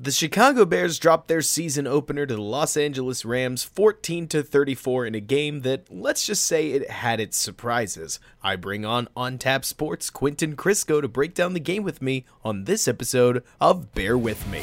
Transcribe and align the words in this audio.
The 0.00 0.12
Chicago 0.12 0.64
Bears 0.64 1.00
dropped 1.00 1.26
their 1.26 1.42
season 1.42 1.88
opener 1.88 2.24
to 2.24 2.36
the 2.36 2.40
Los 2.40 2.76
Angeles 2.76 3.24
Rams 3.24 3.64
14 3.64 4.28
to 4.28 4.44
34 4.44 5.06
in 5.06 5.16
a 5.16 5.20
game 5.20 5.62
that 5.62 5.92
let's 5.92 6.24
just 6.24 6.46
say 6.46 6.70
it 6.70 6.88
had 6.88 7.18
its 7.18 7.36
surprises. 7.36 8.20
I 8.40 8.54
bring 8.54 8.84
on 8.84 9.08
On 9.16 9.38
Tap 9.38 9.64
Sports 9.64 10.08
Quentin 10.10 10.54
Crisco 10.54 11.00
to 11.00 11.08
break 11.08 11.34
down 11.34 11.52
the 11.52 11.58
game 11.58 11.82
with 11.82 12.00
me 12.00 12.26
on 12.44 12.62
this 12.62 12.86
episode 12.86 13.42
of 13.60 13.92
Bear 13.92 14.16
With 14.16 14.46
Me. 14.46 14.62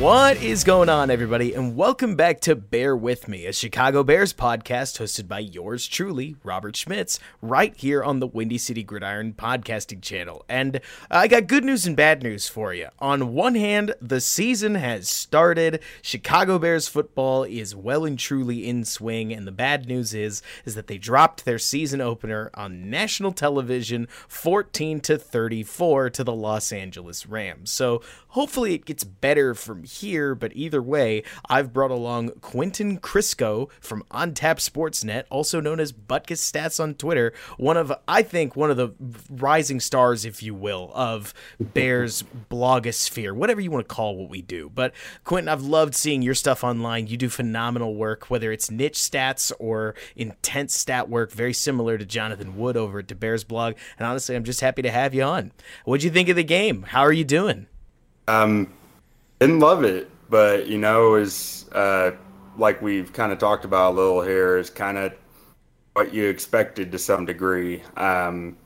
What 0.00 0.42
is 0.42 0.64
going 0.64 0.88
on, 0.88 1.10
everybody, 1.10 1.52
and 1.52 1.76
welcome 1.76 2.16
back 2.16 2.40
to 2.40 2.56
Bear 2.56 2.96
With 2.96 3.28
Me, 3.28 3.44
a 3.44 3.52
Chicago 3.52 4.02
Bears 4.02 4.32
podcast 4.32 4.98
hosted 4.98 5.28
by 5.28 5.40
yours 5.40 5.86
truly, 5.86 6.36
Robert 6.42 6.74
Schmitz, 6.74 7.20
right 7.42 7.76
here 7.76 8.02
on 8.02 8.18
the 8.18 8.26
Windy 8.26 8.56
City 8.56 8.82
Gridiron 8.82 9.34
podcasting 9.34 10.00
channel. 10.00 10.42
And 10.48 10.80
I 11.10 11.28
got 11.28 11.48
good 11.48 11.66
news 11.66 11.86
and 11.86 11.98
bad 11.98 12.22
news 12.22 12.48
for 12.48 12.72
you. 12.72 12.88
On 12.98 13.34
one 13.34 13.54
hand, 13.56 13.94
the 14.00 14.22
season 14.22 14.74
has 14.76 15.06
started. 15.06 15.80
Chicago 16.00 16.58
Bears 16.58 16.88
football 16.88 17.44
is 17.44 17.76
well 17.76 18.06
and 18.06 18.18
truly 18.18 18.66
in 18.66 18.86
swing, 18.86 19.34
and 19.34 19.46
the 19.46 19.52
bad 19.52 19.86
news 19.86 20.14
is 20.14 20.40
is 20.64 20.76
that 20.76 20.86
they 20.86 20.96
dropped 20.96 21.44
their 21.44 21.58
season 21.58 22.00
opener 22.00 22.50
on 22.54 22.88
national 22.88 23.32
television 23.32 24.08
14 24.28 25.00
to 25.00 25.18
34 25.18 26.08
to 26.08 26.24
the 26.24 26.34
Los 26.34 26.72
Angeles 26.72 27.26
Rams. 27.26 27.70
So, 27.70 28.00
hopefully 28.28 28.72
it 28.72 28.86
gets 28.86 29.04
better 29.04 29.54
from 29.54 29.84
here, 29.90 30.34
but 30.34 30.52
either 30.54 30.82
way, 30.82 31.22
I've 31.48 31.72
brought 31.72 31.90
along 31.90 32.30
Quentin 32.40 32.98
Crisco 32.98 33.70
from 33.80 34.04
On 34.10 34.34
Tap 34.34 34.58
Sportsnet, 34.58 35.24
also 35.30 35.60
known 35.60 35.80
as 35.80 35.92
Butkus 35.92 36.38
Stats 36.38 36.80
on 36.80 36.94
Twitter, 36.94 37.32
one 37.58 37.76
of, 37.76 37.92
I 38.06 38.22
think, 38.22 38.56
one 38.56 38.70
of 38.70 38.76
the 38.76 38.94
rising 39.28 39.80
stars, 39.80 40.24
if 40.24 40.42
you 40.42 40.54
will, 40.54 40.90
of 40.94 41.34
Bears 41.58 42.24
blogosphere, 42.50 43.32
whatever 43.32 43.60
you 43.60 43.70
want 43.70 43.88
to 43.88 43.94
call 43.94 44.16
what 44.16 44.30
we 44.30 44.42
do. 44.42 44.70
But 44.74 44.92
Quentin, 45.24 45.48
I've 45.48 45.62
loved 45.62 45.94
seeing 45.94 46.22
your 46.22 46.34
stuff 46.34 46.64
online. 46.64 47.06
You 47.06 47.16
do 47.16 47.28
phenomenal 47.28 47.94
work, 47.94 48.30
whether 48.30 48.52
it's 48.52 48.70
niche 48.70 48.98
stats 48.98 49.52
or 49.58 49.94
intense 50.16 50.74
stat 50.74 51.08
work, 51.08 51.32
very 51.32 51.52
similar 51.52 51.98
to 51.98 52.04
Jonathan 52.04 52.56
Wood 52.56 52.76
over 52.76 53.00
at 53.00 53.08
the 53.08 53.14
Bears 53.14 53.44
blog. 53.44 53.74
And 53.98 54.06
honestly, 54.06 54.36
I'm 54.36 54.44
just 54.44 54.60
happy 54.60 54.82
to 54.82 54.90
have 54.90 55.14
you 55.14 55.22
on. 55.22 55.52
What'd 55.84 56.04
you 56.04 56.10
think 56.10 56.28
of 56.28 56.36
the 56.36 56.44
game? 56.44 56.82
How 56.82 57.02
are 57.02 57.12
you 57.12 57.24
doing? 57.24 57.66
Um, 58.28 58.72
didn't 59.40 59.60
love 59.60 59.84
it, 59.84 60.10
but 60.28 60.66
you 60.66 60.78
know, 60.78 61.16
is 61.16 61.66
uh, 61.72 62.12
like 62.56 62.80
we've 62.82 63.12
kind 63.12 63.32
of 63.32 63.38
talked 63.38 63.64
about 63.64 63.92
a 63.92 63.96
little 63.96 64.22
here, 64.22 64.58
is 64.58 64.70
kind 64.70 64.98
of 64.98 65.14
what 65.94 66.14
you 66.14 66.28
expected 66.28 66.92
to 66.92 66.98
some 66.98 67.24
degree. 67.24 67.82
Um, 67.96 68.56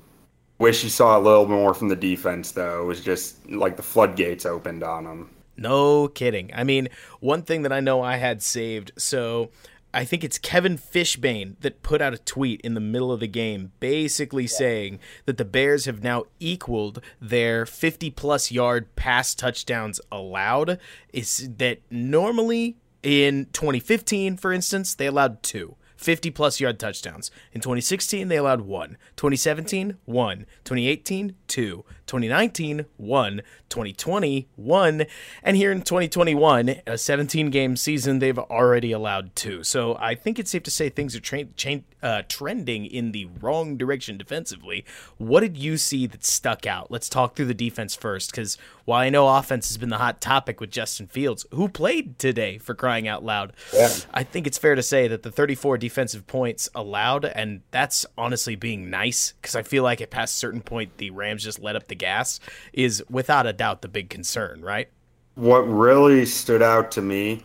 wish 0.58 0.84
you 0.84 0.90
saw 0.90 1.18
a 1.18 1.20
little 1.20 1.46
more 1.48 1.74
from 1.74 1.88
the 1.88 1.96
defense, 1.96 2.52
though. 2.52 2.82
It 2.82 2.86
was 2.86 3.00
just 3.00 3.48
like 3.50 3.76
the 3.76 3.82
floodgates 3.82 4.44
opened 4.44 4.82
on 4.82 5.04
them. 5.04 5.30
No 5.56 6.08
kidding. 6.08 6.50
I 6.52 6.64
mean, 6.64 6.88
one 7.20 7.42
thing 7.42 7.62
that 7.62 7.72
I 7.72 7.80
know 7.80 8.02
I 8.02 8.16
had 8.16 8.42
saved. 8.42 8.92
So 8.96 9.50
I 9.94 10.04
think 10.04 10.24
it's 10.24 10.38
Kevin 10.38 10.76
Fishbain 10.76 11.54
that 11.60 11.84
put 11.84 12.02
out 12.02 12.12
a 12.12 12.18
tweet 12.18 12.60
in 12.62 12.74
the 12.74 12.80
middle 12.80 13.12
of 13.12 13.20
the 13.20 13.28
game 13.28 13.70
basically 13.78 14.48
saying 14.48 14.98
that 15.24 15.38
the 15.38 15.44
Bears 15.44 15.84
have 15.84 16.02
now 16.02 16.24
equaled 16.40 17.00
their 17.20 17.64
50 17.64 18.10
plus 18.10 18.50
yard 18.50 18.94
pass 18.96 19.36
touchdowns 19.36 20.00
allowed. 20.10 20.80
Is 21.12 21.48
that 21.58 21.78
normally 21.90 22.76
in 23.04 23.46
2015, 23.52 24.36
for 24.36 24.52
instance, 24.52 24.96
they 24.96 25.06
allowed 25.06 25.44
two. 25.44 25.76
50 26.04 26.30
plus 26.30 26.60
yard 26.60 26.78
touchdowns. 26.78 27.30
In 27.52 27.62
2016, 27.62 28.28
they 28.28 28.36
allowed 28.36 28.60
one. 28.60 28.98
2017, 29.16 29.96
one. 30.04 30.40
2018, 30.64 31.34
two. 31.48 31.84
2019, 32.06 32.84
one. 32.98 33.40
2020, 33.70 34.46
one. 34.54 35.06
And 35.42 35.56
here 35.56 35.72
in 35.72 35.80
2021, 35.82 36.76
a 36.86 36.98
17 36.98 37.50
game 37.50 37.76
season, 37.76 38.18
they've 38.18 38.38
already 38.38 38.92
allowed 38.92 39.34
two. 39.34 39.64
So 39.64 39.96
I 39.98 40.14
think 40.14 40.38
it's 40.38 40.50
safe 40.50 40.62
to 40.64 40.70
say 40.70 40.90
things 40.90 41.16
are 41.16 41.20
tra- 41.20 41.46
cha- 41.56 41.80
uh, 42.02 42.22
trending 42.28 42.84
in 42.84 43.12
the 43.12 43.24
wrong 43.40 43.76
direction 43.76 44.18
defensively. 44.18 44.84
What 45.16 45.40
did 45.40 45.56
you 45.56 45.78
see 45.78 46.06
that 46.06 46.24
stuck 46.24 46.66
out? 46.66 46.90
Let's 46.90 47.08
talk 47.08 47.34
through 47.34 47.46
the 47.46 47.54
defense 47.54 47.96
first, 47.96 48.30
because 48.30 48.58
while 48.84 49.00
I 49.00 49.08
know 49.08 49.26
offense 49.26 49.68
has 49.68 49.78
been 49.78 49.88
the 49.88 49.98
hot 49.98 50.20
topic 50.20 50.60
with 50.60 50.70
Justin 50.70 51.06
Fields, 51.06 51.46
who 51.50 51.68
played 51.68 52.18
today 52.18 52.58
for 52.58 52.74
crying 52.74 53.08
out 53.08 53.24
loud, 53.24 53.54
yeah. 53.72 53.88
I 54.12 54.22
think 54.22 54.46
it's 54.46 54.58
fair 54.58 54.74
to 54.74 54.82
say 54.82 55.08
that 55.08 55.22
the 55.22 55.32
34 55.32 55.78
defensive 55.94 56.26
points 56.26 56.68
allowed, 56.74 57.24
and 57.24 57.60
that's 57.70 58.04
honestly 58.18 58.56
being 58.56 58.90
nice, 58.90 59.32
because 59.40 59.54
I 59.54 59.62
feel 59.62 59.84
like 59.84 60.00
at 60.00 60.10
past 60.10 60.36
certain 60.36 60.60
point, 60.60 60.98
the 60.98 61.10
Rams 61.10 61.44
just 61.44 61.60
let 61.60 61.76
up 61.76 61.86
the 61.86 61.94
gas, 61.94 62.40
is 62.72 63.04
without 63.08 63.46
a 63.46 63.52
doubt 63.52 63.80
the 63.80 63.86
big 63.86 64.10
concern, 64.10 64.60
right? 64.60 64.88
What 65.36 65.60
really 65.60 66.26
stood 66.26 66.62
out 66.62 66.90
to 66.92 67.00
me 67.00 67.44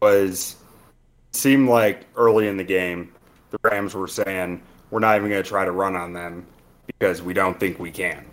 was 0.00 0.56
seemed 1.32 1.68
like 1.68 2.06
early 2.16 2.48
in 2.48 2.56
the 2.56 2.64
game 2.64 3.12
the 3.50 3.58
Rams 3.62 3.94
were 3.94 4.08
saying 4.08 4.62
we're 4.90 5.00
not 5.00 5.16
even 5.16 5.28
going 5.28 5.42
to 5.42 5.48
try 5.48 5.64
to 5.64 5.72
run 5.72 5.94
on 5.94 6.12
them 6.14 6.46
because 6.86 7.20
we 7.20 7.34
don't 7.34 7.60
think 7.60 7.78
we 7.78 7.90
can. 7.90 8.24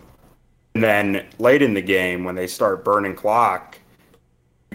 And 0.75 0.83
then 0.83 1.25
late 1.39 1.61
in 1.61 1.73
the 1.73 1.81
game 1.81 2.23
when 2.23 2.35
they 2.35 2.47
start 2.47 2.85
burning 2.85 3.15
clock, 3.15 3.77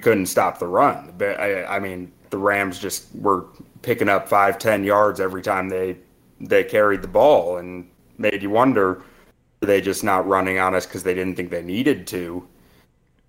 couldn't 0.00 0.26
stop 0.26 0.58
the 0.58 0.66
run. 0.66 1.14
But 1.16 1.40
I, 1.40 1.64
I 1.64 1.78
mean, 1.78 2.12
the 2.30 2.38
Rams 2.38 2.78
just 2.78 3.06
were 3.14 3.46
picking 3.82 4.08
up 4.08 4.28
five, 4.28 4.58
ten 4.58 4.84
yards 4.84 5.20
every 5.20 5.42
time 5.42 5.68
they 5.68 5.96
they 6.40 6.64
carried 6.64 7.02
the 7.02 7.08
ball, 7.08 7.58
and 7.58 7.88
made 8.18 8.42
you 8.42 8.50
wonder: 8.50 9.02
are 9.62 9.66
they 9.66 9.80
just 9.80 10.02
not 10.02 10.26
running 10.26 10.58
on 10.58 10.74
us 10.74 10.86
because 10.86 11.02
they 11.02 11.14
didn't 11.14 11.36
think 11.36 11.50
they 11.50 11.62
needed 11.62 12.06
to? 12.08 12.46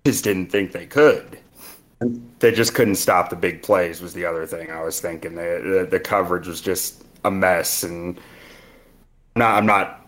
Just 0.04 0.24
didn't 0.24 0.50
think 0.50 0.72
they 0.72 0.86
could. 0.86 1.38
They 2.40 2.52
just 2.52 2.74
couldn't 2.74 2.96
stop 2.96 3.30
the 3.30 3.36
big 3.36 3.62
plays. 3.62 4.00
Was 4.00 4.14
the 4.14 4.26
other 4.26 4.46
thing 4.46 4.70
I 4.70 4.82
was 4.82 5.00
thinking. 5.00 5.34
The 5.34 5.80
the, 5.82 5.88
the 5.90 6.00
coverage 6.00 6.46
was 6.46 6.60
just 6.60 7.04
a 7.24 7.30
mess, 7.30 7.82
and 7.82 8.18
I'm 9.36 9.40
not 9.40 9.54
I'm 9.56 9.66
not 9.66 10.00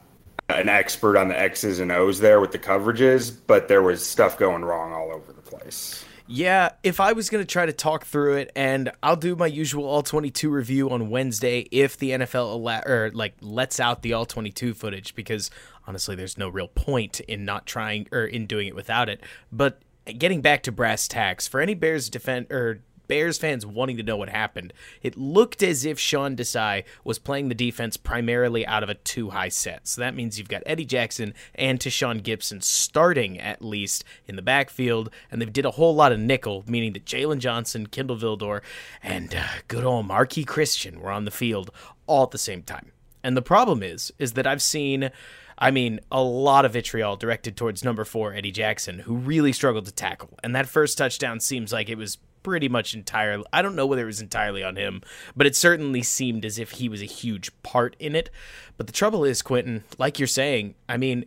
an 0.48 0.68
expert 0.68 1.16
on 1.16 1.28
the 1.28 1.38
X's 1.38 1.80
and 1.80 1.90
O's 1.90 2.20
there 2.20 2.40
with 2.40 2.52
the 2.52 2.58
coverages, 2.58 3.36
but 3.46 3.68
there 3.68 3.82
was 3.82 4.04
stuff 4.04 4.38
going 4.38 4.64
wrong 4.64 4.92
all 4.92 5.12
over 5.12 5.32
the 5.32 5.42
place. 5.42 6.05
Yeah, 6.28 6.70
if 6.82 6.98
I 6.98 7.12
was 7.12 7.30
going 7.30 7.42
to 7.42 7.50
try 7.50 7.66
to 7.66 7.72
talk 7.72 8.04
through 8.04 8.36
it, 8.36 8.50
and 8.56 8.90
I'll 9.02 9.16
do 9.16 9.36
my 9.36 9.46
usual 9.46 9.84
all 9.84 10.02
22 10.02 10.50
review 10.50 10.90
on 10.90 11.08
Wednesday 11.08 11.68
if 11.70 11.96
the 11.96 12.10
NFL 12.10 12.86
or 12.86 13.10
like 13.14 13.34
lets 13.40 13.78
out 13.78 14.02
the 14.02 14.12
all 14.12 14.26
22 14.26 14.74
footage, 14.74 15.14
because 15.14 15.50
honestly, 15.86 16.16
there's 16.16 16.36
no 16.36 16.48
real 16.48 16.68
point 16.68 17.20
in 17.20 17.44
not 17.44 17.66
trying 17.66 18.08
or 18.10 18.24
in 18.24 18.46
doing 18.46 18.66
it 18.66 18.74
without 18.74 19.08
it. 19.08 19.22
But 19.52 19.80
getting 20.18 20.40
back 20.40 20.62
to 20.64 20.72
brass 20.72 21.06
tacks, 21.06 21.46
for 21.46 21.60
any 21.60 21.74
Bears 21.74 22.10
defend 22.10 22.50
or 22.50 22.80
Bears 23.08 23.38
fans 23.38 23.64
wanting 23.64 23.96
to 23.96 24.02
know 24.02 24.16
what 24.16 24.28
happened, 24.28 24.72
it 25.02 25.16
looked 25.16 25.62
as 25.62 25.84
if 25.84 25.98
Sean 25.98 26.36
Desai 26.36 26.84
was 27.04 27.18
playing 27.18 27.48
the 27.48 27.54
defense 27.54 27.96
primarily 27.96 28.66
out 28.66 28.82
of 28.82 28.88
a 28.88 28.94
two 28.94 29.30
high 29.30 29.48
set. 29.48 29.86
So 29.88 30.00
that 30.00 30.14
means 30.14 30.38
you've 30.38 30.48
got 30.48 30.62
Eddie 30.66 30.84
Jackson 30.84 31.34
and 31.54 31.78
Tashaun 31.78 32.22
Gipson 32.22 32.62
starting 32.62 33.38
at 33.40 33.62
least 33.62 34.04
in 34.26 34.36
the 34.36 34.42
backfield, 34.42 35.10
and 35.30 35.40
they 35.40 35.46
did 35.46 35.64
a 35.64 35.72
whole 35.72 35.94
lot 35.94 36.12
of 36.12 36.20
nickel, 36.20 36.64
meaning 36.66 36.92
that 36.94 37.04
Jaylon 37.04 37.38
Johnson, 37.38 37.86
Kindle 37.86 38.16
Vildor, 38.16 38.60
and 39.02 39.34
uh, 39.34 39.44
good 39.68 39.84
old 39.84 40.08
Marqui 40.08 40.46
Christian 40.46 41.00
were 41.00 41.10
on 41.10 41.24
the 41.24 41.30
field 41.30 41.70
all 42.06 42.24
at 42.24 42.30
the 42.30 42.38
same 42.38 42.62
time. 42.62 42.92
And 43.22 43.36
the 43.36 43.42
problem 43.42 43.82
is, 43.82 44.12
is 44.18 44.34
that 44.34 44.46
I've 44.46 44.62
seen. 44.62 45.10
I 45.58 45.70
mean, 45.70 46.00
a 46.12 46.22
lot 46.22 46.66
of 46.66 46.74
vitriol 46.74 47.16
directed 47.16 47.56
towards 47.56 47.82
number 47.82 48.04
four, 48.04 48.34
Eddie 48.34 48.52
Jackson, 48.52 48.98
who 48.98 49.16
really 49.16 49.54
struggled 49.54 49.86
to 49.86 49.92
tackle. 49.92 50.38
And 50.44 50.54
that 50.54 50.68
first 50.68 50.98
touchdown 50.98 51.40
seems 51.40 51.72
like 51.72 51.88
it 51.88 51.96
was 51.96 52.18
pretty 52.46 52.68
much 52.68 52.94
entirely. 52.94 53.44
I 53.52 53.60
don't 53.60 53.74
know 53.74 53.86
whether 53.86 54.02
it 54.02 54.06
was 54.06 54.20
entirely 54.20 54.62
on 54.62 54.76
him, 54.76 55.02
but 55.34 55.48
it 55.48 55.56
certainly 55.56 56.04
seemed 56.04 56.44
as 56.44 56.60
if 56.60 56.70
he 56.70 56.88
was 56.88 57.02
a 57.02 57.06
huge 57.06 57.50
part 57.64 57.96
in 57.98 58.14
it. 58.14 58.30
But 58.76 58.86
the 58.86 58.92
trouble 58.92 59.24
is, 59.24 59.42
Quentin, 59.42 59.82
like 59.98 60.20
you're 60.20 60.28
saying, 60.28 60.76
I 60.88 60.96
mean, 60.96 61.26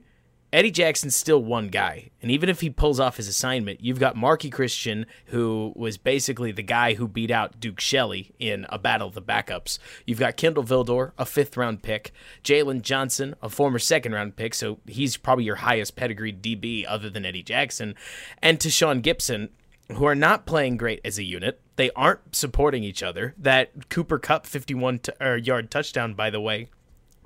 Eddie 0.53 0.71
Jackson's 0.71 1.17
still 1.17 1.43
one 1.43 1.67
guy. 1.67 2.09
And 2.21 2.31
even 2.31 2.47
if 2.47 2.61
he 2.61 2.69
pulls 2.69 3.01
off 3.01 3.17
his 3.17 3.27
assignment, 3.27 3.81
you've 3.83 3.99
got 3.99 4.15
Marqui 4.15 4.49
Christian, 4.49 5.07
who 5.25 5.73
was 5.75 5.97
basically 5.97 6.53
the 6.53 6.63
guy 6.63 6.93
who 6.93 7.05
beat 7.05 7.31
out 7.31 7.59
Duke 7.59 7.81
Shelley 7.81 8.31
in 8.39 8.65
a 8.69 8.79
battle 8.79 9.09
of 9.09 9.13
the 9.13 9.21
backups. 9.21 9.77
You've 10.05 10.19
got 10.19 10.37
Kindle 10.37 10.63
Vildor, 10.63 11.11
a 11.17 11.25
fifth 11.25 11.57
round 11.57 11.83
pick. 11.83 12.13
Jaylon 12.45 12.81
Johnson, 12.81 13.35
a 13.41 13.49
former 13.49 13.77
second 13.77 14.13
round 14.13 14.37
pick, 14.37 14.55
so 14.55 14.79
he's 14.87 15.17
probably 15.17 15.43
your 15.43 15.57
highest 15.57 15.97
pedigree 15.97 16.31
DB 16.31 16.85
other 16.87 17.09
than 17.09 17.25
Eddie 17.25 17.43
Jackson. 17.43 17.93
And 18.41 18.57
Tashaun 18.57 19.01
Gipson, 19.01 19.49
who 19.93 20.05
are 20.05 20.15
not 20.15 20.45
playing 20.45 20.77
great 20.77 21.01
as 21.03 21.17
a 21.17 21.23
unit. 21.23 21.59
They 21.75 21.89
aren't 21.95 22.35
supporting 22.35 22.83
each 22.83 23.01
other. 23.01 23.33
That 23.37 23.89
Cooper 23.89 24.19
Kupp 24.19 24.45
51 24.45 24.99
t- 24.99 25.11
yard 25.41 25.71
touchdown, 25.71 26.13
by 26.13 26.29
the 26.29 26.41
way, 26.41 26.67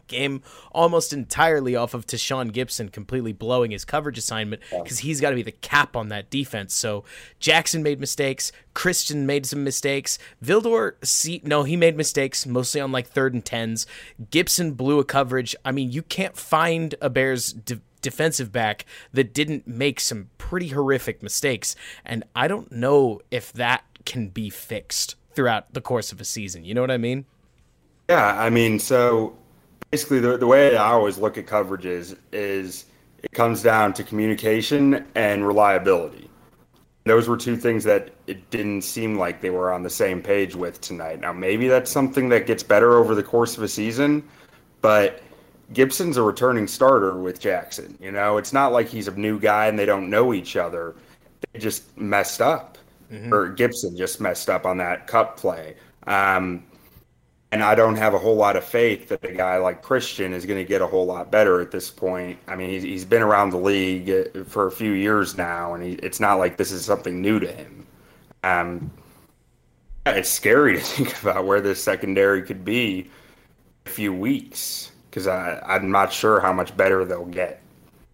game 0.08 0.42
almost 0.72 1.14
entirely 1.14 1.76
off 1.76 1.94
of 1.94 2.06
Tashaun 2.06 2.52
Gipson 2.52 2.92
completely 2.92 3.34
blowing 3.34 3.72
his 3.72 3.86
coverage 3.86 4.18
assignment 4.18 4.62
because 4.70 5.00
he's 5.00 5.22
got 5.22 5.32
to 5.32 5.36
be 5.36 5.44
the 5.44 5.52
cap 5.52 5.96
on 5.96 6.10
that 6.10 6.30
defense. 6.30 6.74
So 6.74 7.04
Jackson 7.40 7.84
made 7.84 8.00
mistakes. 8.00 8.52
Christian 8.74 9.26
made 9.26 9.46
some 9.46 9.64
mistakes. 9.64 10.20
Vildor, 10.44 10.94
see, 11.04 11.42
no, 11.44 11.64
he 11.64 11.76
made 11.76 11.98
mistakes 11.98 12.46
mostly 12.46 12.80
on 12.82 12.92
like 12.92 13.08
third 13.08 13.34
and 13.34 13.44
tens. 13.44 13.86
Gipson 14.32 14.76
blew 14.78 15.00
a 15.00 15.06
coverage. 15.06 15.56
I 15.66 15.72
mean, 15.72 15.92
you 15.92 16.04
can't 16.04 16.38
find 16.38 16.96
a 17.02 17.10
Bears. 17.10 17.54
De- 17.54 17.82
defensive 18.04 18.52
back 18.52 18.86
that 19.14 19.34
didn't 19.34 19.68
make 19.68 20.00
some 20.00 20.30
pretty 20.38 20.68
horrific 20.68 21.24
mistakes. 21.24 21.76
And 22.06 22.24
I 22.36 22.48
don't 22.48 22.72
know 22.72 23.22
if 23.32 23.52
that 23.54 23.84
can 24.06 24.28
be 24.28 24.52
fixed 24.52 25.16
throughout 25.34 25.74
the 25.74 25.82
course 25.82 26.12
of 26.12 26.22
a 26.22 26.26
season. 26.26 26.64
You 26.64 26.76
know 26.76 26.82
what 26.82 26.92
I 26.92 26.98
mean? 26.98 27.26
Yeah, 28.10 28.40
I 28.40 28.50
mean, 28.50 28.78
so 28.80 29.36
basically, 29.90 30.20
the, 30.20 30.38
the 30.38 30.46
way 30.48 30.76
I 30.76 30.92
always 30.92 31.18
look 31.18 31.38
at 31.38 31.48
coverages 31.48 32.18
is 32.32 32.86
it 33.24 33.32
comes 33.32 33.64
down 33.64 33.94
to 33.94 34.04
communication 34.04 35.06
and 35.16 35.48
reliability. 35.48 36.30
Those 37.06 37.28
were 37.28 37.38
two 37.38 37.58
things 37.58 37.84
that 37.86 38.12
it 38.28 38.50
didn't 38.50 38.84
seem 38.84 39.18
like 39.18 39.42
they 39.42 39.50
were 39.50 39.74
on 39.74 39.84
the 39.84 39.90
same 39.90 40.22
page 40.22 40.56
with 40.56 40.80
tonight. 40.82 41.20
Now, 41.20 41.34
maybe 41.34 41.68
that's 41.68 41.92
something 41.92 42.30
that 42.30 42.46
gets 42.46 42.64
better 42.64 42.98
over 42.98 43.16
the 43.16 43.24
course 43.24 43.58
of 43.58 43.64
a 43.64 43.68
season, 43.68 44.24
but 44.82 45.23
Gipson's 45.74 46.18
a 46.18 46.24
returning 46.24 46.68
starter 46.68 47.18
with 47.18 47.40
Jackson. 47.40 47.98
You 48.00 48.12
know, 48.12 48.38
it's 48.38 48.54
not 48.54 48.72
like 48.72 48.88
he's 48.88 49.08
a 49.08 49.12
new 49.12 49.40
guy 49.40 49.68
and 49.68 49.78
they 49.78 49.86
don't 49.86 50.10
know 50.10 50.34
each 50.34 50.56
other. 50.56 50.96
They 51.52 51.60
just 51.60 51.98
messed 51.98 52.42
up, 52.42 52.78
mm-hmm. 53.12 53.34
or 53.34 53.54
Gipson 53.56 53.98
just 53.98 54.22
messed 54.22 54.50
up 54.50 54.66
on 54.66 54.78
that 54.78 55.08
Kupp 55.08 55.38
play. 55.38 55.76
Um, 56.08 56.64
and 57.52 57.64
I 57.64 57.76
don't 57.76 57.98
have 57.98 58.16
a 58.16 58.18
whole 58.20 58.36
lot 58.36 58.56
of 58.56 58.64
faith 58.64 59.10
that 59.10 59.24
a 59.24 59.32
guy 59.32 59.58
like 59.58 59.84
Christian 59.84 60.34
is 60.34 60.46
going 60.46 60.58
to 60.58 60.68
get 60.68 60.82
a 60.82 60.88
whole 60.88 61.06
lot 61.06 61.32
better 61.32 61.62
at 61.62 61.70
this 61.70 61.92
point. 61.92 62.40
I 62.48 62.56
mean, 62.56 62.72
he's, 62.72 62.84
he's 62.84 63.06
been 63.06 63.22
around 63.22 63.52
the 63.52 63.58
league 63.58 64.10
uh, 64.10 64.44
for 64.46 64.66
a 64.66 64.72
few 64.72 64.92
years 64.92 65.38
now, 65.38 65.76
and 65.76 65.84
he, 65.84 65.92
it's 65.94 66.20
not 66.20 66.36
like 66.36 66.58
this 66.58 66.72
is 66.72 66.84
something 66.84 67.22
new 67.22 67.40
to 67.40 67.52
him. 67.52 67.86
Um, 68.44 68.92
it's 70.06 70.30
scary 70.30 70.74
to 70.78 70.82
think 70.82 71.22
about 71.22 71.46
where 71.46 71.62
this 71.62 71.82
secondary 71.82 72.42
could 72.42 72.66
be 72.66 73.12
a 73.86 73.90
few 73.90 74.14
weeks 74.14 74.93
because 75.14 75.28
I'm 75.28 75.92
not 75.92 76.12
sure 76.12 76.40
how 76.40 76.52
much 76.52 76.76
better 76.76 77.06
they'll 77.06 77.26
get. 77.26 77.62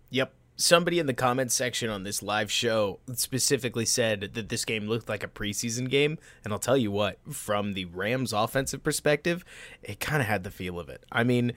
Yep 0.09 0.33
somebody 0.59 0.99
in 0.99 1.05
the 1.05 1.13
comments 1.13 1.55
section 1.55 1.89
on 1.89 2.03
this 2.03 2.21
live 2.21 2.51
show 2.51 2.99
specifically 3.13 3.85
said 3.85 4.31
that 4.33 4.49
this 4.49 4.65
game 4.65 4.87
looked 4.87 5.07
like 5.07 5.23
a 5.23 5.27
preseason 5.27 5.89
game 5.89 6.17
and 6.43 6.51
i'll 6.51 6.59
tell 6.59 6.75
you 6.75 6.91
what 6.91 7.17
from 7.31 7.73
the 7.73 7.85
rams 7.85 8.33
offensive 8.33 8.83
perspective 8.83 9.45
it 9.83 10.01
kind 10.01 10.21
of 10.21 10.27
had 10.27 10.43
the 10.43 10.51
feel 10.51 10.77
of 10.77 10.89
it. 10.89 11.05
I 11.11 11.23
mean 11.23 11.53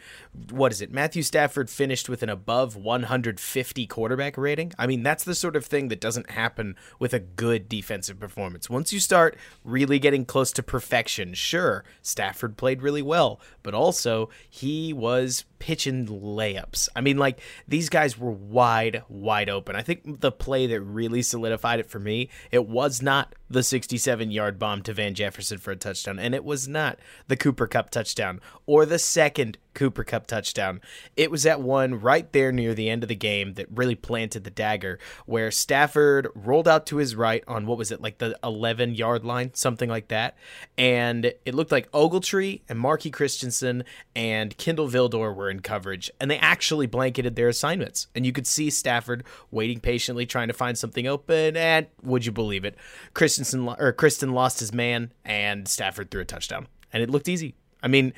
what 0.51 0.71
is 0.71 0.81
it? 0.81 0.93
Matthew 0.93 1.25
stafford 1.25 1.69
finished 1.69 2.09
with 2.09 2.23
an 2.23 2.29
above 2.29 2.77
150 2.77 3.87
quarterback 3.89 4.39
rating? 4.39 4.73
I 4.79 4.87
mean 4.87 5.03
that's 5.03 5.25
the 5.25 5.35
sort 5.35 5.57
of 5.57 5.67
thing 5.67 5.89
that 5.89 6.01
doesn't 6.01 6.31
happen 6.31 6.77
with 7.01 7.13
a 7.13 7.19
good 7.19 7.69
defensive 7.69 8.21
performance. 8.21 8.71
Once 8.71 8.93
you 8.93 9.01
start 9.01 9.37
really 9.65 9.99
getting 9.99 10.25
close 10.25 10.53
to 10.53 10.63
perfection 10.63 11.35
sure 11.35 11.85
stafford 12.03 12.57
played 12.57 12.83
really 12.83 13.03
well 13.03 13.41
but 13.65 13.75
also 13.75 14.31
he 14.49 14.93
was 14.93 15.45
pitching 15.63 16.09
layups. 16.09 16.89
I 16.97 17.01
mean, 17.03 17.19
like 17.19 17.39
these 17.69 17.89
guys 17.89 18.19
were 18.19 18.33
wide, 18.33 19.05
wide 19.09 19.49
open. 19.49 19.77
I 19.77 19.83
think 19.83 20.21
the 20.21 20.33
play 20.33 20.67
that 20.67 20.81
really 20.81 21.23
solidified 21.23 21.79
it 21.79 21.89
for 21.89 22.01
me, 22.01 22.31
it 22.51 22.67
was 22.67 23.01
not 23.01 23.33
the 23.53 23.63
67 23.63 24.31
yard 24.31 24.59
bomb 24.59 24.83
to 24.83 24.93
Van 24.93 25.15
Jefferson 25.15 25.59
for 25.59 25.71
a 25.71 25.77
touchdown, 25.77 26.19
and 26.19 26.35
it 26.35 26.45
was 26.45 26.67
not 26.67 26.99
the 27.29 27.37
Cooper 27.37 27.67
Kupp 27.67 27.91
touchdown 27.91 28.41
or 28.67 28.87
the 28.87 28.99
second 28.99 29.59
Cooper 29.75 30.05
Kupp 30.05 30.27
touchdown. 30.27 30.81
It 31.17 31.31
was 31.31 31.45
that 31.45 31.61
one 31.61 32.01
right 32.01 32.31
there 32.33 32.53
near 32.53 32.75
the 32.75 32.91
end 32.91 33.03
of 33.03 33.09
the 33.09 33.15
game 33.15 33.55
that 33.55 33.67
really 33.71 33.95
planted 33.95 34.45
the 34.45 34.51
dagger, 34.51 34.99
where 35.27 35.51
Stafford 35.51 36.29
rolled 36.35 36.69
out 36.69 36.87
to 36.87 36.97
his 36.97 37.15
right 37.15 37.45
on 37.49 37.67
what 37.67 37.79
was 37.79 37.91
it, 37.91 38.01
like 38.01 38.19
the 38.19 38.39
11 38.45 38.95
yard 38.95 39.25
line, 39.25 39.53
something 39.55 39.89
like 39.89 40.09
that. 40.09 40.37
And 40.77 41.27
it 41.45 41.55
looked 41.55 41.73
like 41.73 41.91
Ogletree 41.93 42.63
and 42.69 42.79
Marqui 42.79 43.13
Christensen 43.13 43.85
and 44.15 44.57
Kindle 44.57 44.89
Vildor 44.89 45.35
were 45.35 45.51
in 45.51 45.61
coverage, 45.61 46.11
and 46.21 46.31
they 46.31 46.39
actually 46.39 46.87
blanketed 46.87 47.37
their 47.37 47.49
assignments. 47.49 48.09
And 48.15 48.27
you 48.27 48.33
could 48.33 48.47
see 48.47 48.71
Stafford 48.71 49.25
waiting 49.51 49.81
patiently, 49.81 50.27
trying 50.27 50.49
to 50.49 50.55
find 50.55 50.77
something 50.77 51.07
open. 51.07 51.57
And 51.57 51.87
would 52.03 52.27
you 52.27 52.33
believe 52.33 52.65
it? 52.65 52.77
Christensen 53.15 53.42
or 53.55 53.93
Kristen 53.93 54.33
lost 54.33 54.61
his 54.61 54.73
man, 54.73 55.13
and 55.25 55.69
Stafford 55.69 56.11
threw 56.11 56.23
a 56.23 56.25
touchdown. 56.25 56.69
And 56.93 57.03
it 57.03 57.11
looked 57.11 57.29
easy. 57.29 57.55
I 57.83 57.89
mean, 57.89 58.13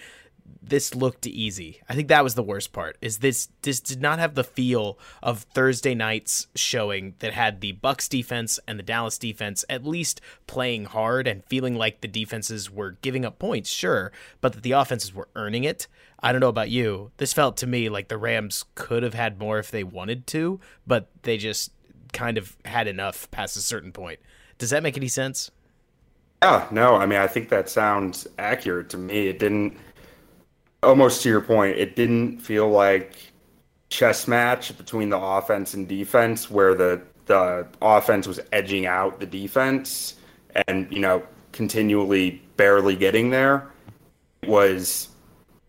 this 0.63 0.95
looked 0.95 1.27
easy. 1.27 1.81
I 1.89 1.95
think 1.95 2.09
that 2.09 2.25
was 2.25 2.35
the 2.35 2.43
worst 2.43 2.73
part. 2.73 2.97
Is 3.01 3.19
this 3.19 3.49
this 3.63 3.81
did 3.81 4.01
not 4.01 4.19
have 4.19 4.35
the 4.35 4.45
feel 4.45 4.99
of 5.23 5.43
Thursday 5.43 5.95
night's 5.95 6.49
showing 6.55 7.15
that 7.19 7.33
had 7.33 7.61
the 7.61 7.75
Bucs 7.75 8.09
defense 8.09 8.59
and 8.67 8.79
the 8.79 8.83
Dallas 8.83 9.19
defense 9.19 9.65
at 9.69 9.87
least 9.87 10.21
playing 10.47 10.87
hard 10.87 11.27
and 11.27 11.45
feeling 11.45 11.75
like 11.77 12.01
the 12.01 12.09
defenses 12.09 12.71
were 12.71 12.93
giving 13.03 13.25
up 13.25 13.39
points, 13.39 13.71
sure, 13.71 14.13
but 14.41 14.53
that 14.53 14.63
the 14.63 14.73
offenses 14.73 15.15
were 15.15 15.29
earning 15.35 15.65
it. 15.65 15.87
I 16.21 16.33
don't 16.33 16.41
know 16.41 16.49
about 16.49 16.71
you. 16.71 17.11
This 17.19 17.35
felt 17.35 17.57
to 17.59 17.67
me 17.67 17.89
like 17.89 18.09
the 18.09 18.19
Rams 18.19 18.65
could 18.75 19.03
have 19.03 19.15
had 19.15 19.39
more 19.39 19.59
if 19.59 19.71
they 19.71 19.85
wanted 19.85 20.27
to, 20.29 20.61
but 20.87 21.09
they 21.23 21.37
just 21.37 21.73
kind 22.13 22.39
of 22.39 22.57
had 22.65 22.87
enough 22.87 23.31
past 23.31 23.57
a 23.57 23.61
certain 23.61 23.93
point. 23.93 24.21
Does 24.59 24.71
that 24.71 24.83
make 24.83 24.97
any 24.97 25.09
sense? 25.09 25.51
Yeah, 26.43 26.67
no, 26.71 26.97
I 26.97 27.07
mean 27.07 27.19
I 27.19 27.27
think 27.27 27.49
that 27.49 27.69
sounds 27.69 28.27
accurate 28.39 28.91
to 28.91 28.99
me. 28.99 29.29
It 29.29 29.39
didn't 29.39 29.77
almost 30.83 31.23
to 31.23 31.29
your 31.29 31.41
point, 31.41 31.79
it 31.79 31.97
didn't 31.97 32.39
feel 32.39 32.69
like 32.69 33.17
chess 33.89 34.29
match 34.29 34.77
between 34.77 35.09
the 35.09 35.19
offense 35.19 35.75
and 35.75 35.89
defense 35.89 36.51
where 36.51 36.75
the 36.75 37.01
the 37.27 37.67
offense 37.81 38.27
was 38.27 38.41
edging 38.53 38.87
out 38.87 39.19
the 39.21 39.27
defense 39.27 40.17
and 40.67 40.91
you 40.93 41.01
know 41.01 41.23
continually 41.53 42.43
barely 42.57 42.97
getting 42.97 43.31
there. 43.31 43.71
It 44.43 44.49
was 44.49 45.09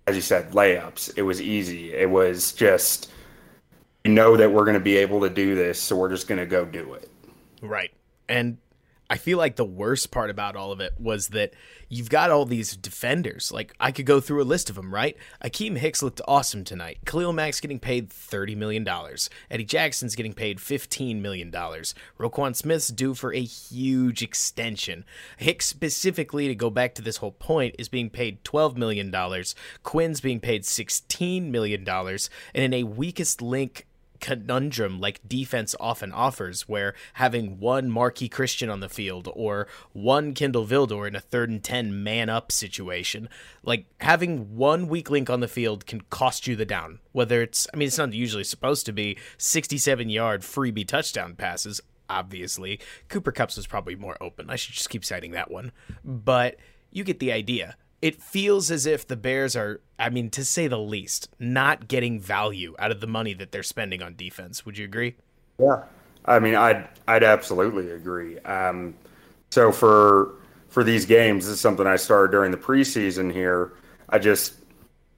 as 0.08 0.16
you 0.16 0.22
said 0.22 0.52
layups. 0.52 1.18
It 1.18 1.22
was 1.22 1.42
easy. 1.42 1.94
It 1.94 2.10
was 2.10 2.52
just 2.52 3.12
you 4.04 4.12
know 4.12 4.38
that 4.38 4.52
we're 4.52 4.66
going 4.66 4.76
to 4.76 4.80
be 4.84 4.98
able 4.98 5.22
to 5.22 5.30
do 5.30 5.56
this, 5.56 5.82
so 5.82 5.96
we're 5.96 6.10
just 6.10 6.28
going 6.28 6.40
to 6.40 6.46
go 6.46 6.66
do 6.66 6.94
it. 6.94 7.10
Right. 7.62 7.92
And 8.30 8.58
I 9.10 9.18
feel 9.18 9.38
like 9.38 9.56
the 9.56 9.66
worst 9.66 10.10
part 10.10 10.30
about 10.30 10.56
all 10.56 10.72
of 10.72 10.80
it 10.80 10.94
was 11.00 11.28
that 11.28 11.54
you've 11.90 12.10
got 12.10 12.32
all 12.32 12.46
these 12.46 12.76
defenders. 12.76 13.52
Like 13.52 13.76
I 13.80 13.92
could 13.92 14.06
go 14.08 14.20
through 14.20 14.42
a 14.42 14.44
list 14.44 14.70
of 14.70 14.76
them, 14.76 14.94
right? 14.94 15.16
Akiem 15.44 15.78
Hicks 15.78 16.02
looked 16.02 16.22
awesome 16.28 16.64
tonight. 16.64 16.98
Khalil 17.06 17.32
Mack's 17.32 17.60
getting 17.60 17.80
paid 17.80 18.10
thirty 18.10 18.56
million 18.56 18.84
dollars. 18.84 19.30
Eddie 19.52 19.66
Jackson's 19.66 20.16
getting 20.16 20.34
paid 20.34 20.60
fifteen 20.60 21.22
million 21.22 21.52
dollars. 21.52 21.94
Roquan 22.20 22.56
Smith's 22.56 22.88
due 22.88 23.14
for 23.14 23.32
a 23.34 23.42
huge 23.42 24.24
extension. 24.24 25.06
Hicks 25.38 25.68
specifically, 25.68 26.48
to 26.48 26.56
go 26.56 26.72
back 26.72 26.96
to 26.96 27.02
this 27.04 27.18
whole 27.18 27.32
point, 27.32 27.76
is 27.78 27.90
being 27.90 28.10
paid 28.10 28.44
twelve 28.44 28.76
million 28.76 29.12
dollars. 29.12 29.54
Quinn's 29.84 30.22
being 30.22 30.40
paid 30.40 30.66
sixteen 30.66 31.52
million 31.52 31.84
dollars, 31.84 32.30
and 32.56 32.64
in 32.64 32.74
a 32.74 32.84
weakest 32.84 33.42
link 33.42 33.86
conundrum 34.20 35.00
like 35.00 35.28
defense 35.28 35.76
often 35.80 36.12
offers, 36.12 36.68
where 36.68 36.94
having 37.14 37.60
one 37.60 37.90
Marqui 37.90 38.30
Christian 38.30 38.70
on 38.70 38.80
the 38.80 38.90
field 38.90 39.30
or 39.34 39.68
one 39.94 40.34
Kindle 40.34 40.66
Vildor 40.66 41.08
in 41.08 41.16
a 41.16 41.20
third 41.20 41.50
and 41.50 41.64
10 41.64 42.04
man 42.04 42.30
up 42.30 42.52
situation, 42.52 43.30
like 43.64 43.86
having 44.02 44.56
one 44.56 44.88
weak 44.88 45.10
link 45.10 45.30
on 45.30 45.40
the 45.40 45.48
field 45.48 45.86
can 45.86 46.02
cost 46.10 46.48
you 46.48 46.56
the 46.56 46.66
down. 46.66 47.00
Whether 47.12 47.42
it's, 47.42 47.68
I 47.74 47.78
mean, 47.78 47.88
it's 47.88 47.98
not 47.98 48.14
usually 48.14 48.44
supposed 48.44 48.86
to 48.86 48.94
be 48.94 49.18
67 49.38 50.10
yard 50.10 50.42
freebie 50.42 50.88
touchdown 50.88 51.36
passes. 51.36 51.82
Obviously, 52.10 52.80
Cooper 53.10 53.32
Kupp's 53.32 53.58
was 53.58 53.68
probably 53.68 53.96
more 53.96 54.18
open. 54.22 54.50
I 54.50 54.56
should 54.56 54.76
just 54.76 54.90
keep 54.90 55.04
citing 55.04 55.32
that 55.32 55.50
one. 55.50 55.72
But 56.04 56.58
you 56.92 57.04
get 57.04 57.20
the 57.20 57.32
idea 57.32 57.76
it 58.02 58.22
feels 58.22 58.72
as 58.72 58.86
if 58.86 59.08
the 59.08 59.16
Bears 59.16 59.56
are, 59.56 59.82
I 59.98 60.10
mean, 60.10 60.30
to 60.32 60.46
say 60.46 60.68
the 60.68 60.78
least, 60.78 61.30
not 61.40 61.88
getting 61.88 62.20
value 62.20 62.76
out 62.80 62.92
of 62.92 63.02
the 63.02 63.08
money 63.08 63.34
that 63.34 63.52
they're 63.52 63.64
spending 63.64 64.02
on 64.02 64.16
defense. 64.16 64.66
Would 64.66 64.78
you 64.78 64.86
agree? 64.86 65.16
Yeah, 65.60 65.84
I 66.26 66.40
mean, 66.40 66.56
I'd 66.56 66.88
I'd 67.08 67.24
absolutely 67.24 67.92
agree. 67.92 68.40
Um, 68.40 68.96
so 69.50 69.72
for 69.72 70.36
for 70.70 70.84
these 70.84 71.06
games, 71.06 71.46
this 71.46 71.56
is 71.56 71.62
something 71.62 71.88
I 71.88 71.96
started 71.96 72.32
during 72.32 72.52
the 72.52 72.58
preseason. 72.58 73.32
Here, 73.32 73.74
I 74.10 74.20
just 74.20 74.56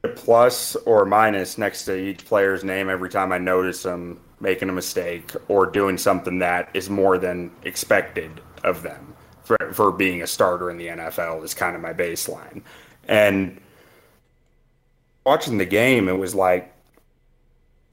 a 0.04 0.10
plus 0.10 0.76
or 0.78 1.06
minus 1.06 1.58
next 1.58 1.86
to 1.86 1.98
each 1.98 2.26
player's 2.26 2.64
name 2.64 2.90
every 2.90 3.10
time 3.10 3.32
I 3.32 3.38
notice 3.38 3.84
them 3.84 4.20
making 4.40 4.70
a 4.70 4.74
mistake 4.74 5.32
or 5.48 5.66
doing 5.66 5.98
something 5.98 6.40
that 6.40 6.70
is 6.76 6.90
more 6.90 7.18
than 7.18 7.52
expected 7.64 8.40
of 8.64 8.84
them 8.84 9.17
for, 9.48 9.72
for 9.72 9.92
being 9.94 10.22
a 10.22 10.28
starter 10.28 10.70
in 10.70 10.78
the 10.78 10.88
NFL 10.88 11.44
is 11.44 11.54
kind 11.54 11.76
of 11.76 11.82
my 11.82 11.94
baseline. 11.94 12.62
And 13.08 13.62
watching 15.26 15.58
the 15.58 15.66
game, 15.66 16.10
it 16.10 16.18
was 16.18 16.36
like 16.36 16.74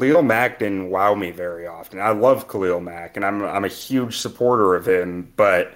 Khalil 0.00 0.22
Mack 0.22 0.58
didn't 0.58 0.90
wow 0.90 1.14
me 1.14 1.30
very 1.30 1.68
often. 1.68 2.00
I 2.00 2.10
love 2.10 2.48
Khalil 2.48 2.80
Mack, 2.80 3.16
and 3.16 3.24
I'm 3.24 3.42
I'm 3.44 3.64
a 3.64 3.68
huge 3.68 4.18
supporter 4.18 4.74
of 4.74 4.86
him, 4.86 5.32
but 5.36 5.72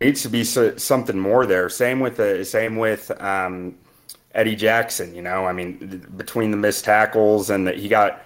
needs 0.00 0.22
to 0.22 0.28
be 0.28 0.42
so, 0.42 0.76
something 0.76 1.18
more 1.18 1.46
there. 1.46 1.68
Same 1.68 2.00
with 2.00 2.16
the 2.16 2.44
same 2.44 2.76
with 2.76 3.12
um, 3.22 3.76
Eddie 4.34 4.56
Jackson. 4.56 5.14
You 5.14 5.22
know, 5.22 5.46
I 5.46 5.52
mean, 5.52 6.04
between 6.16 6.50
the 6.50 6.56
missed 6.56 6.84
tackles 6.84 7.48
and 7.48 7.64
that 7.68 7.76
he 7.78 7.88
got 7.88 8.24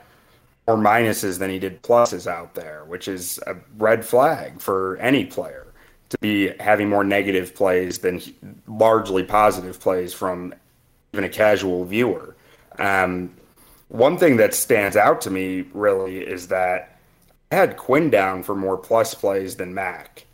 more 0.66 0.78
minuses 0.78 1.38
than 1.38 1.50
he 1.50 1.58
did 1.58 1.82
pluses 1.82 2.26
out 2.26 2.54
there, 2.54 2.84
which 2.86 3.06
is 3.06 3.38
a 3.46 3.56
red 3.76 4.06
flag 4.06 4.58
for 4.58 4.96
any 4.96 5.26
player 5.26 5.71
to 6.12 6.18
be 6.18 6.48
having 6.60 6.88
more 6.88 7.04
negative 7.04 7.54
plays 7.54 7.98
than 7.98 8.22
largely 8.66 9.24
positive 9.24 9.80
plays 9.80 10.12
from 10.12 10.54
even 11.12 11.24
a 11.24 11.28
casual 11.28 11.84
viewer. 11.84 12.36
Um, 12.78 13.34
one 13.88 14.18
thing 14.18 14.36
that 14.36 14.54
stands 14.54 14.96
out 14.96 15.22
to 15.22 15.30
me 15.30 15.62
really 15.72 16.18
is 16.18 16.48
that 16.48 16.98
I 17.50 17.56
had 17.56 17.76
Quinn 17.76 18.10
down 18.10 18.42
for 18.42 18.54
more 18.54 18.76
plus 18.76 19.14
plays 19.14 19.56
than 19.56 19.74
Mack. 19.74 20.26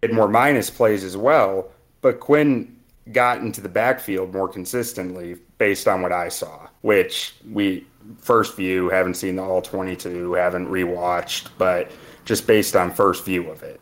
He 0.00 0.08
had 0.08 0.12
more 0.14 0.28
minus 0.28 0.68
plays 0.68 1.02
as 1.02 1.16
well, 1.16 1.70
but 2.02 2.20
Quinn 2.20 2.76
got 3.10 3.38
into 3.38 3.60
the 3.60 3.68
backfield 3.68 4.34
more 4.34 4.48
consistently 4.48 5.36
based 5.56 5.88
on 5.88 6.02
what 6.02 6.12
I 6.12 6.28
saw, 6.28 6.68
which 6.82 7.34
we 7.50 7.86
first 8.18 8.56
view 8.56 8.90
haven't 8.90 9.14
seen 9.14 9.36
the 9.36 9.42
all 9.42 9.62
22, 9.62 10.34
haven't 10.34 10.68
rewatched, 10.68 11.48
but 11.56 11.90
just 12.26 12.46
based 12.46 12.76
on 12.76 12.92
first 12.92 13.24
view 13.24 13.50
of 13.50 13.62
it. 13.62 13.80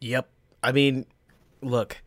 Yep. 0.00 0.28
I 0.64 0.72
mean, 0.72 1.06
look, 1.60 1.98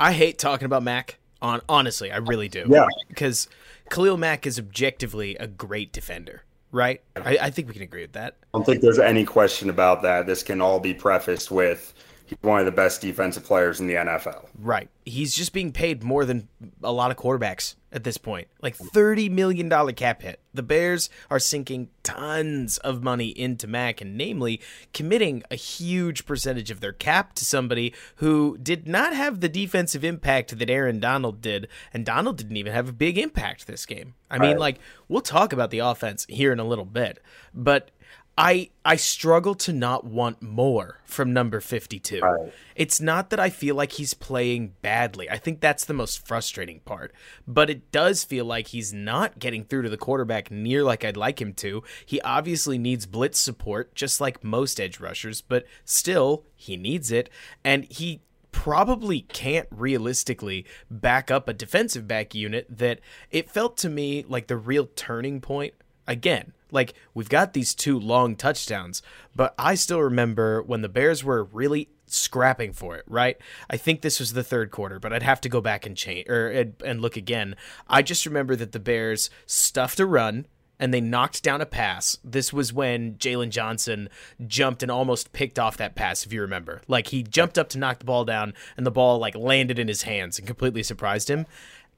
I 0.00 0.12
hate 0.12 0.38
talking 0.38 0.66
about 0.66 0.82
Mack. 0.82 1.18
On 1.42 1.60
honestly, 1.68 2.10
I 2.10 2.16
really 2.16 2.48
do. 2.48 2.64
Yeah. 2.66 2.86
Because 3.08 3.46
Khalil 3.90 4.16
Mack 4.16 4.46
is 4.46 4.58
objectively 4.58 5.36
a 5.36 5.46
great 5.46 5.92
defender, 5.92 6.42
right? 6.72 7.02
I, 7.14 7.38
I 7.42 7.50
think 7.50 7.68
we 7.68 7.74
can 7.74 7.82
agree 7.82 8.00
with 8.00 8.14
that. 8.14 8.36
I 8.54 8.58
don't 8.58 8.64
think 8.64 8.80
there's 8.80 8.98
any 8.98 9.24
question 9.26 9.68
about 9.68 10.00
that. 10.02 10.26
This 10.26 10.42
can 10.42 10.62
all 10.62 10.80
be 10.80 10.94
prefaced 10.94 11.50
with 11.50 11.92
he's 12.26 12.38
one 12.42 12.60
of 12.60 12.66
the 12.66 12.72
best 12.72 13.00
defensive 13.00 13.44
players 13.44 13.80
in 13.80 13.86
the 13.86 13.94
NFL. 13.94 14.46
Right. 14.58 14.88
He's 15.04 15.34
just 15.34 15.52
being 15.52 15.72
paid 15.72 16.02
more 16.02 16.24
than 16.24 16.48
a 16.82 16.92
lot 16.92 17.10
of 17.10 17.16
quarterbacks 17.16 17.76
at 17.92 18.04
this 18.04 18.18
point. 18.18 18.48
Like 18.60 18.76
$30 18.76 19.30
million 19.30 19.70
cap 19.94 20.22
hit. 20.22 20.40
The 20.52 20.62
Bears 20.62 21.08
are 21.30 21.38
sinking 21.38 21.88
tons 22.02 22.78
of 22.78 23.02
money 23.02 23.28
into 23.28 23.66
Mack 23.66 24.00
and 24.00 24.16
namely 24.16 24.60
committing 24.92 25.42
a 25.50 25.54
huge 25.54 26.26
percentage 26.26 26.70
of 26.70 26.80
their 26.80 26.92
cap 26.92 27.34
to 27.34 27.44
somebody 27.44 27.94
who 28.16 28.58
did 28.58 28.88
not 28.88 29.14
have 29.14 29.40
the 29.40 29.48
defensive 29.48 30.04
impact 30.04 30.58
that 30.58 30.70
Aaron 30.70 30.98
Donald 30.98 31.40
did 31.40 31.68
and 31.94 32.04
Donald 32.04 32.36
didn't 32.36 32.56
even 32.56 32.72
have 32.72 32.88
a 32.88 32.92
big 32.92 33.16
impact 33.16 33.66
this 33.66 33.86
game. 33.86 34.14
I 34.30 34.38
mean, 34.38 34.52
right. 34.52 34.58
like 34.58 34.78
we'll 35.08 35.22
talk 35.22 35.52
about 35.52 35.70
the 35.70 35.78
offense 35.78 36.26
here 36.28 36.52
in 36.52 36.58
a 36.58 36.64
little 36.64 36.84
bit, 36.84 37.22
but 37.54 37.90
I 38.38 38.70
I 38.84 38.96
struggle 38.96 39.54
to 39.56 39.72
not 39.72 40.04
want 40.04 40.42
more 40.42 41.00
from 41.04 41.32
number 41.32 41.60
52. 41.60 42.20
Right. 42.20 42.52
It's 42.74 43.00
not 43.00 43.30
that 43.30 43.40
I 43.40 43.48
feel 43.48 43.74
like 43.74 43.92
he's 43.92 44.12
playing 44.12 44.74
badly. 44.82 45.30
I 45.30 45.38
think 45.38 45.60
that's 45.60 45.86
the 45.86 45.94
most 45.94 46.26
frustrating 46.26 46.80
part. 46.80 47.14
But 47.48 47.70
it 47.70 47.90
does 47.90 48.24
feel 48.24 48.44
like 48.44 48.68
he's 48.68 48.92
not 48.92 49.38
getting 49.38 49.64
through 49.64 49.82
to 49.82 49.88
the 49.88 49.96
quarterback 49.96 50.50
near 50.50 50.82
like 50.82 51.04
I'd 51.04 51.16
like 51.16 51.40
him 51.40 51.54
to. 51.54 51.82
He 52.04 52.20
obviously 52.20 52.76
needs 52.76 53.06
blitz 53.06 53.38
support 53.38 53.94
just 53.94 54.20
like 54.20 54.44
most 54.44 54.78
edge 54.78 55.00
rushers, 55.00 55.40
but 55.40 55.64
still 55.84 56.44
he 56.54 56.76
needs 56.76 57.10
it 57.10 57.30
and 57.64 57.84
he 57.84 58.20
probably 58.52 59.20
can't 59.20 59.68
realistically 59.70 60.64
back 60.90 61.30
up 61.30 61.48
a 61.48 61.52
defensive 61.52 62.08
back 62.08 62.34
unit 62.34 62.66
that 62.70 63.00
it 63.30 63.50
felt 63.50 63.76
to 63.76 63.88
me 63.88 64.24
like 64.28 64.46
the 64.46 64.56
real 64.56 64.86
turning 64.96 65.42
point 65.42 65.74
again 66.06 66.52
like 66.70 66.94
we've 67.14 67.28
got 67.28 67.52
these 67.52 67.74
two 67.74 67.98
long 67.98 68.36
touchdowns, 68.36 69.02
but 69.34 69.54
I 69.58 69.74
still 69.74 70.02
remember 70.02 70.62
when 70.62 70.82
the 70.82 70.88
Bears 70.88 71.22
were 71.22 71.44
really 71.44 71.88
scrapping 72.06 72.72
for 72.72 72.96
it, 72.96 73.04
right? 73.06 73.36
I 73.68 73.76
think 73.76 74.00
this 74.00 74.20
was 74.20 74.32
the 74.32 74.44
third 74.44 74.70
quarter, 74.70 74.98
but 74.98 75.12
I'd 75.12 75.22
have 75.22 75.40
to 75.42 75.48
go 75.48 75.60
back 75.60 75.86
and 75.86 75.96
change 75.96 76.28
or 76.28 76.72
and 76.84 77.00
look 77.00 77.16
again. 77.16 77.56
I 77.88 78.02
just 78.02 78.26
remember 78.26 78.56
that 78.56 78.72
the 78.72 78.80
Bears 78.80 79.30
stuffed 79.46 80.00
a 80.00 80.06
run 80.06 80.46
and 80.78 80.92
they 80.92 81.00
knocked 81.00 81.42
down 81.42 81.62
a 81.62 81.66
pass. 81.66 82.18
This 82.22 82.52
was 82.52 82.72
when 82.72 83.14
Jaylon 83.14 83.48
Johnson 83.48 84.10
jumped 84.46 84.82
and 84.82 84.92
almost 84.92 85.32
picked 85.32 85.58
off 85.58 85.78
that 85.78 85.94
pass, 85.94 86.26
if 86.26 86.32
you 86.32 86.42
remember. 86.42 86.82
Like 86.86 87.06
he 87.08 87.22
jumped 87.22 87.58
up 87.58 87.70
to 87.70 87.78
knock 87.78 88.00
the 88.00 88.04
ball 88.04 88.24
down, 88.24 88.52
and 88.76 88.84
the 88.84 88.90
ball 88.90 89.18
like 89.18 89.34
landed 89.34 89.78
in 89.78 89.88
his 89.88 90.02
hands 90.02 90.38
and 90.38 90.46
completely 90.46 90.82
surprised 90.82 91.30
him. 91.30 91.46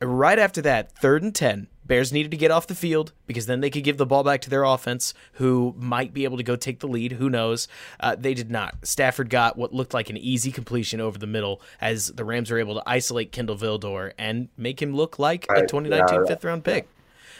Right 0.00 0.38
after 0.38 0.62
that, 0.62 0.93
third 0.93 1.23
and 1.23 1.35
10, 1.35 1.67
Bears 1.85 2.12
needed 2.12 2.31
to 2.31 2.37
get 2.37 2.50
off 2.50 2.67
the 2.67 2.75
field 2.75 3.12
because 3.26 3.47
then 3.47 3.61
they 3.61 3.71
could 3.71 3.83
give 3.83 3.97
the 3.97 4.07
ball 4.07 4.23
back 4.23 4.40
to 4.43 4.50
their 4.50 4.62
offense, 4.62 5.14
who 5.35 5.75
might 5.76 6.12
be 6.12 6.25
able 6.25 6.37
to 6.37 6.43
go 6.43 6.55
take 6.55 6.81
the 6.81 6.87
lead. 6.87 7.12
Who 7.12 7.28
knows? 7.31 7.67
Uh, 7.99 8.14
they 8.17 8.35
did 8.35 8.50
not. 8.50 8.76
Stafford 8.87 9.31
got 9.31 9.57
what 9.57 9.73
looked 9.73 9.95
like 9.95 10.11
an 10.11 10.17
easy 10.17 10.52
completion 10.52 11.00
over 11.00 11.19
the 11.19 11.26
middle 11.26 11.61
as 11.81 12.09
the 12.09 12.25
Rams 12.25 12.50
were 12.50 12.59
able 12.59 12.75
to 12.75 12.83
isolate 12.87 13.33
Kindle 13.33 13.57
Vildor 13.57 14.12
and 14.19 14.49
make 14.57 14.81
him 14.81 14.95
look 14.95 15.19
like 15.19 15.47
a 15.50 15.62
2019 15.67 16.26
fifth 16.28 16.45
round 16.45 16.62
pick. 16.62 16.88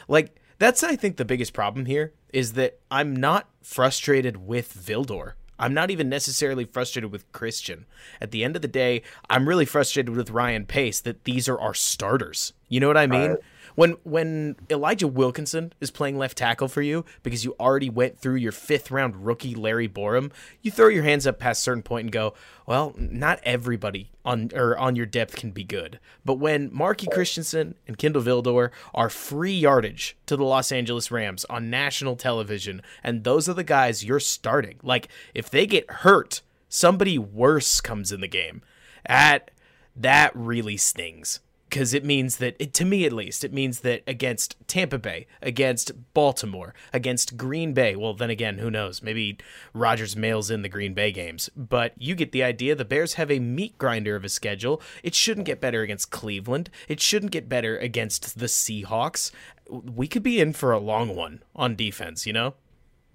Like, 0.09 0.35
that's, 0.59 0.83
I 0.83 0.97
think, 0.97 1.19
the 1.19 1.25
biggest 1.25 1.53
problem 1.53 1.87
here 1.87 2.13
is 2.33 2.55
that 2.55 2.81
I'm 2.91 3.15
not 3.15 3.47
frustrated 3.63 4.49
with 4.49 4.75
Vildor. 4.75 5.35
I'm 5.59 5.75
not 5.75 5.91
even 5.91 6.09
necessarily 6.09 6.65
frustrated 6.65 7.11
with 7.11 7.31
Christian. 7.33 7.87
At 8.21 8.31
the 8.31 8.45
end 8.45 8.57
of 8.57 8.63
the 8.63 8.69
day, 8.69 9.03
I'm 9.29 9.49
really 9.49 9.65
frustrated 9.65 10.17
with 10.17 10.31
Ryan 10.31 10.67
Pace 10.67 11.01
that 11.01 11.25
these 11.25 11.49
are 11.49 11.61
our 11.61 11.75
starters. 11.75 12.53
You 12.69 12.81
know 12.81 12.89
what 12.89 12.97
I 12.97 13.07
mean? 13.07 13.37
When 13.79 13.93
when 14.03 14.57
Elijah 14.69 15.07
Wilkinson 15.07 15.73
is 15.81 15.93
playing 15.93 16.19
left 16.19 16.37
tackle 16.37 16.67
for 16.67 16.83
you 16.83 17.05
because 17.23 17.45
you 17.45 17.55
already 17.61 17.89
went 17.89 18.19
through 18.19 18.35
your 18.35 18.51
fifth 18.51 18.91
round 18.91 19.25
rookie 19.25 19.55
Larry 19.55 19.89
Borom, 19.89 20.33
you 20.61 20.73
throw 20.73 20.89
your 20.89 21.05
hands 21.05 21.29
up 21.29 21.39
past 21.39 21.61
a 21.61 21.63
certain 21.63 21.85
point 21.85 22.07
and 22.07 22.11
go, 22.11 22.35
well, 22.67 22.93
not 22.99 23.39
everybody 23.45 24.11
on 24.25 24.51
or 24.53 24.77
on 24.77 24.97
your 24.97 25.07
depth 25.07 25.37
can 25.37 25.53
be 25.53 25.63
good. 25.63 26.01
But 26.25 26.41
when 26.41 26.73
Marqui 26.73 27.09
Christensen 27.09 27.77
and 27.87 27.97
Kindle 27.97 28.21
Vildor 28.21 28.71
are 28.97 29.09
free 29.09 29.57
yardage 29.57 30.17
to 30.27 30.37
the 30.37 30.43
Los 30.43 30.73
Angeles 30.73 31.13
Rams 31.13 31.45
on 31.45 31.71
national 31.71 32.17
television, 32.17 32.83
and 33.05 33.23
those 33.23 33.49
are 33.49 33.55
the 33.55 33.63
guys 33.63 34.05
you're 34.05 34.19
starting. 34.19 34.81
Like 34.83 35.07
if 35.35 35.49
they 35.49 35.69
get 35.69 35.89
hurt, 35.89 36.43
somebody 36.69 37.17
worse 37.17 37.81
comes 37.81 38.11
in 38.11 38.23
the 38.23 38.27
game. 38.27 38.61
That 39.07 39.53
that 39.95 40.35
really 40.35 40.79
stings 40.79 41.39
because 41.69 41.93
it 41.93 42.05
means 42.05 42.37
that 42.39 42.57
it, 42.59 42.73
to 42.75 42.85
me 42.85 43.05
at 43.05 43.13
least 43.13 43.45
it 43.45 43.53
means 43.53 43.81
that 43.81 44.03
against 44.07 44.57
Tampa 44.67 44.99
Bay, 44.99 45.27
against 45.43 45.93
Baltimore, 46.15 46.75
against 46.93 47.37
Green 47.37 47.75
Bay, 47.75 47.95
well 47.95 48.15
then 48.15 48.31
again, 48.31 48.59
who 48.59 48.71
knows? 48.71 49.03
Maybe 49.03 49.39
Rodgers 49.75 50.17
mails 50.17 50.51
in 50.51 50.63
the 50.63 50.69
Green 50.69 50.95
Bay 50.95 51.13
games, 51.13 51.51
but 51.57 51.93
you 51.99 52.15
get 52.15 52.33
the 52.33 52.43
idea. 52.43 52.75
The 52.75 52.85
Bears 52.85 53.15
have 53.15 53.31
a 53.31 53.39
meat 53.39 53.77
grinder 53.79 54.17
of 54.17 54.25
a 54.25 54.29
schedule. 54.29 54.81
It 55.03 55.15
shouldn't 55.15 55.47
get 55.47 55.61
better 55.61 55.83
against 55.83 56.11
Cleveland. 56.11 56.71
It 56.89 57.01
shouldn't 57.01 57.33
get 57.33 57.49
better 57.49 57.77
against 57.77 58.39
the 58.39 58.47
Seahawks. 58.47 59.31
We 59.69 60.09
could 60.09 60.23
be 60.23 60.41
in 60.41 60.55
for 60.55 60.73
a 60.73 60.79
long 60.79 61.15
one 61.15 61.43
on 61.55 61.77
defense, 61.77 62.27
you 62.27 62.33
know? 62.33 62.55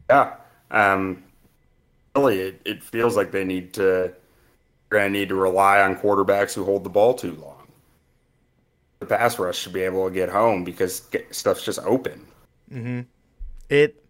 Yeah. 0.09 0.35
Um 0.69 1.23
really 2.15 2.39
it, 2.39 2.61
it 2.65 2.83
feels 2.83 3.15
like 3.15 3.31
they 3.31 3.43
need 3.43 3.73
to 3.73 4.13
they're 4.89 4.99
gonna 4.99 5.09
need 5.09 5.29
to 5.29 5.35
rely 5.35 5.81
on 5.81 5.95
quarterbacks 5.95 6.53
who 6.53 6.63
hold 6.63 6.83
the 6.83 6.89
ball 6.89 7.15
too 7.15 7.33
long 7.41 7.62
the 9.09 9.15
pass 9.15 9.37
rush 9.37 9.57
should 9.57 9.73
be 9.73 9.81
able 9.81 10.07
to 10.07 10.13
get 10.13 10.29
home 10.29 10.63
because 10.63 11.07
stuff's 11.31 11.65
just 11.65 11.79
open. 11.79 12.25
Mm-hmm. 12.71 13.01
It 13.69 14.03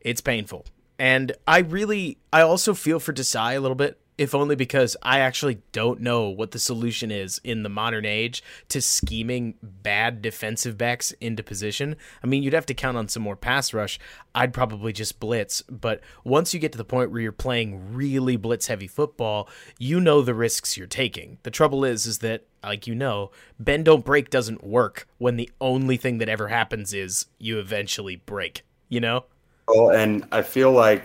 it's 0.00 0.20
painful, 0.20 0.64
and 0.98 1.32
I 1.46 1.58
really 1.58 2.18
I 2.32 2.40
also 2.42 2.74
feel 2.74 2.98
for 3.00 3.12
Desai 3.12 3.56
a 3.56 3.60
little 3.60 3.74
bit 3.74 3.99
if 4.20 4.34
only 4.34 4.54
because 4.54 4.98
I 5.02 5.20
actually 5.20 5.62
don't 5.72 5.98
know 5.98 6.28
what 6.28 6.50
the 6.50 6.58
solution 6.58 7.10
is 7.10 7.40
in 7.42 7.62
the 7.62 7.70
modern 7.70 8.04
age 8.04 8.42
to 8.68 8.82
scheming 8.82 9.54
bad 9.62 10.20
defensive 10.20 10.76
backs 10.76 11.12
into 11.22 11.42
position. 11.42 11.96
I 12.22 12.26
mean, 12.26 12.42
you'd 12.42 12.52
have 12.52 12.66
to 12.66 12.74
count 12.74 12.98
on 12.98 13.08
some 13.08 13.22
more 13.22 13.34
pass 13.34 13.72
rush. 13.72 13.98
I'd 14.34 14.52
probably 14.52 14.92
just 14.92 15.20
blitz, 15.20 15.62
but 15.62 16.02
once 16.22 16.52
you 16.52 16.60
get 16.60 16.70
to 16.72 16.78
the 16.78 16.84
point 16.84 17.10
where 17.10 17.22
you're 17.22 17.32
playing 17.32 17.94
really 17.94 18.36
blitz 18.36 18.66
heavy 18.66 18.86
football, 18.86 19.48
you 19.78 20.00
know 20.02 20.20
the 20.20 20.34
risks 20.34 20.76
you're 20.76 20.86
taking. 20.86 21.38
The 21.42 21.50
trouble 21.50 21.82
is 21.82 22.04
is 22.04 22.18
that 22.18 22.44
like 22.62 22.86
you 22.86 22.94
know, 22.94 23.30
bend 23.58 23.86
don't 23.86 24.04
break 24.04 24.28
doesn't 24.28 24.62
work 24.62 25.08
when 25.16 25.38
the 25.38 25.48
only 25.62 25.96
thing 25.96 26.18
that 26.18 26.28
ever 26.28 26.48
happens 26.48 26.92
is 26.92 27.24
you 27.38 27.58
eventually 27.58 28.16
break, 28.16 28.66
you 28.90 29.00
know? 29.00 29.24
Well, 29.66 29.88
and 29.88 30.28
I 30.30 30.42
feel 30.42 30.72
like 30.72 31.04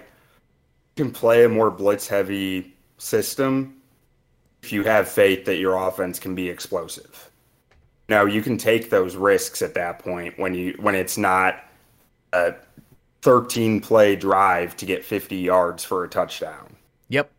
you 0.97 1.05
can 1.05 1.13
play 1.13 1.45
a 1.45 1.49
more 1.49 1.71
blitz 1.71 2.09
heavy 2.09 2.74
system 2.97 3.81
if 4.61 4.71
you 4.71 4.83
have 4.83 5.07
faith 5.07 5.45
that 5.45 5.57
your 5.57 5.75
offense 5.75 6.19
can 6.19 6.33
be 6.33 6.49
explosive. 6.49 7.29
Now 8.09 8.25
you 8.25 8.41
can 8.41 8.57
take 8.57 8.89
those 8.89 9.15
risks 9.15 9.61
at 9.61 9.73
that 9.75 9.99
point 9.99 10.37
when 10.37 10.53
you 10.53 10.75
when 10.79 10.95
it's 10.95 11.17
not 11.17 11.63
a 12.33 12.55
13 13.21 13.81
play 13.81 14.15
drive 14.15 14.75
to 14.77 14.85
get 14.85 15.03
50 15.03 15.35
yards 15.35 15.83
for 15.83 16.03
a 16.03 16.09
touchdown. 16.09 16.75
Yep. 17.09 17.31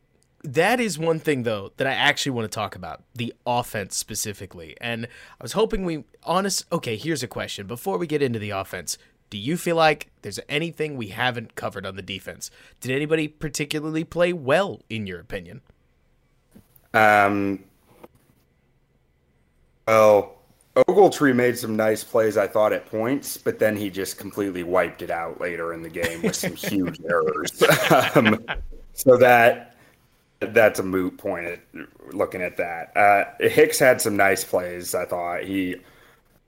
That 0.42 0.80
is 0.80 0.98
one 0.98 1.18
thing 1.18 1.44
though 1.44 1.72
that 1.76 1.86
I 1.86 1.92
actually 1.92 2.32
want 2.32 2.50
to 2.50 2.54
talk 2.54 2.74
about, 2.74 3.02
the 3.14 3.34
offense 3.46 3.96
specifically. 3.96 4.76
And 4.80 5.06
I 5.06 5.42
was 5.42 5.52
hoping 5.52 5.84
we 5.84 6.04
honest 6.24 6.64
okay, 6.72 6.96
here's 6.96 7.22
a 7.22 7.28
question 7.28 7.66
before 7.66 7.98
we 7.98 8.06
get 8.06 8.22
into 8.22 8.38
the 8.38 8.50
offense. 8.50 8.98
Do 9.30 9.38
you 9.38 9.56
feel 9.56 9.76
like 9.76 10.10
there's 10.22 10.40
anything 10.48 10.96
we 10.96 11.08
haven't 11.08 11.54
covered 11.56 11.84
on 11.84 11.96
the 11.96 12.02
defense? 12.02 12.50
Did 12.80 12.92
anybody 12.92 13.28
particularly 13.28 14.04
play 14.04 14.32
well, 14.32 14.80
in 14.88 15.06
your 15.06 15.20
opinion? 15.20 15.62
Um, 16.94 17.64
well, 19.86 20.36
Ogletree 20.76 21.34
made 21.34 21.58
some 21.58 21.74
nice 21.74 22.04
plays, 22.04 22.36
I 22.36 22.46
thought, 22.46 22.72
at 22.72 22.86
points, 22.86 23.36
but 23.36 23.58
then 23.58 23.76
he 23.76 23.88
just 23.88 24.18
completely 24.18 24.62
wiped 24.62 25.02
it 25.02 25.10
out 25.10 25.40
later 25.40 25.72
in 25.72 25.82
the 25.82 25.88
game 25.88 26.22
with 26.22 26.36
some 26.36 26.54
huge 26.56 27.00
errors. 27.08 27.62
Um, 28.14 28.44
so 28.92 29.16
that 29.18 29.76
that's 30.40 30.78
a 30.78 30.82
moot 30.82 31.18
point 31.18 31.46
at, 31.46 31.60
looking 32.12 32.42
at 32.42 32.56
that. 32.56 32.96
Uh, 32.96 33.24
Hicks 33.48 33.78
had 33.78 34.00
some 34.00 34.16
nice 34.16 34.44
plays, 34.44 34.94
I 34.94 35.04
thought. 35.04 35.44
He 35.44 35.76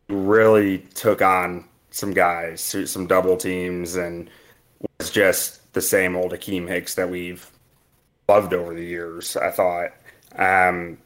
really 0.08 0.78
took 0.94 1.22
on 1.22 1.64
some 1.98 2.12
guys, 2.12 2.60
some 2.60 3.06
double 3.06 3.36
teams, 3.36 3.96
and 3.96 4.30
was 4.98 5.10
just 5.10 5.72
the 5.72 5.82
same 5.82 6.16
old 6.16 6.32
Akiem 6.32 6.68
Hicks 6.68 6.94
that 6.94 7.10
we've 7.10 7.50
loved 8.28 8.54
over 8.54 8.72
the 8.72 8.84
years, 8.84 9.36
I 9.36 9.50
thought. 9.50 9.90
Um, 10.36 10.98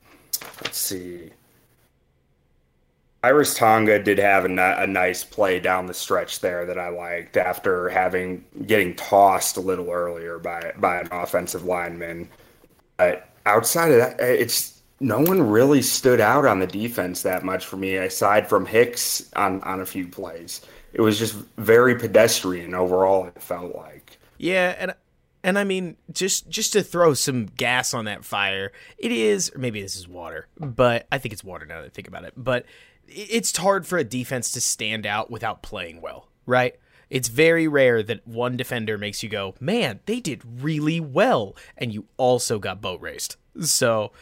let's 0.62 0.78
see. 0.78 1.30
Khyiris 3.24 3.56
Tonga 3.56 4.02
did 4.02 4.18
have 4.18 4.44
a, 4.44 4.82
a, 4.82 4.86
nice 4.86 5.22
play 5.22 5.60
down 5.60 5.86
the 5.86 5.94
stretch 5.94 6.40
there 6.40 6.66
that 6.66 6.76
I 6.76 6.88
liked 6.88 7.36
after 7.36 7.88
having 7.88 8.44
getting 8.66 8.96
tossed 8.96 9.56
a 9.56 9.60
little 9.60 9.90
earlier 9.90 10.40
by 10.40 10.72
by 10.78 10.98
an 10.98 11.08
offensive 11.12 11.64
lineman. 11.64 12.28
But 12.96 13.28
outside 13.46 13.92
of 13.92 13.98
that, 13.98 14.18
it's 14.18 14.80
no 14.98 15.20
one 15.20 15.40
really 15.40 15.82
stood 15.82 16.20
out 16.20 16.44
on 16.44 16.58
the 16.58 16.66
defense 16.66 17.22
that 17.22 17.44
much 17.44 17.64
for 17.64 17.76
me, 17.76 17.94
aside 17.94 18.48
from 18.48 18.66
Hicks 18.66 19.30
on 19.36 19.62
on 19.62 19.80
a 19.80 19.86
few 19.86 20.08
plays. 20.08 20.60
It 20.92 21.00
was 21.00 21.18
just 21.18 21.34
very 21.56 21.94
pedestrian 21.98 22.74
overall. 22.74 23.26
It 23.26 23.42
felt 23.42 23.74
like. 23.74 24.18
Yeah, 24.38 24.74
and 24.78 24.94
and 25.44 25.58
I 25.58 25.64
mean, 25.64 25.96
just 26.12 26.48
just 26.48 26.72
to 26.74 26.82
throw 26.82 27.14
some 27.14 27.46
gas 27.46 27.94
on 27.94 28.04
that 28.04 28.24
fire, 28.24 28.72
it 28.98 29.12
is, 29.12 29.50
or 29.54 29.58
maybe 29.58 29.82
this 29.82 29.96
is 29.96 30.06
water, 30.06 30.46
but 30.58 31.06
I 31.10 31.18
think 31.18 31.32
it's 31.32 31.44
water 31.44 31.66
now 31.66 31.80
that 31.80 31.86
I 31.86 31.90
think 31.90 32.08
about 32.08 32.24
it. 32.24 32.34
But 32.36 32.66
it's 33.08 33.56
hard 33.56 33.86
for 33.86 33.98
a 33.98 34.04
defense 34.04 34.50
to 34.52 34.60
stand 34.60 35.06
out 35.06 35.30
without 35.30 35.62
playing 35.62 36.00
well, 36.00 36.28
right? 36.46 36.76
It's 37.10 37.28
very 37.28 37.68
rare 37.68 38.02
that 38.02 38.26
one 38.26 38.56
defender 38.56 38.96
makes 38.96 39.22
you 39.22 39.28
go, 39.28 39.54
man, 39.60 40.00
they 40.06 40.18
did 40.18 40.40
really 40.62 40.98
well, 40.98 41.54
and 41.76 41.92
you 41.92 42.06
also 42.16 42.58
got 42.58 42.80
boat 42.80 43.00
raced. 43.02 43.36
So 43.60 44.12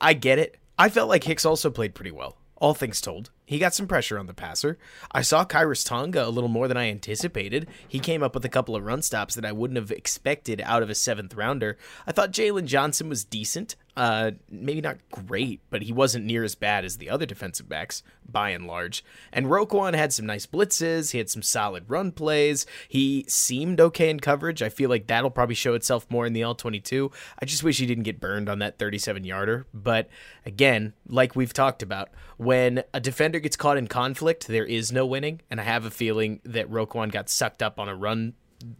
I 0.00 0.14
get 0.14 0.40
it. 0.40 0.56
I 0.76 0.88
felt 0.88 1.08
like 1.08 1.24
Hicks 1.24 1.44
also 1.44 1.70
played 1.70 1.94
pretty 1.94 2.10
well, 2.10 2.36
all 2.56 2.74
things 2.74 3.00
told. 3.00 3.30
He 3.46 3.58
got 3.58 3.74
some 3.74 3.86
pressure 3.86 4.18
on 4.18 4.26
the 4.26 4.34
passer. 4.34 4.78
I 5.12 5.22
saw 5.22 5.44
Khyiris 5.44 5.86
Tonga 5.86 6.26
a 6.26 6.30
little 6.30 6.48
more 6.48 6.66
than 6.66 6.76
I 6.76 6.90
anticipated. 6.90 7.68
He 7.86 7.98
came 7.98 8.22
up 8.22 8.34
with 8.34 8.44
a 8.44 8.48
couple 8.48 8.74
of 8.74 8.84
run 8.84 9.02
stops 9.02 9.34
that 9.34 9.44
I 9.44 9.52
wouldn't 9.52 9.78
have 9.78 9.90
expected 9.90 10.62
out 10.64 10.82
of 10.82 10.88
a 10.88 10.94
seventh 10.94 11.34
rounder. 11.34 11.76
I 12.06 12.12
thought 12.12 12.32
Jaylon 12.32 12.64
Johnson 12.64 13.08
was 13.08 13.24
decent. 13.24 13.76
Uh, 13.96 14.32
maybe 14.50 14.80
not 14.80 14.98
great, 15.10 15.60
but 15.70 15.82
he 15.82 15.92
wasn't 15.92 16.24
near 16.24 16.42
as 16.42 16.56
bad 16.56 16.84
as 16.84 16.96
the 16.96 17.08
other 17.08 17.26
defensive 17.26 17.68
backs 17.68 18.02
by 18.28 18.50
and 18.50 18.66
large. 18.66 19.04
And 19.32 19.46
Roquan 19.46 19.94
had 19.94 20.12
some 20.12 20.26
nice 20.26 20.46
blitzes. 20.46 21.12
He 21.12 21.18
had 21.18 21.30
some 21.30 21.42
solid 21.42 21.84
run 21.88 22.10
plays. 22.10 22.66
He 22.88 23.24
seemed 23.28 23.80
okay 23.80 24.10
in 24.10 24.18
coverage. 24.18 24.62
I 24.62 24.68
feel 24.68 24.90
like 24.90 25.06
that'll 25.06 25.30
probably 25.30 25.54
show 25.54 25.74
itself 25.74 26.06
more 26.10 26.26
in 26.26 26.32
the 26.32 26.42
all 26.42 26.56
22. 26.56 27.10
I 27.38 27.44
just 27.44 27.62
wish 27.62 27.78
he 27.78 27.86
didn't 27.86 28.04
get 28.04 28.20
burned 28.20 28.48
on 28.48 28.58
that 28.58 28.78
37 28.78 29.22
yarder. 29.24 29.66
But 29.72 30.08
again, 30.44 30.94
like 31.06 31.36
we've 31.36 31.52
talked 31.52 31.82
about, 31.82 32.10
when 32.36 32.82
a 32.92 33.00
defender 33.00 33.38
gets 33.38 33.56
caught 33.56 33.76
in 33.76 33.86
conflict, 33.86 34.48
there 34.48 34.66
is 34.66 34.90
no 34.90 35.06
winning. 35.06 35.40
And 35.50 35.60
I 35.60 35.64
have 35.64 35.84
a 35.84 35.90
feeling 35.90 36.40
that 36.44 36.70
Roquan 36.70 37.12
got 37.12 37.28
sucked 37.28 37.62
up 37.62 37.78
on 37.78 37.88
a 37.88 37.94
run 37.94 38.34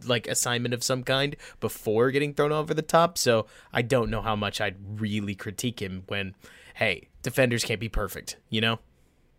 like 0.05 0.27
assignment 0.27 0.73
of 0.73 0.83
some 0.83 1.03
kind 1.03 1.35
before 1.59 2.11
getting 2.11 2.33
thrown 2.33 2.51
over 2.51 2.73
the 2.73 2.81
top. 2.81 3.17
So 3.17 3.47
I 3.73 3.81
don't 3.81 4.09
know 4.09 4.21
how 4.21 4.35
much 4.35 4.61
I'd 4.61 4.75
really 4.99 5.35
critique 5.35 5.81
him 5.81 6.03
when, 6.07 6.35
hey, 6.75 7.09
defenders 7.23 7.63
can't 7.63 7.79
be 7.79 7.89
perfect, 7.89 8.37
you 8.49 8.61
know? 8.61 8.79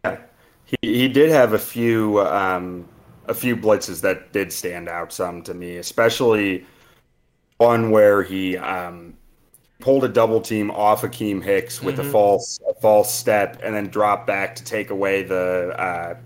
Yeah. 0.04 0.18
He, 0.64 0.76
he 0.82 1.08
did 1.08 1.30
have 1.30 1.52
a 1.52 1.58
few 1.58 2.20
um, 2.20 2.88
a 3.28 3.34
few 3.34 3.56
blitzes 3.56 4.00
that 4.02 4.32
did 4.32 4.52
stand 4.52 4.88
out 4.88 5.12
some 5.12 5.42
to 5.42 5.54
me, 5.54 5.76
especially 5.76 6.66
one 7.58 7.90
where 7.90 8.22
he 8.22 8.56
um, 8.56 9.14
pulled 9.80 10.04
a 10.04 10.08
double 10.08 10.40
team 10.40 10.70
off 10.70 11.02
Akiem 11.02 11.42
Hicks 11.42 11.82
with 11.82 11.96
mm-hmm. 11.98 12.08
a 12.08 12.12
false 12.12 12.60
a 12.68 12.74
false 12.80 13.12
step 13.12 13.60
and 13.62 13.74
then 13.74 13.88
dropped 13.88 14.26
back 14.26 14.54
to 14.56 14.64
take 14.64 14.90
away 14.90 15.22
the 15.22 15.74
uh, 15.78 16.16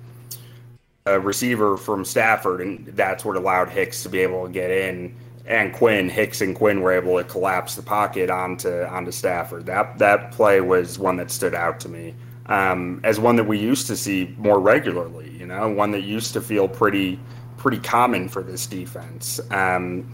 a 1.07 1.19
receiver 1.19 1.77
from 1.77 2.05
Stafford, 2.05 2.61
and 2.61 2.87
that's 2.89 3.25
what 3.25 3.37
allowed 3.37 3.69
Hicks 3.69 4.03
to 4.03 4.09
be 4.09 4.21
able 4.21 4.47
to 4.47 4.53
get 4.53 4.71
in. 4.71 5.15
And 5.47 5.73
Quinn, 5.73 6.09
Hicks 6.09 6.41
and 6.41 6.55
Quinn 6.55 6.81
were 6.81 6.93
able 6.93 7.17
to 7.17 7.25
collapse 7.25 7.75
the 7.75 7.83
pocket 7.83 8.31
onto 8.31 8.83
onto 8.83 9.11
Stafford. 9.11 9.67
That 9.67 9.99
that 9.99 10.33
play 10.33 10.61
was 10.61 10.99
one 10.99 11.17
that 11.17 11.31
stood 11.31 11.55
out 11.55 11.81
to 11.81 11.89
me 11.89 12.15
um, 12.47 13.01
as 13.05 13.19
one 13.19 13.37
that 13.37 13.45
we 13.45 13.59
used 13.59 13.87
to 13.87 13.97
see 13.97 14.35
more 14.37 14.61
regularly. 14.61 15.31
You 15.31 15.47
know, 15.47 15.69
one 15.71 15.93
that 15.93 16.03
used 16.03 16.33
to 16.35 16.41
feel 16.41 16.69
pretty 16.69 17.19
pretty 17.57 17.79
common 17.79 18.29
for 18.29 18.43
this 18.43 18.67
defense. 18.67 19.41
Um, 19.51 20.13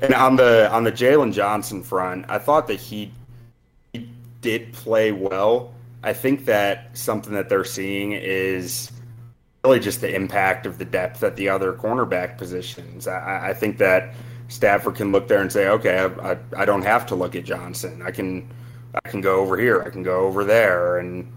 and 0.00 0.14
on 0.14 0.36
the 0.36 0.70
on 0.70 0.84
the 0.84 0.92
Jaylon 0.92 1.32
Johnson 1.32 1.82
front, 1.82 2.26
I 2.28 2.38
thought 2.38 2.68
that 2.68 2.78
he, 2.78 3.12
he 3.92 4.08
did 4.40 4.72
play 4.72 5.12
well. 5.12 5.74
I 6.04 6.12
think 6.12 6.44
that 6.44 6.96
something 6.96 7.32
that 7.34 7.48
they're 7.48 7.64
seeing 7.64 8.12
is 8.12 8.92
really 9.64 9.80
just 9.80 10.00
the 10.00 10.14
impact 10.14 10.66
of 10.66 10.78
the 10.78 10.84
depth 10.84 11.22
at 11.22 11.36
the 11.36 11.48
other 11.48 11.72
cornerback 11.72 12.38
positions. 12.38 13.06
I, 13.08 13.50
I 13.50 13.54
think 13.54 13.78
that 13.78 14.14
Stafford 14.48 14.94
can 14.94 15.12
look 15.12 15.28
there 15.28 15.40
and 15.40 15.52
say, 15.52 15.68
okay, 15.68 15.98
I, 15.98 16.32
I, 16.32 16.38
I, 16.56 16.64
don't 16.64 16.82
have 16.82 17.06
to 17.06 17.14
look 17.14 17.36
at 17.36 17.44
Johnson. 17.44 18.02
I 18.02 18.10
can 18.10 18.48
I 19.04 19.08
can 19.08 19.20
go 19.20 19.40
over 19.40 19.58
here. 19.58 19.82
I 19.82 19.90
can 19.90 20.02
go 20.02 20.20
over 20.20 20.44
there, 20.44 20.98
and 20.98 21.30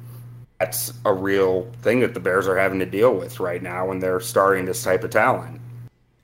that's 0.60 0.93
a 1.05 1.13
real 1.13 1.69
thing 1.81 1.99
that 2.01 2.13
the 2.13 2.19
Bears 2.19 2.47
are 2.47 2.57
having 2.57 2.79
to 2.79 2.86
deal 2.86 3.13
with 3.15 3.39
right 3.39 3.62
now 3.62 3.88
when 3.88 3.99
they're 3.99 4.21
starting 4.21 4.65
this 4.65 4.84
type 4.84 5.03
of 5.03 5.10
talent. 5.10 5.60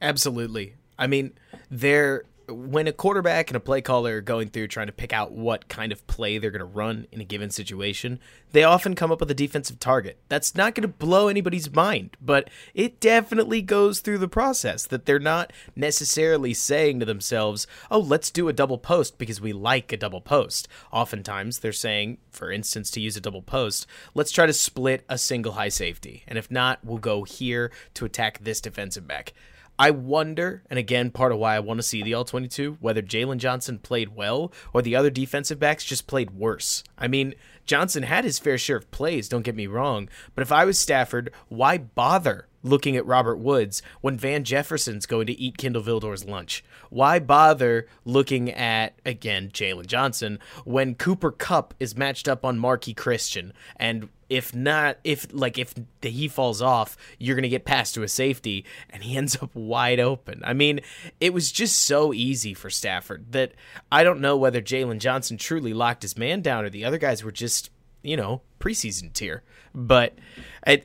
Absolutely. 0.01 0.75
I 0.97 1.07
mean, 1.07 1.33
they're 1.69 2.23
when 2.49 2.88
a 2.88 2.93
quarterback 2.93 3.49
and 3.49 3.57
a 3.57 3.60
play 3.60 3.81
caller 3.81 4.17
are 4.17 4.21
going 4.21 4.47
through 4.49 4.67
trying 4.67 4.88
to 4.88 4.93
pick 4.93 5.12
out 5.12 5.33
what 5.33 5.67
kind 5.67 5.91
of 5.91 6.05
play 6.07 6.38
they're 6.38 6.51
going 6.51 6.60
to 6.60 6.65
run 6.65 7.05
in 7.12 7.19
a 7.19 7.25
given 7.25 7.49
situation, 7.49 8.19
they 8.53 8.63
often 8.63 8.95
come 8.95 9.12
up 9.12 9.19
with 9.19 9.29
a 9.29 9.36
defensive 9.36 9.79
target. 9.79 10.17
That's 10.29 10.55
not 10.55 10.73
going 10.73 10.83
to 10.83 10.88
blow 10.88 11.27
anybody's 11.27 11.73
mind, 11.73 12.15
but 12.21 12.49
it 12.73 13.01
definitely 13.01 13.62
goes 13.62 13.99
through 13.99 14.19
the 14.19 14.29
process 14.29 14.88
that 14.88 15.05
they're 15.05 15.19
not 15.19 15.51
necessarily 15.75 16.53
saying 16.53 16.99
to 17.01 17.05
themselves, 17.05 17.67
oh, 17.91 17.99
let's 17.99 18.31
do 18.31 18.47
a 18.47 18.53
double 18.53 18.77
post 18.77 19.17
because 19.17 19.41
we 19.41 19.51
like 19.51 19.91
a 19.91 19.97
double 19.97 20.21
post. 20.21 20.69
Oftentimes 20.91 21.60
they're 21.60 21.73
saying, 21.73 22.17
for 22.31 22.49
instance, 22.51 22.89
to 22.91 23.01
use 23.01 23.17
a 23.17 23.21
double 23.21 23.41
post, 23.41 23.86
let's 24.13 24.31
try 24.31 24.45
to 24.45 24.53
split 24.53 25.03
a 25.10 25.17
single 25.17 25.53
high 25.53 25.69
safety. 25.69 26.23
And 26.27 26.38
if 26.38 26.49
not, 26.49 26.79
we'll 26.83 26.97
go 26.97 27.23
here 27.23 27.71
to 27.95 28.05
attack 28.05 28.39
this 28.41 28.62
defensive 28.62 29.05
back. 29.05 29.33
I 29.79 29.91
wonder, 29.91 30.63
and 30.69 30.79
again, 30.79 31.11
part 31.11 31.31
of 31.31 31.37
why 31.37 31.55
I 31.55 31.59
want 31.59 31.77
to 31.77 31.83
see 31.83 32.01
the 32.01 32.15
All 32.15 32.25
22, 32.25 32.77
whether 32.79 33.01
Jaylon 33.01 33.37
Johnson 33.37 33.77
played 33.77 34.15
well 34.15 34.51
or 34.73 34.81
the 34.81 34.95
other 34.95 35.11
defensive 35.11 35.59
backs 35.59 35.83
just 35.83 36.07
played 36.07 36.31
worse. 36.31 36.83
I 36.97 37.07
mean, 37.07 37.35
Johnson 37.65 38.03
had 38.03 38.23
his 38.23 38.39
fair 38.39 38.57
share 38.57 38.77
of 38.77 38.89
plays, 38.89 39.29
don't 39.29 39.43
get 39.43 39.55
me 39.55 39.67
wrong, 39.67 40.09
but 40.33 40.41
if 40.41 40.51
I 40.51 40.65
was 40.65 40.79
Stafford, 40.79 41.31
why 41.47 41.77
bother 41.77 42.47
looking 42.67 42.95
at 42.95 43.06
Robert 43.06 43.38
Woods 43.38 43.82
when 44.01 44.17
Van 44.17 44.43
Jefferson's 44.43 45.06
going 45.06 45.27
to 45.27 45.39
eat 45.39 45.58
Kindle 45.58 45.82
Vildor's 45.82 46.25
lunch? 46.25 46.63
Why 46.89 47.19
bother 47.19 47.88
looking 48.06 48.51
at, 48.51 48.93
again, 49.06 49.49
Jaylon 49.49 49.88
Johnson 49.88 50.39
when 50.65 50.95
Cooper 50.95 51.32
Kupp 51.32 51.73
is 51.80 51.97
matched 51.97 52.27
up 52.27 52.45
on 52.45 52.60
Marqui 52.60 52.95
Christian? 52.95 53.53
And 53.77 54.10
if 54.30 54.53
not 54.53 54.97
if 55.03 55.27
like 55.32 55.58
if 55.58 55.73
he 56.01 56.27
falls 56.27 56.62
off 56.62 56.97
you're 57.17 57.36
gonna 57.36 57.47
get 57.47 57.65
passed 57.65 57.93
to 57.93 58.03
a 58.03 58.08
safety 58.08 58.65
and 58.89 59.03
he 59.03 59.15
ends 59.17 59.38
up 59.41 59.53
wide 59.56 59.99
open. 59.99 60.41
I 60.43 60.53
mean 60.53 60.82
it 61.19 61.34
was 61.34 61.51
just 61.51 61.80
so 61.80 62.13
easy 62.13 62.53
for 62.53 62.69
stafford 62.69 63.32
that 63.32 63.53
i 63.91 64.03
don't 64.03 64.19
know 64.19 64.36
whether 64.36 64.62
Jaylon 64.62 64.99
johnson 64.99 65.38
truly 65.38 65.73
locked 65.73 66.01
his 66.01 66.17
man 66.17 66.41
down 66.41 66.65
or 66.65 66.69
the 66.69 66.84
other 66.86 66.97
guys 66.97 67.23
were 67.23 67.32
just 67.32 67.69
you 68.03 68.17
know 68.17 68.41
preseason 68.60 69.13
tier 69.13 69.43
but 69.77 70.17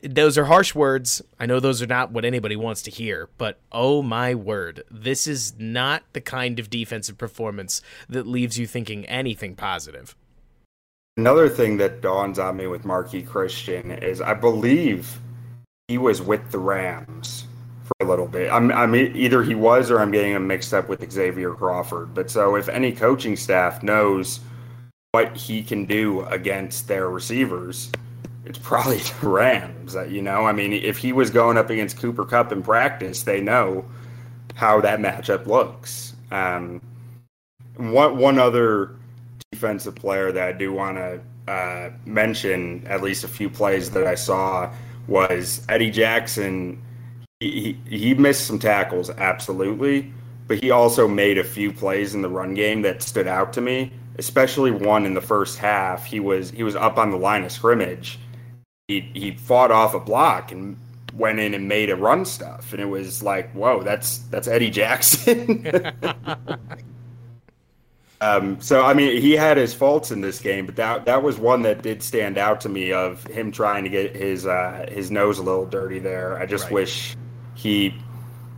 those 0.03 0.37
are 0.37 0.45
harsh 0.45 0.75
words 0.75 1.23
i 1.41 1.47
know 1.47 1.59
those 1.59 1.81
are 1.83 1.87
not 1.87 2.13
what 2.13 2.25
anybody 2.25 2.55
wants 2.55 2.83
to 2.83 2.91
hear 2.91 3.29
but 3.39 3.59
oh 3.73 4.03
my 4.03 4.35
word 4.35 4.85
this 4.91 5.27
is 5.27 5.55
not 5.59 6.03
the 6.13 6.21
kind 6.21 6.61
of 6.61 6.71
defensive 6.71 7.17
performance 7.17 7.81
that 8.09 8.27
leaves 8.27 8.59
you 8.59 8.67
thinking 8.67 9.05
anything 9.07 9.57
positive 9.57 10.15
Another 11.19 11.51
thing 11.51 11.77
that 11.77 12.01
dawns 12.01 12.39
on 12.39 12.57
me 12.57 12.67
with 12.67 12.85
Marqui 12.85 13.27
Christian 13.27 13.91
is 13.91 14.23
I 14.23 14.33
believe 14.33 15.21
he 15.89 15.99
was 15.99 16.23
with 16.23 16.51
the 16.51 16.59
Rams 16.59 17.45
for 17.85 17.93
a 18.01 18.09
little 18.09 18.27
bit. 18.27 18.51
I'm, 18.51 18.73
I'm 18.73 18.95
either 18.95 19.43
he 19.43 19.55
was 19.55 19.91
or 19.91 20.01
I'm 20.01 20.11
getting 20.11 20.33
him 20.33 20.47
mixed 20.47 20.73
up 20.73 20.89
with 20.89 21.13
Xavier 21.13 21.53
Crawford. 21.53 22.15
But 22.15 22.31
so 22.31 22.55
if 22.57 22.71
any 22.71 22.93
coaching 22.93 23.37
staff 23.37 23.83
knows 23.83 24.41
what 25.11 25.37
he 25.37 25.63
can 25.63 25.85
do 25.85 26.23
against 26.23 26.89
their 26.89 27.11
receivers, 27.11 27.93
it's 28.45 28.59
probably 28.59 28.99
the 29.21 29.29
Rams. 29.29 29.97
You 30.09 30.23
know, 30.23 30.47
I 30.47 30.53
mean, 30.53 30.73
if 30.73 30.99
he 30.99 31.13
was 31.13 31.31
going 31.31 31.57
up 31.57 31.71
against 31.71 31.99
Cooper 31.99 32.25
Kupp 32.25 32.53
in 32.53 32.63
practice, 32.63 33.23
they 33.23 33.41
know 33.41 33.85
how 34.55 34.81
that 34.81 34.99
matchup 34.99 35.47
looks. 35.47 36.15
Um, 36.31 36.81
one 37.77 38.17
one 38.19 38.39
other 38.39 38.97
defensive 39.51 39.95
player 39.95 40.33
that 40.33 40.49
I 40.49 40.53
do 40.53 40.73
want 40.73 40.97
to 40.97 41.21
uh, 41.53 41.91
mention 42.07 42.87
at 42.87 43.03
least 43.03 43.25
a 43.25 43.29
few 43.29 43.51
plays 43.51 43.91
that 43.91 44.07
I 44.07 44.15
saw 44.15 44.73
was 45.09 45.65
Eddie 45.69 45.91
Jackson. 45.91 46.83
He, 47.41 47.77
he, 47.89 47.99
he 47.99 48.15
missed 48.15 48.47
some 48.47 48.59
tackles, 48.59 49.11
absolutely, 49.11 50.13
but 50.47 50.63
he 50.63 50.71
also 50.71 51.09
made 51.09 51.39
a 51.39 51.45
few 51.45 51.73
plays 51.73 52.15
in 52.15 52.23
the 52.23 52.29
run 52.29 52.55
game 52.55 52.83
that 52.83 53.03
stood 53.03 53.27
out 53.27 53.53
to 53.55 53.61
me, 53.61 53.93
especially 54.19 54.71
one 54.71 55.05
in 55.05 55.15
the 55.15 55.21
first 55.21 55.59
half. 55.59 56.05
He 56.05 56.21
was 56.21 56.51
he 56.51 56.63
was 56.63 56.77
up 56.77 56.99
on 56.99 57.11
the 57.11 57.17
line 57.17 57.45
of 57.45 57.53
scrimmage. 57.53 58.19
He 58.93 59.11
he 59.15 59.31
fought 59.33 59.71
off 59.71 59.95
a 59.95 60.01
block 60.01 60.53
and 60.53 60.77
went 61.15 61.39
in 61.39 61.55
and 61.55 61.69
made 61.69 61.91
a 61.91 61.97
run 61.97 62.25
stuff, 62.25 62.73
and 62.73 62.81
it 62.81 62.87
was 62.87 63.23
like, 63.23 63.51
whoa, 63.53 63.83
that's 63.83 64.19
that's 64.19 64.49
Eddie 64.49 64.71
Jackson. 64.71 65.67
um, 68.21 68.61
so 68.61 68.83
I 68.83 68.95
mean, 68.95 69.21
he 69.21 69.33
had 69.33 69.57
his 69.57 69.75
faults 69.75 70.11
in 70.11 70.21
this 70.21 70.41
game, 70.41 70.67
but 70.67 70.77
that 70.77 71.05
that 71.07 71.23
was 71.23 71.39
one 71.39 71.63
that 71.63 71.83
did 71.83 72.03
stand 72.03 72.39
out 72.39 72.61
to 72.63 72.69
me 72.69 72.93
of 72.93 73.25
him 73.25 73.53
trying 73.53 73.85
to 73.85 73.91
get 73.91 74.15
his 74.15 74.47
uh, 74.47 74.87
his 74.91 75.11
nose 75.11 75.39
a 75.39 75.43
little 75.43 75.67
dirty 75.67 75.99
there. 75.99 76.39
I 76.39 76.47
just 76.47 76.65
right. 76.65 76.73
wish 76.73 77.17
he 77.55 77.95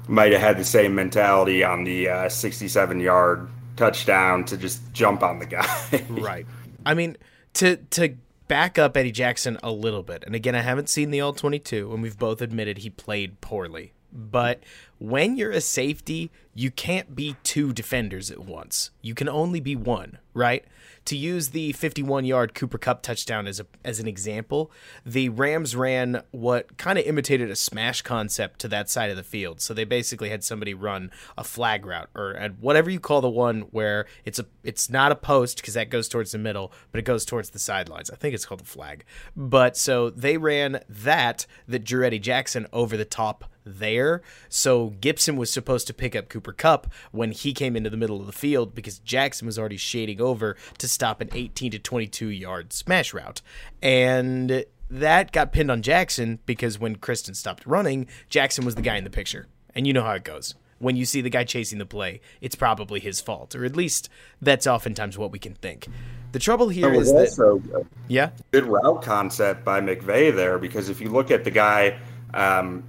might 0.08 0.32
have 0.32 0.40
had 0.40 0.58
the 0.58 0.64
same 0.64 0.94
mentality 0.94 1.64
on 1.64 1.84
the 1.84 2.08
uh, 2.08 2.28
67 2.28 3.00
yard 3.00 3.48
touchdown 3.76 4.44
to 4.44 4.56
just 4.56 4.92
jump 4.92 5.22
on 5.22 5.38
the 5.38 5.46
guy. 5.46 6.04
right. 6.08 6.46
I 6.86 6.94
mean, 6.94 7.16
to 7.54 7.76
to 7.76 8.14
back 8.48 8.78
up 8.78 8.96
Eddie 8.96 9.12
Jackson 9.12 9.58
a 9.62 9.70
little 9.70 10.02
bit. 10.02 10.24
And 10.24 10.34
again, 10.34 10.54
I 10.54 10.60
haven't 10.60 10.88
seen 10.88 11.10
the 11.10 11.20
all 11.20 11.32
22, 11.32 11.92
and 11.92 12.02
we've 12.02 12.18
both 12.18 12.40
admitted 12.40 12.78
he 12.78 12.90
played 12.90 13.40
poorly. 13.40 13.92
But 14.12 14.62
when 14.98 15.36
you're 15.36 15.50
a 15.50 15.60
safety, 15.60 16.30
you 16.54 16.70
can't 16.70 17.16
be 17.16 17.36
two 17.42 17.72
defenders 17.72 18.30
at 18.30 18.44
once. 18.44 18.90
You 19.02 19.14
can 19.14 19.28
only 19.28 19.60
be 19.60 19.74
one, 19.74 20.18
right? 20.32 20.64
To 21.06 21.16
use 21.16 21.50
the 21.50 21.72
51 21.72 22.24
yard 22.24 22.54
Cooper 22.54 22.78
Kupp 22.78 23.02
touchdown 23.02 23.46
as, 23.46 23.60
a, 23.60 23.66
as 23.84 24.00
an 24.00 24.08
example, 24.08 24.70
the 25.04 25.28
Rams 25.28 25.76
ran 25.76 26.22
what 26.30 26.78
kind 26.78 26.98
of 26.98 27.04
imitated 27.04 27.50
a 27.50 27.56
smash 27.56 28.02
concept 28.02 28.60
to 28.60 28.68
that 28.68 28.88
side 28.88 29.10
of 29.10 29.16
the 29.16 29.22
field. 29.22 29.60
So 29.60 29.74
they 29.74 29.84
basically 29.84 30.30
had 30.30 30.42
somebody 30.42 30.72
run 30.72 31.10
a 31.36 31.44
flag 31.44 31.84
route 31.84 32.08
or 32.14 32.34
whatever 32.60 32.90
you 32.90 33.00
call 33.00 33.20
the 33.20 33.28
one 33.28 33.62
where 33.70 34.06
it's 34.24 34.38
a 34.38 34.46
it's 34.62 34.88
not 34.88 35.12
a 35.12 35.16
post 35.16 35.58
because 35.58 35.74
that 35.74 35.90
goes 35.90 36.08
towards 36.08 36.32
the 36.32 36.38
middle, 36.38 36.72
but 36.90 36.98
it 36.98 37.04
goes 37.04 37.24
towards 37.24 37.50
the 37.50 37.58
sidelines. 37.58 38.10
I 38.10 38.16
think 38.16 38.34
it's 38.34 38.46
called 38.46 38.62
a 38.62 38.64
flag. 38.64 39.04
But 39.36 39.76
so 39.76 40.10
they 40.10 40.36
ran 40.38 40.80
that 40.88 41.46
that 41.68 41.84
drew 41.84 42.06
Eddie 42.06 42.18
Jackson 42.18 42.66
over 42.72 42.96
the 42.96 43.04
top 43.04 43.44
there. 43.64 44.22
So 44.48 44.90
Gipson 45.00 45.36
was 45.36 45.50
supposed 45.50 45.86
to 45.86 45.94
pick 45.94 46.14
up 46.14 46.28
Cooper 46.28 46.52
Kupp 46.52 46.92
when 47.12 47.32
he 47.32 47.52
came 47.52 47.76
into 47.76 47.90
the 47.90 47.96
middle 47.96 48.20
of 48.20 48.26
the 48.26 48.32
field 48.32 48.74
because 48.74 48.98
Jackson 48.98 49.46
was 49.46 49.58
already 49.58 49.76
shading 49.76 50.20
over 50.20 50.56
to 50.78 50.88
stop 50.88 51.20
an 51.20 51.30
18 51.32 51.72
to 51.72 51.78
22 51.78 52.28
yard 52.28 52.72
smash 52.72 53.12
route. 53.12 53.40
And 53.82 54.64
that 54.90 55.32
got 55.32 55.52
pinned 55.52 55.70
on 55.70 55.82
Jackson 55.82 56.38
because 56.46 56.78
when 56.78 56.96
Kristen 56.96 57.34
stopped 57.34 57.66
running, 57.66 58.06
Jackson 58.28 58.64
was 58.64 58.74
the 58.74 58.82
guy 58.82 58.96
in 58.96 59.04
the 59.04 59.10
picture. 59.10 59.48
And 59.74 59.86
you 59.86 59.92
know 59.92 60.02
how 60.02 60.12
it 60.12 60.24
goes. 60.24 60.54
When 60.78 60.96
you 60.96 61.04
see 61.04 61.20
the 61.20 61.30
guy 61.30 61.44
chasing 61.44 61.78
the 61.78 61.86
play, 61.86 62.20
it's 62.40 62.56
probably 62.56 63.00
his 63.00 63.20
fault, 63.20 63.54
or 63.54 63.64
at 63.64 63.76
least 63.76 64.08
that's 64.42 64.66
oftentimes 64.66 65.16
what 65.16 65.30
we 65.30 65.38
can 65.38 65.54
think. 65.54 65.86
The 66.32 66.38
trouble 66.40 66.68
here 66.68 66.92
is 66.92 67.10
also 67.12 67.58
that, 67.58 67.86
yeah, 68.08 68.30
good 68.50 68.66
route 68.66 69.02
concept 69.02 69.64
by 69.64 69.80
McVay 69.80 70.34
there 70.34 70.58
because 70.58 70.88
if 70.88 71.00
you 71.00 71.08
look 71.08 71.30
at 71.30 71.44
the 71.44 71.50
guy 71.50 71.96
um, 72.34 72.82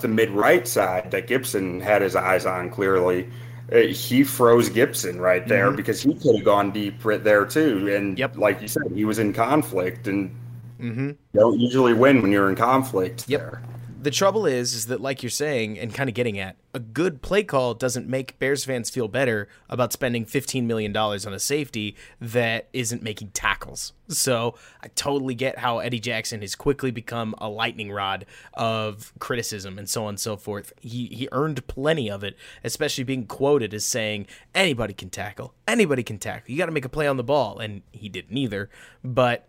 the 0.00 0.08
mid 0.08 0.30
right 0.30 0.66
side 0.66 1.10
that 1.10 1.26
Gipson 1.26 1.80
had 1.80 2.02
his 2.02 2.16
eyes 2.16 2.46
on 2.46 2.70
clearly. 2.70 3.28
Uh, 3.72 3.78
he 3.78 4.22
froze 4.22 4.68
Gipson 4.68 5.18
right 5.18 5.46
there 5.46 5.68
mm-hmm. 5.68 5.76
because 5.76 6.02
he 6.02 6.14
could 6.14 6.36
have 6.36 6.44
gone 6.44 6.70
deep 6.70 7.04
right 7.04 7.22
there 7.22 7.44
too. 7.44 7.92
And 7.94 8.18
yep. 8.18 8.36
like 8.36 8.60
you 8.60 8.68
said, 8.68 8.92
he 8.94 9.04
was 9.04 9.18
in 9.18 9.32
conflict, 9.32 10.08
and 10.08 10.34
mm-hmm. 10.80 11.10
don't 11.34 11.58
usually 11.58 11.94
win 11.94 12.22
when 12.22 12.30
you're 12.30 12.48
in 12.48 12.56
conflict. 12.56 13.28
Yep. 13.28 13.40
There 13.40 13.62
the 14.02 14.10
trouble 14.10 14.46
is, 14.46 14.74
is 14.74 14.86
that 14.86 15.00
like 15.00 15.22
you're 15.22 15.30
saying 15.30 15.78
and 15.78 15.94
kind 15.94 16.08
of 16.08 16.14
getting 16.14 16.36
at, 16.36 16.56
a 16.74 16.80
good 16.80 17.22
play 17.22 17.44
call 17.44 17.72
doesn't 17.72 18.08
make 18.08 18.36
Bears 18.40 18.64
fans 18.64 18.90
feel 18.90 19.06
better 19.06 19.48
about 19.70 19.92
spending 19.92 20.26
$15 20.26 20.64
million 20.64 20.96
on 20.96 21.32
a 21.32 21.38
safety 21.38 21.94
that 22.20 22.68
isn't 22.72 23.00
making 23.00 23.28
tackles. 23.28 23.92
So 24.08 24.56
I 24.82 24.88
totally 24.88 25.36
get 25.36 25.58
how 25.58 25.78
Eddie 25.78 26.00
Jackson 26.00 26.40
has 26.40 26.56
quickly 26.56 26.90
become 26.90 27.36
a 27.38 27.48
lightning 27.48 27.92
rod 27.92 28.26
of 28.54 29.12
criticism 29.20 29.78
and 29.78 29.88
so 29.88 30.02
on 30.02 30.10
and 30.10 30.20
so 30.20 30.36
forth. 30.36 30.72
He 30.80 31.06
he 31.06 31.28
earned 31.30 31.64
plenty 31.68 32.10
of 32.10 32.24
it, 32.24 32.36
especially 32.64 33.04
being 33.04 33.26
quoted 33.26 33.72
as 33.72 33.84
saying 33.84 34.26
anybody 34.52 34.94
can 34.94 35.10
tackle, 35.10 35.54
anybody 35.68 36.02
can 36.02 36.18
tackle. 36.18 36.50
You 36.50 36.58
got 36.58 36.66
to 36.66 36.72
make 36.72 36.84
a 36.84 36.88
play 36.88 37.06
on 37.06 37.18
the 37.18 37.24
ball, 37.24 37.60
and 37.60 37.82
he 37.92 38.08
didn't 38.08 38.36
either. 38.36 38.68
But 39.04 39.48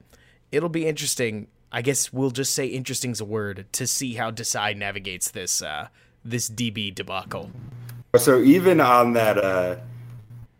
it'll 0.51 0.69
be 0.69 0.85
interesting 0.85 1.47
I 1.75 1.81
guess 1.81 2.13
we'll 2.13 2.29
just 2.31 2.53
say 2.53 2.67
interesting's 2.67 3.19
a 3.19 3.25
word 3.25 3.65
to 3.73 3.87
see 3.87 4.13
how 4.13 4.29
Desai 4.29 4.77
navigates 4.77 5.31
this 5.31 5.63
uh, 5.63 5.87
this 6.23 6.47
DB 6.47 6.93
debacle. 6.93 7.49
So 8.15 8.41
even 8.41 8.79
on 8.79 9.13
that, 9.13 9.43
uh, 9.43 9.77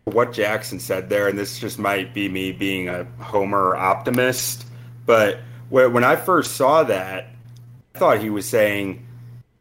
what 0.04 0.32
Jackson 0.32 0.80
said 0.80 1.08
there, 1.08 1.28
and 1.28 1.38
this 1.38 1.60
just 1.60 1.78
might 1.78 2.12
be 2.12 2.28
me 2.28 2.50
being 2.50 2.88
a 2.88 3.04
homer 3.20 3.76
optimist, 3.76 4.66
but 5.06 5.38
when 5.70 6.04
I 6.04 6.16
first 6.16 6.56
saw 6.56 6.82
that, 6.82 7.28
I 7.94 7.98
thought 7.98 8.18
he 8.18 8.30
was 8.30 8.48
saying 8.48 9.06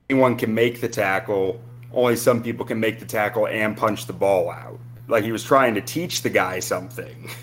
anyone 0.09 0.37
can 0.37 0.53
make 0.53 0.81
the 0.81 0.89
tackle, 0.89 1.61
only 1.93 2.15
some 2.15 2.41
people 2.41 2.65
can 2.65 2.79
make 2.79 2.99
the 2.99 3.05
tackle 3.05 3.47
and 3.47 3.77
punch 3.77 4.07
the 4.07 4.13
ball 4.13 4.49
out. 4.49 4.79
Like 5.07 5.23
he 5.23 5.31
was 5.31 5.43
trying 5.43 5.75
to 5.75 5.81
teach 5.81 6.23
the 6.23 6.29
guy 6.29 6.59
something. 6.59 7.29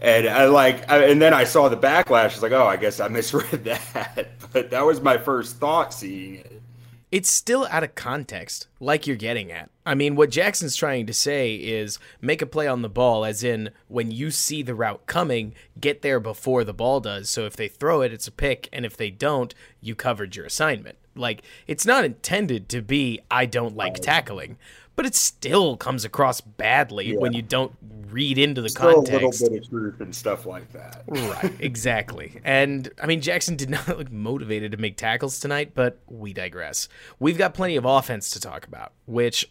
and 0.00 0.28
I 0.28 0.46
like, 0.46 0.90
I, 0.90 1.04
and 1.04 1.20
then 1.20 1.34
I 1.34 1.44
saw 1.44 1.68
the 1.68 1.76
backlash. 1.76 2.20
I 2.20 2.24
was 2.26 2.42
like, 2.42 2.52
oh, 2.52 2.66
I 2.66 2.76
guess 2.76 3.00
I 3.00 3.08
misread 3.08 3.64
that. 3.64 4.28
But 4.52 4.70
that 4.70 4.84
was 4.84 5.00
my 5.00 5.18
first 5.18 5.56
thought 5.56 5.94
seeing 5.94 6.36
it. 6.36 6.62
It's 7.10 7.30
still 7.30 7.68
out 7.70 7.84
of 7.84 7.94
context, 7.94 8.66
like 8.80 9.06
you're 9.06 9.14
getting 9.14 9.52
at. 9.52 9.70
I 9.86 9.94
mean, 9.94 10.16
what 10.16 10.30
Jackson's 10.30 10.74
trying 10.74 11.06
to 11.06 11.12
say 11.12 11.54
is 11.54 12.00
make 12.20 12.42
a 12.42 12.46
play 12.46 12.66
on 12.66 12.82
the 12.82 12.88
ball, 12.88 13.24
as 13.24 13.44
in 13.44 13.70
when 13.86 14.10
you 14.10 14.32
see 14.32 14.62
the 14.62 14.74
route 14.74 15.06
coming, 15.06 15.54
get 15.78 16.02
there 16.02 16.18
before 16.18 16.64
the 16.64 16.74
ball 16.74 16.98
does. 16.98 17.30
So 17.30 17.46
if 17.46 17.54
they 17.54 17.68
throw 17.68 18.00
it, 18.00 18.12
it's 18.12 18.26
a 18.26 18.32
pick, 18.32 18.68
and 18.72 18.84
if 18.84 18.96
they 18.96 19.10
don't, 19.10 19.54
you 19.80 19.94
covered 19.94 20.34
your 20.34 20.44
assignment. 20.44 20.98
Like, 21.14 21.42
it's 21.68 21.86
not 21.86 22.04
intended 22.04 22.68
to 22.70 22.82
be, 22.82 23.20
I 23.30 23.46
don't 23.46 23.76
like 23.76 23.94
tackling 24.00 24.58
but 24.96 25.06
it 25.06 25.14
still 25.14 25.76
comes 25.76 26.04
across 26.04 26.40
badly 26.40 27.12
yeah. 27.12 27.18
when 27.18 27.32
you 27.32 27.42
don't 27.42 27.72
read 28.10 28.38
into 28.38 28.62
the 28.62 28.68
still 28.68 28.94
context. 28.94 29.40
A 29.40 29.44
little 29.44 29.50
bit 29.50 29.62
of 29.64 29.70
truth 29.70 30.00
and 30.00 30.14
stuff 30.14 30.46
like 30.46 30.72
that. 30.72 31.02
right, 31.08 31.52
exactly. 31.60 32.40
And 32.44 32.88
I 33.02 33.06
mean, 33.06 33.20
Jackson 33.20 33.56
did 33.56 33.70
not 33.70 33.88
look 33.98 34.10
motivated 34.12 34.72
to 34.72 34.78
make 34.78 34.96
tackles 34.96 35.40
tonight, 35.40 35.72
but 35.74 35.98
we 36.08 36.32
digress. 36.32 36.88
We've 37.18 37.38
got 37.38 37.54
plenty 37.54 37.76
of 37.76 37.84
offense 37.84 38.30
to 38.30 38.40
talk 38.40 38.66
about, 38.66 38.92
which 39.06 39.50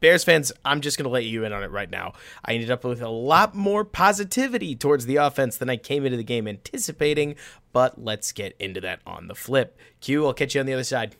Bears 0.00 0.24
fans, 0.24 0.50
I'm 0.64 0.80
just 0.80 0.96
going 0.96 1.04
to 1.04 1.10
let 1.10 1.24
you 1.24 1.44
in 1.44 1.52
on 1.52 1.62
it 1.62 1.70
right 1.70 1.90
now. 1.90 2.14
I 2.44 2.54
ended 2.54 2.70
up 2.70 2.84
with 2.84 3.02
a 3.02 3.08
lot 3.08 3.54
more 3.54 3.84
positivity 3.84 4.74
towards 4.74 5.06
the 5.06 5.16
offense 5.16 5.56
than 5.56 5.68
I 5.68 5.76
came 5.76 6.04
into 6.06 6.16
the 6.16 6.24
game 6.24 6.48
anticipating, 6.48 7.36
but 7.72 8.02
let's 8.02 8.32
get 8.32 8.56
into 8.58 8.80
that 8.80 9.00
on 9.06 9.28
the 9.28 9.34
flip. 9.34 9.78
Q, 10.00 10.26
I'll 10.26 10.32
catch 10.32 10.54
you 10.54 10.60
on 10.60 10.66
the 10.66 10.72
other 10.72 10.84
side. 10.84 11.16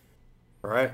All 0.64 0.70
right. 0.70 0.92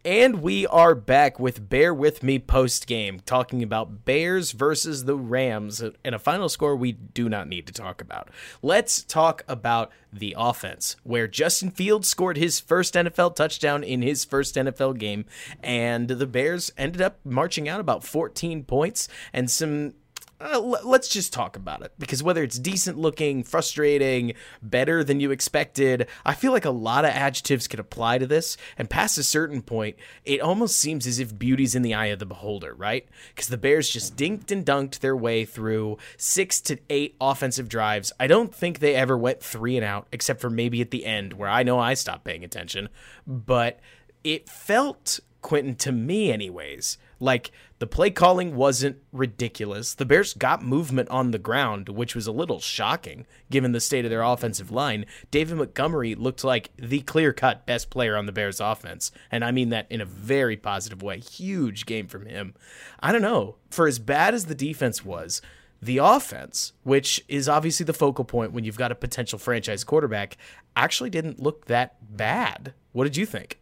And 0.06 0.40
we 0.40 0.68
are 0.68 0.94
back 0.94 1.40
with 1.40 1.68
Bear 1.68 1.92
With 1.92 2.22
Me 2.22 2.38
post 2.38 2.86
game, 2.86 3.18
talking 3.26 3.60
about 3.60 4.04
Bears 4.04 4.52
versus 4.52 5.04
the 5.04 5.16
Rams 5.16 5.82
and 5.82 6.14
a 6.14 6.18
final 6.20 6.48
score 6.48 6.76
we 6.76 6.92
do 6.92 7.28
not 7.28 7.48
need 7.48 7.66
to 7.66 7.72
talk 7.72 8.00
about. 8.00 8.30
Let's 8.62 9.02
talk 9.02 9.42
about 9.48 9.90
the 10.12 10.36
offense, 10.38 10.94
where 11.02 11.26
Justin 11.26 11.72
Fields 11.72 12.06
scored 12.06 12.36
his 12.36 12.60
first 12.60 12.94
NFL 12.94 13.34
touchdown 13.34 13.82
in 13.82 14.02
his 14.02 14.24
first 14.24 14.54
NFL 14.54 14.96
game, 14.96 15.24
and 15.60 16.06
the 16.06 16.26
Bears 16.28 16.70
ended 16.78 17.02
up 17.02 17.18
marching 17.24 17.68
out 17.68 17.80
about 17.80 18.04
14 18.04 18.62
points 18.62 19.08
and 19.32 19.50
some 19.50 19.94
uh, 20.38 20.60
let's 20.60 21.08
just 21.08 21.32
talk 21.32 21.56
about 21.56 21.82
it 21.82 21.92
because 21.98 22.22
whether 22.22 22.42
it's 22.42 22.58
decent 22.58 22.98
looking, 22.98 23.42
frustrating, 23.42 24.34
better 24.60 25.02
than 25.02 25.18
you 25.18 25.30
expected, 25.30 26.06
I 26.26 26.34
feel 26.34 26.52
like 26.52 26.66
a 26.66 26.70
lot 26.70 27.04
of 27.06 27.12
adjectives 27.12 27.66
could 27.66 27.80
apply 27.80 28.18
to 28.18 28.26
this. 28.26 28.56
And 28.76 28.90
past 28.90 29.16
a 29.16 29.22
certain 29.22 29.62
point, 29.62 29.96
it 30.24 30.40
almost 30.40 30.76
seems 30.76 31.06
as 31.06 31.18
if 31.18 31.38
beauty's 31.38 31.74
in 31.74 31.82
the 31.82 31.94
eye 31.94 32.06
of 32.06 32.18
the 32.18 32.26
beholder, 32.26 32.74
right? 32.74 33.08
Because 33.34 33.48
the 33.48 33.56
Bears 33.56 33.88
just 33.88 34.16
dinked 34.16 34.50
and 34.50 34.64
dunked 34.64 34.98
their 34.98 35.16
way 35.16 35.46
through 35.46 35.96
six 36.18 36.60
to 36.62 36.78
eight 36.90 37.16
offensive 37.20 37.68
drives. 37.68 38.12
I 38.20 38.26
don't 38.26 38.54
think 38.54 38.78
they 38.78 38.94
ever 38.94 39.16
went 39.16 39.42
three 39.42 39.76
and 39.76 39.84
out, 39.84 40.06
except 40.12 40.40
for 40.40 40.50
maybe 40.50 40.82
at 40.82 40.90
the 40.90 41.06
end 41.06 41.32
where 41.32 41.48
I 41.48 41.62
know 41.62 41.78
I 41.78 41.94
stopped 41.94 42.24
paying 42.24 42.44
attention. 42.44 42.90
But 43.26 43.80
it 44.22 44.48
felt, 44.50 45.20
Quentin, 45.46 45.76
to 45.76 45.92
me, 45.92 46.32
anyways, 46.32 46.98
like 47.20 47.52
the 47.78 47.86
play 47.86 48.10
calling 48.10 48.56
wasn't 48.56 48.96
ridiculous. 49.12 49.94
The 49.94 50.04
Bears 50.04 50.34
got 50.34 50.64
movement 50.64 51.08
on 51.08 51.30
the 51.30 51.38
ground, 51.38 51.88
which 51.88 52.16
was 52.16 52.26
a 52.26 52.32
little 52.32 52.58
shocking 52.58 53.26
given 53.48 53.70
the 53.70 53.78
state 53.78 54.04
of 54.04 54.10
their 54.10 54.24
offensive 54.24 54.72
line. 54.72 55.06
David 55.30 55.56
Montgomery 55.56 56.16
looked 56.16 56.42
like 56.42 56.72
the 56.76 56.98
clear 57.02 57.32
cut 57.32 57.64
best 57.64 57.90
player 57.90 58.16
on 58.16 58.26
the 58.26 58.32
Bears 58.32 58.58
offense. 58.58 59.12
And 59.30 59.44
I 59.44 59.52
mean 59.52 59.68
that 59.68 59.86
in 59.88 60.00
a 60.00 60.04
very 60.04 60.56
positive 60.56 61.00
way. 61.00 61.20
Huge 61.20 61.86
game 61.86 62.08
from 62.08 62.26
him. 62.26 62.54
I 62.98 63.12
don't 63.12 63.22
know. 63.22 63.54
For 63.70 63.86
as 63.86 64.00
bad 64.00 64.34
as 64.34 64.46
the 64.46 64.54
defense 64.56 65.04
was, 65.04 65.40
the 65.80 65.98
offense, 65.98 66.72
which 66.82 67.24
is 67.28 67.48
obviously 67.48 67.84
the 67.84 67.92
focal 67.92 68.24
point 68.24 68.50
when 68.50 68.64
you've 68.64 68.78
got 68.78 68.90
a 68.90 68.96
potential 68.96 69.38
franchise 69.38 69.84
quarterback, 69.84 70.36
actually 70.74 71.10
didn't 71.10 71.38
look 71.38 71.66
that 71.66 71.94
bad. 72.16 72.74
What 72.90 73.04
did 73.04 73.16
you 73.16 73.26
think? 73.26 73.60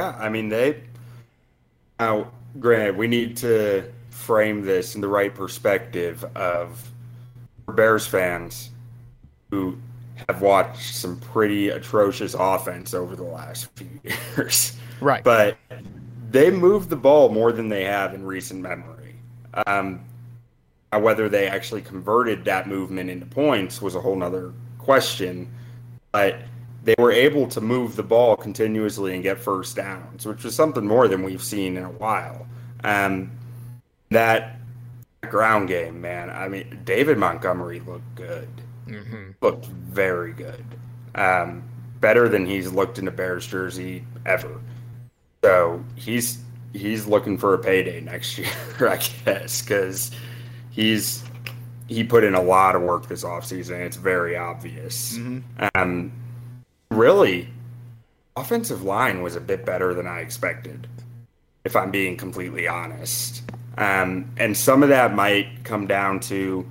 Yeah, 0.00 0.16
I 0.18 0.30
mean, 0.30 0.48
they. 0.48 0.82
Now, 1.98 2.30
granted, 2.58 2.96
we 2.96 3.06
need 3.06 3.36
to 3.38 3.92
frame 4.08 4.64
this 4.64 4.94
in 4.94 5.02
the 5.02 5.08
right 5.08 5.34
perspective 5.34 6.24
of 6.34 6.90
Bears 7.68 8.06
fans 8.06 8.70
who 9.50 9.76
have 10.26 10.40
watched 10.40 10.94
some 10.94 11.20
pretty 11.20 11.68
atrocious 11.68 12.34
offense 12.38 12.94
over 12.94 13.14
the 13.14 13.24
last 13.24 13.68
few 13.76 13.88
years. 14.02 14.78
Right. 15.02 15.22
But 15.22 15.58
they 16.30 16.50
moved 16.50 16.88
the 16.88 16.96
ball 16.96 17.28
more 17.28 17.52
than 17.52 17.68
they 17.68 17.84
have 17.84 18.14
in 18.14 18.24
recent 18.24 18.62
memory. 18.62 19.16
Um, 19.66 20.00
whether 20.92 21.28
they 21.28 21.46
actually 21.46 21.82
converted 21.82 22.46
that 22.46 22.68
movement 22.68 23.10
into 23.10 23.26
points 23.26 23.82
was 23.82 23.94
a 23.94 24.00
whole 24.00 24.16
nother 24.16 24.52
question. 24.78 25.52
But 26.10 26.36
they 26.82 26.94
were 26.98 27.12
able 27.12 27.46
to 27.48 27.60
move 27.60 27.96
the 27.96 28.02
ball 28.02 28.36
continuously 28.36 29.14
and 29.14 29.22
get 29.22 29.38
first 29.38 29.76
downs, 29.76 30.26
which 30.26 30.44
was 30.44 30.54
something 30.54 30.86
more 30.86 31.08
than 31.08 31.22
we've 31.22 31.42
seen 31.42 31.76
in 31.76 31.84
a 31.84 31.90
while. 31.90 32.46
Um, 32.84 33.30
that 34.10 34.56
ground 35.22 35.68
game, 35.68 36.00
man. 36.00 36.30
I 36.30 36.48
mean, 36.48 36.80
David 36.84 37.18
Montgomery 37.18 37.80
looked 37.80 38.14
good. 38.14 38.48
Mm-hmm. 38.86 39.30
Looked 39.40 39.66
very 39.66 40.32
good. 40.32 40.64
Um, 41.14 41.62
better 42.00 42.28
than 42.28 42.46
he's 42.46 42.72
looked 42.72 42.98
in 42.98 43.06
a 43.08 43.10
Bears 43.10 43.46
jersey 43.46 44.04
ever. 44.26 44.60
So 45.44 45.84
he's 45.94 46.42
he's 46.72 47.06
looking 47.06 47.36
for 47.36 47.54
a 47.54 47.58
payday 47.58 48.00
next 48.00 48.38
year, 48.38 48.48
I 48.80 48.98
guess, 49.24 49.62
because 49.62 50.10
he's 50.70 51.22
he 51.88 52.04
put 52.04 52.24
in 52.24 52.34
a 52.34 52.42
lot 52.42 52.76
of 52.76 52.82
work 52.82 53.08
this 53.08 53.24
offseason. 53.24 53.84
It's 53.84 53.96
very 53.96 54.36
obvious. 54.36 55.18
Mm-hmm. 55.18 55.66
Um, 55.74 56.12
really, 56.90 57.48
offensive 58.36 58.82
line 58.82 59.22
was 59.22 59.36
a 59.36 59.40
bit 59.40 59.64
better 59.64 59.94
than 59.94 60.06
I 60.06 60.20
expected 60.20 60.86
if 61.64 61.76
I'm 61.76 61.90
being 61.90 62.16
completely 62.16 62.66
honest. 62.66 63.42
Um, 63.76 64.30
and 64.36 64.56
some 64.56 64.82
of 64.82 64.88
that 64.88 65.14
might 65.14 65.64
come 65.64 65.86
down 65.86 66.20
to 66.20 66.66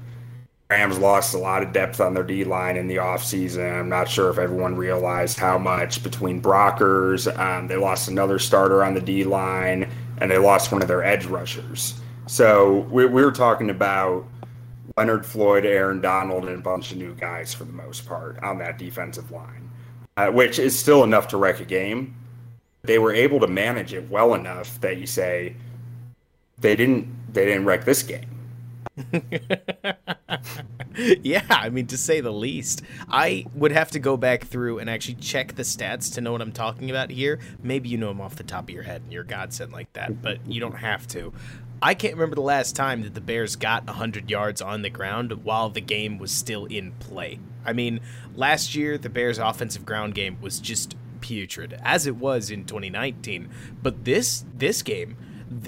Rams 0.70 1.00
lost 1.00 1.34
a 1.34 1.38
lot 1.40 1.64
of 1.64 1.74
depth 1.74 2.00
on 2.00 2.14
their 2.14 2.24
D 2.24 2.44
line 2.44 2.78
in 2.78 2.88
the 2.88 2.98
offseason. 2.98 3.80
I'm 3.80 3.90
not 3.90 4.08
sure 4.08 4.30
if 4.30 4.38
everyone 4.38 4.76
realized 4.76 5.40
how 5.40 5.58
much 5.58 6.04
between 6.04 6.40
Brockers. 6.40 7.26
Um, 7.40 7.68
they 7.68 7.76
lost 7.76 8.08
another 8.08 8.38
starter 8.38 8.84
on 8.84 8.94
the 8.94 9.02
D 9.02 9.24
line, 9.24 9.90
and 10.20 10.30
they 10.30 10.38
lost 10.38 10.72
one 10.72 10.84
of 10.84 10.88
their 10.88 11.04
edge 11.04 11.26
rushers. 11.26 12.00
So 12.28 12.82
we, 12.92 13.08
we 13.08 13.24
were 13.24 13.32
talking 13.32 13.72
about 13.72 14.28
Leonard 14.96 15.26
Floyd, 15.26 15.66
Aaron 15.66 16.02
Donald, 16.02 16.46
and 16.46 16.60
a 16.60 16.62
bunch 16.62 16.92
of 16.92 16.98
new 16.98 17.16
guys 17.16 17.52
for 17.52 17.64
the 17.64 17.74
most 17.74 18.06
part 18.06 18.38
on 18.44 18.60
that 18.60 18.78
defensive 18.78 19.32
line, 19.32 19.69
uh, 20.20 20.32
which 20.32 20.60
is 20.60 20.78
still 20.78 21.04
enough 21.04 21.28
to 21.30 21.38
wreck 21.38 21.60
a 21.60 21.66
game 21.66 22.16
they 22.84 22.98
were 22.98 23.14
able 23.14 23.40
to 23.40 23.48
manage 23.48 23.94
it 23.94 24.10
well 24.10 24.34
enough 24.34 24.80
that 24.82 24.98
you 24.98 25.06
say 25.06 25.56
they 26.60 26.76
didn't 26.76 27.08
they 27.34 27.46
didn't 27.46 27.66
wreck 27.66 27.86
this 27.86 28.04
game. 28.04 28.26
yeah, 31.22 31.46
I 31.50 31.70
mean 31.70 31.88
to 31.88 31.98
say 31.98 32.22
the 32.22 32.34
least. 32.34 32.82
I 33.08 33.46
would 33.54 33.72
have 33.72 33.92
to 33.92 34.00
go 34.00 34.18
back 34.18 34.46
through 34.46 34.80
and 34.80 34.90
actually 34.90 35.16
check 35.16 35.56
the 35.56 35.64
stats 35.64 36.14
to 36.16 36.22
know 36.22 36.32
what 36.32 36.42
I'm 36.42 36.52
talking 36.52 36.90
about 36.90 37.10
here. 37.12 37.40
Maybe 37.62 37.90
you 37.90 37.98
know 37.98 38.08
them 38.08 38.20
off 38.20 38.36
the 38.36 38.44
top 38.44 38.66
of 38.66 38.70
your 38.72 38.84
head 38.84 39.04
and 39.04 39.14
you're 39.14 39.24
godsend 39.24 39.72
like 39.72 39.94
that, 39.94 40.22
but 40.22 40.46
you 40.48 40.60
don't 40.60 40.78
have 40.78 41.08
to. 41.10 41.32
I 41.82 41.94
can't 41.94 42.16
remember 42.16 42.36
the 42.36 42.42
last 42.42 42.76
time 42.76 43.04
that 43.04 43.14
the 43.14 43.22
Bears 43.22 43.56
got 43.56 43.86
100 43.86 44.30
yards 44.30 44.62
on 44.62 44.82
the 44.82 44.90
ground 44.90 45.46
while 45.46 45.70
the 45.70 45.82
game 45.82 46.18
was 46.18 46.32
still 46.32 46.66
in 46.66 46.92
play. 46.94 47.40
I 47.66 47.74
mean, 47.74 48.02
last 48.36 48.76
year 48.76 48.98
the 48.98 49.10
Bears' 49.10 49.38
offensive 49.38 49.86
ground 49.86 50.14
game 50.14 50.38
was 50.42 50.60
just 50.60 50.96
putrid 51.22 51.80
as 51.84 52.06
it 52.06 52.16
was 52.16 52.52
in 52.52 52.66
2019. 52.66 53.50
But 53.82 54.04
this 54.04 54.44
this 54.54 54.82
game, 54.82 55.16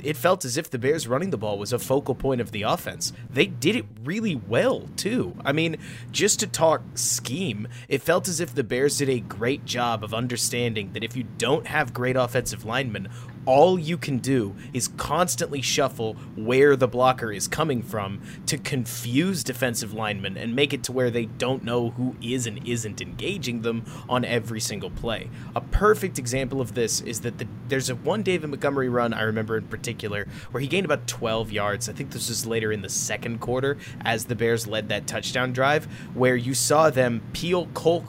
it 0.03 0.17
felt 0.17 0.45
as 0.45 0.57
if 0.57 0.69
the 0.69 0.77
Bears 0.77 1.07
running 1.07 1.29
the 1.29 1.37
ball 1.37 1.57
was 1.57 1.73
a 1.73 1.79
focal 1.79 2.13
point 2.13 2.41
of 2.41 2.51
the 2.51 2.63
offense. 2.63 3.13
They 3.29 3.47
did 3.47 3.75
it 3.75 3.85
really 4.03 4.35
well, 4.35 4.89
too. 4.95 5.35
I 5.43 5.53
mean, 5.53 5.77
just 6.11 6.39
to 6.41 6.47
talk 6.47 6.81
scheme, 6.95 7.67
it 7.87 8.01
felt 8.01 8.27
as 8.27 8.39
if 8.39 8.53
the 8.53 8.63
Bears 8.63 8.97
did 8.97 9.09
a 9.09 9.19
great 9.19 9.65
job 9.65 10.03
of 10.03 10.13
understanding 10.13 10.93
that 10.93 11.03
if 11.03 11.15
you 11.15 11.23
don't 11.37 11.67
have 11.67 11.93
great 11.93 12.15
offensive 12.15 12.65
linemen, 12.65 13.09
all 13.45 13.79
you 13.79 13.97
can 13.97 14.19
do 14.19 14.55
is 14.73 14.87
constantly 14.89 15.61
shuffle 15.61 16.13
where 16.35 16.75
the 16.75 16.87
blocker 16.87 17.31
is 17.31 17.47
coming 17.47 17.81
from 17.81 18.21
to 18.45 18.57
confuse 18.57 19.43
defensive 19.43 19.93
linemen 19.93 20.37
and 20.37 20.55
make 20.55 20.73
it 20.73 20.83
to 20.83 20.91
where 20.91 21.09
they 21.09 21.25
don't 21.25 21.63
know 21.63 21.89
who 21.91 22.15
is 22.21 22.45
and 22.45 22.67
isn't 22.67 23.01
engaging 23.01 23.61
them 23.61 23.83
on 24.07 24.23
every 24.23 24.59
single 24.59 24.91
play. 24.91 25.29
A 25.55 25.61
perfect 25.61 26.19
example 26.19 26.61
of 26.61 26.73
this 26.73 27.01
is 27.01 27.21
that 27.21 27.37
the, 27.37 27.47
there's 27.67 27.89
a 27.89 27.95
one 27.95 28.23
David 28.23 28.49
Montgomery 28.49 28.89
run 28.89 29.13
I 29.13 29.23
remember 29.23 29.57
in 29.57 29.67
particular 29.67 30.27
where 30.51 30.61
he 30.61 30.67
gained 30.67 30.85
about 30.85 31.07
12 31.07 31.51
yards. 31.51 31.89
I 31.89 31.93
think 31.93 32.11
this 32.11 32.29
was 32.29 32.45
later 32.45 32.71
in 32.71 32.81
the 32.81 32.89
second 32.89 33.39
quarter 33.39 33.77
as 34.01 34.25
the 34.25 34.35
Bears 34.35 34.67
led 34.67 34.89
that 34.89 35.07
touchdown 35.07 35.53
drive 35.53 35.85
where 36.13 36.35
you 36.35 36.53
saw 36.53 36.89
them 36.89 37.21
peel 37.33 37.67
Cole 37.73 38.01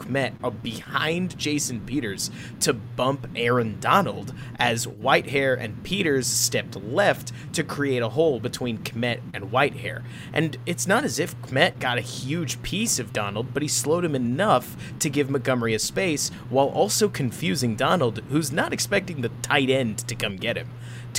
behind 0.63 1.39
Jason 1.39 1.81
Peters 1.81 2.31
to 2.61 2.73
bump 2.73 3.27
Aaron 3.35 3.79
Donald 3.81 4.35
as 4.59 4.87
White 4.87 5.22
Whitehair 5.23 5.59
and 5.59 5.83
Peters 5.83 6.27
stepped 6.27 6.77
left 6.77 7.33
to 7.53 7.63
create 7.63 8.03
a 8.03 8.11
hole 8.11 8.41
between 8.41 8.79
Kmet 8.79 9.21
and 9.33 9.51
Whitehair. 9.51 10.03
And 10.33 10.57
it's 10.67 10.87
not 10.87 11.05
as 11.05 11.19
if 11.19 11.41
Kmet 11.43 11.79
got 11.79 11.99
a 11.99 12.03
huge 12.03 12.63
piece 12.63 12.99
of 12.99 13.13
Donald, 13.13 13.55
but 13.55 13.63
he 13.63 13.69
slowed 13.69 14.05
him 14.05 14.15
enough 14.15 14.77
to 14.99 15.11
give 15.11 15.31
Montgomery 15.31 15.75
a 15.75 15.79
space 15.79 16.31
while 16.51 16.69
also 16.69 17.09
confusing 17.09 17.77
Donald, 17.77 18.23
who's 18.31 18.53
not 18.53 18.73
expecting 18.73 19.21
the 19.21 19.31
tight 19.43 19.71
end 19.71 19.99
to 19.99 20.15
come 20.15 20.37
get 20.37 20.57
him 20.57 20.69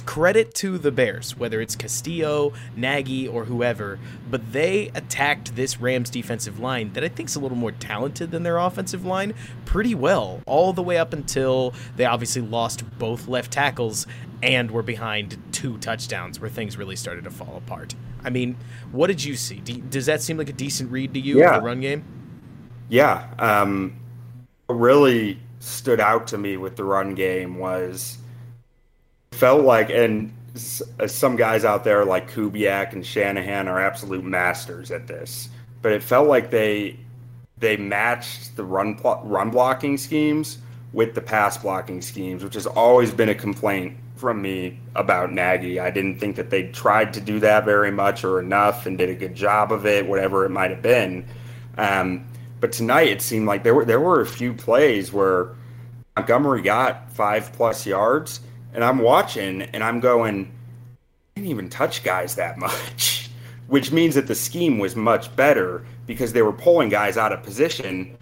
credit 0.01 0.53
to 0.55 0.77
the 0.77 0.91
Bears, 0.91 1.37
whether 1.37 1.61
it's 1.61 1.75
Castillo, 1.75 2.53
Nagy, 2.75 3.27
or 3.27 3.45
whoever, 3.45 3.99
but 4.29 4.51
they 4.51 4.91
attacked 4.95 5.55
this 5.55 5.79
Rams 5.79 6.09
defensive 6.09 6.59
line 6.59 6.93
that 6.93 7.03
I 7.03 7.07
think 7.07 7.29
is 7.29 7.35
a 7.35 7.39
little 7.39 7.57
more 7.57 7.71
talented 7.71 8.31
than 8.31 8.43
their 8.43 8.57
offensive 8.57 9.05
line 9.05 9.33
pretty 9.65 9.95
well, 9.95 10.41
all 10.45 10.73
the 10.73 10.83
way 10.83 10.97
up 10.97 11.13
until 11.13 11.73
they 11.95 12.05
obviously 12.05 12.41
lost 12.41 12.83
both 12.97 13.27
left 13.27 13.51
tackles 13.51 14.07
and 14.41 14.71
were 14.71 14.83
behind 14.83 15.37
two 15.51 15.77
touchdowns 15.77 16.39
where 16.39 16.49
things 16.49 16.77
really 16.77 16.95
started 16.95 17.23
to 17.23 17.31
fall 17.31 17.55
apart. 17.57 17.95
I 18.23 18.29
mean, 18.29 18.57
what 18.91 19.07
did 19.07 19.23
you 19.23 19.35
see? 19.35 19.55
Does 19.59 20.05
that 20.05 20.21
seem 20.21 20.37
like 20.37 20.49
a 20.49 20.53
decent 20.53 20.91
read 20.91 21.13
to 21.13 21.19
you 21.19 21.39
yeah. 21.39 21.59
the 21.59 21.65
run 21.65 21.81
game? 21.81 22.03
Yeah. 22.89 23.27
Um, 23.39 23.95
really 24.69 25.39
stood 25.59 25.99
out 25.99 26.27
to 26.27 26.37
me 26.37 26.57
with 26.57 26.75
the 26.75 26.83
run 26.83 27.15
game 27.15 27.57
was 27.57 28.17
felt 29.43 29.65
like, 29.65 29.89
and 29.89 30.31
some 30.55 31.35
guys 31.35 31.65
out 31.65 31.83
there 31.83 32.05
like 32.05 32.31
Kubiak 32.31 32.93
and 32.93 33.05
Shanahan 33.05 33.67
are 33.67 33.77
absolute 33.77 34.23
masters 34.23 34.89
at 34.89 35.05
this, 35.05 35.49
but 35.81 35.91
it 35.91 36.01
felt 36.01 36.29
like 36.29 36.49
they 36.49 36.97
they 37.57 37.75
matched 37.75 38.55
the 38.55 38.63
run 38.63 38.97
run 39.03 39.49
blocking 39.49 39.97
schemes 39.97 40.59
with 40.93 41.13
the 41.13 41.19
pass 41.19 41.57
blocking 41.57 42.01
schemes, 42.01 42.41
which 42.41 42.53
has 42.53 42.65
always 42.65 43.11
been 43.11 43.27
a 43.27 43.35
complaint 43.35 43.97
from 44.15 44.41
me 44.41 44.79
about 44.95 45.33
Nagy. 45.33 45.77
I 45.77 45.91
didn't 45.91 46.19
think 46.19 46.37
that 46.37 46.49
they 46.49 46.69
tried 46.71 47.11
to 47.15 47.19
do 47.19 47.41
that 47.41 47.65
very 47.65 47.91
much 47.91 48.23
or 48.23 48.39
enough 48.39 48.85
and 48.85 48.97
did 48.97 49.09
a 49.09 49.15
good 49.15 49.35
job 49.35 49.73
of 49.73 49.85
it, 49.85 50.07
whatever 50.07 50.45
it 50.45 50.51
might 50.51 50.71
have 50.71 50.81
been. 50.81 51.25
Um, 51.77 52.25
but 52.61 52.71
tonight 52.71 53.09
it 53.09 53.21
seemed 53.21 53.47
like 53.47 53.63
there 53.63 53.75
were 53.75 53.83
there 53.83 53.99
were 53.99 54.21
a 54.21 54.25
few 54.25 54.53
plays 54.53 55.11
where 55.11 55.49
Montgomery 56.15 56.61
got 56.61 57.11
five 57.11 57.51
plus 57.51 57.85
yards, 57.85 58.39
and 58.73 58.83
I'm 58.83 58.99
watching 58.99 59.61
and 59.61 59.83
I'm 59.83 59.99
going, 59.99 60.51
I 61.35 61.39
didn't 61.39 61.51
even 61.51 61.69
touch 61.69 62.03
guys 62.03 62.35
that 62.35 62.57
much, 62.57 63.29
which 63.67 63.91
means 63.91 64.15
that 64.15 64.27
the 64.27 64.35
scheme 64.35 64.79
was 64.79 64.95
much 64.95 65.33
better 65.35 65.85
because 66.05 66.33
they 66.33 66.41
were 66.41 66.53
pulling 66.53 66.89
guys 66.89 67.17
out 67.17 67.31
of 67.31 67.43
position. 67.43 68.17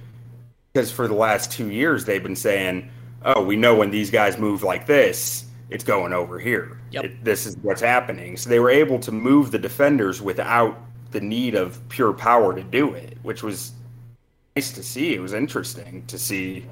Because 0.73 0.91
for 0.91 1.07
the 1.07 1.13
last 1.13 1.51
two 1.51 1.69
years 1.69 2.05
they've 2.05 2.23
been 2.23 2.35
saying, 2.35 2.89
"Oh, 3.25 3.43
we 3.43 3.55
know 3.55 3.75
when 3.75 3.91
these 3.91 4.09
guys 4.09 4.37
move 4.37 4.63
like 4.63 4.85
this, 4.85 5.45
it's 5.69 5.83
going 5.83 6.13
over 6.13 6.39
here. 6.39 6.79
Yep. 6.91 7.03
It, 7.03 7.23
this 7.25 7.45
is 7.45 7.57
what's 7.57 7.81
happening." 7.81 8.37
So 8.37 8.49
they 8.49 8.59
were 8.59 8.69
able 8.69 8.99
to 8.99 9.11
move 9.11 9.51
the 9.51 9.59
defenders 9.59 10.21
without 10.21 10.79
the 11.11 11.19
need 11.19 11.55
of 11.55 11.77
pure 11.89 12.13
power 12.13 12.55
to 12.55 12.63
do 12.63 12.93
it, 12.93 13.17
which 13.23 13.43
was 13.43 13.73
nice 14.55 14.71
to 14.73 14.83
see. 14.83 15.13
It 15.13 15.19
was 15.19 15.33
interesting 15.33 16.05
to 16.07 16.17
see 16.17 16.65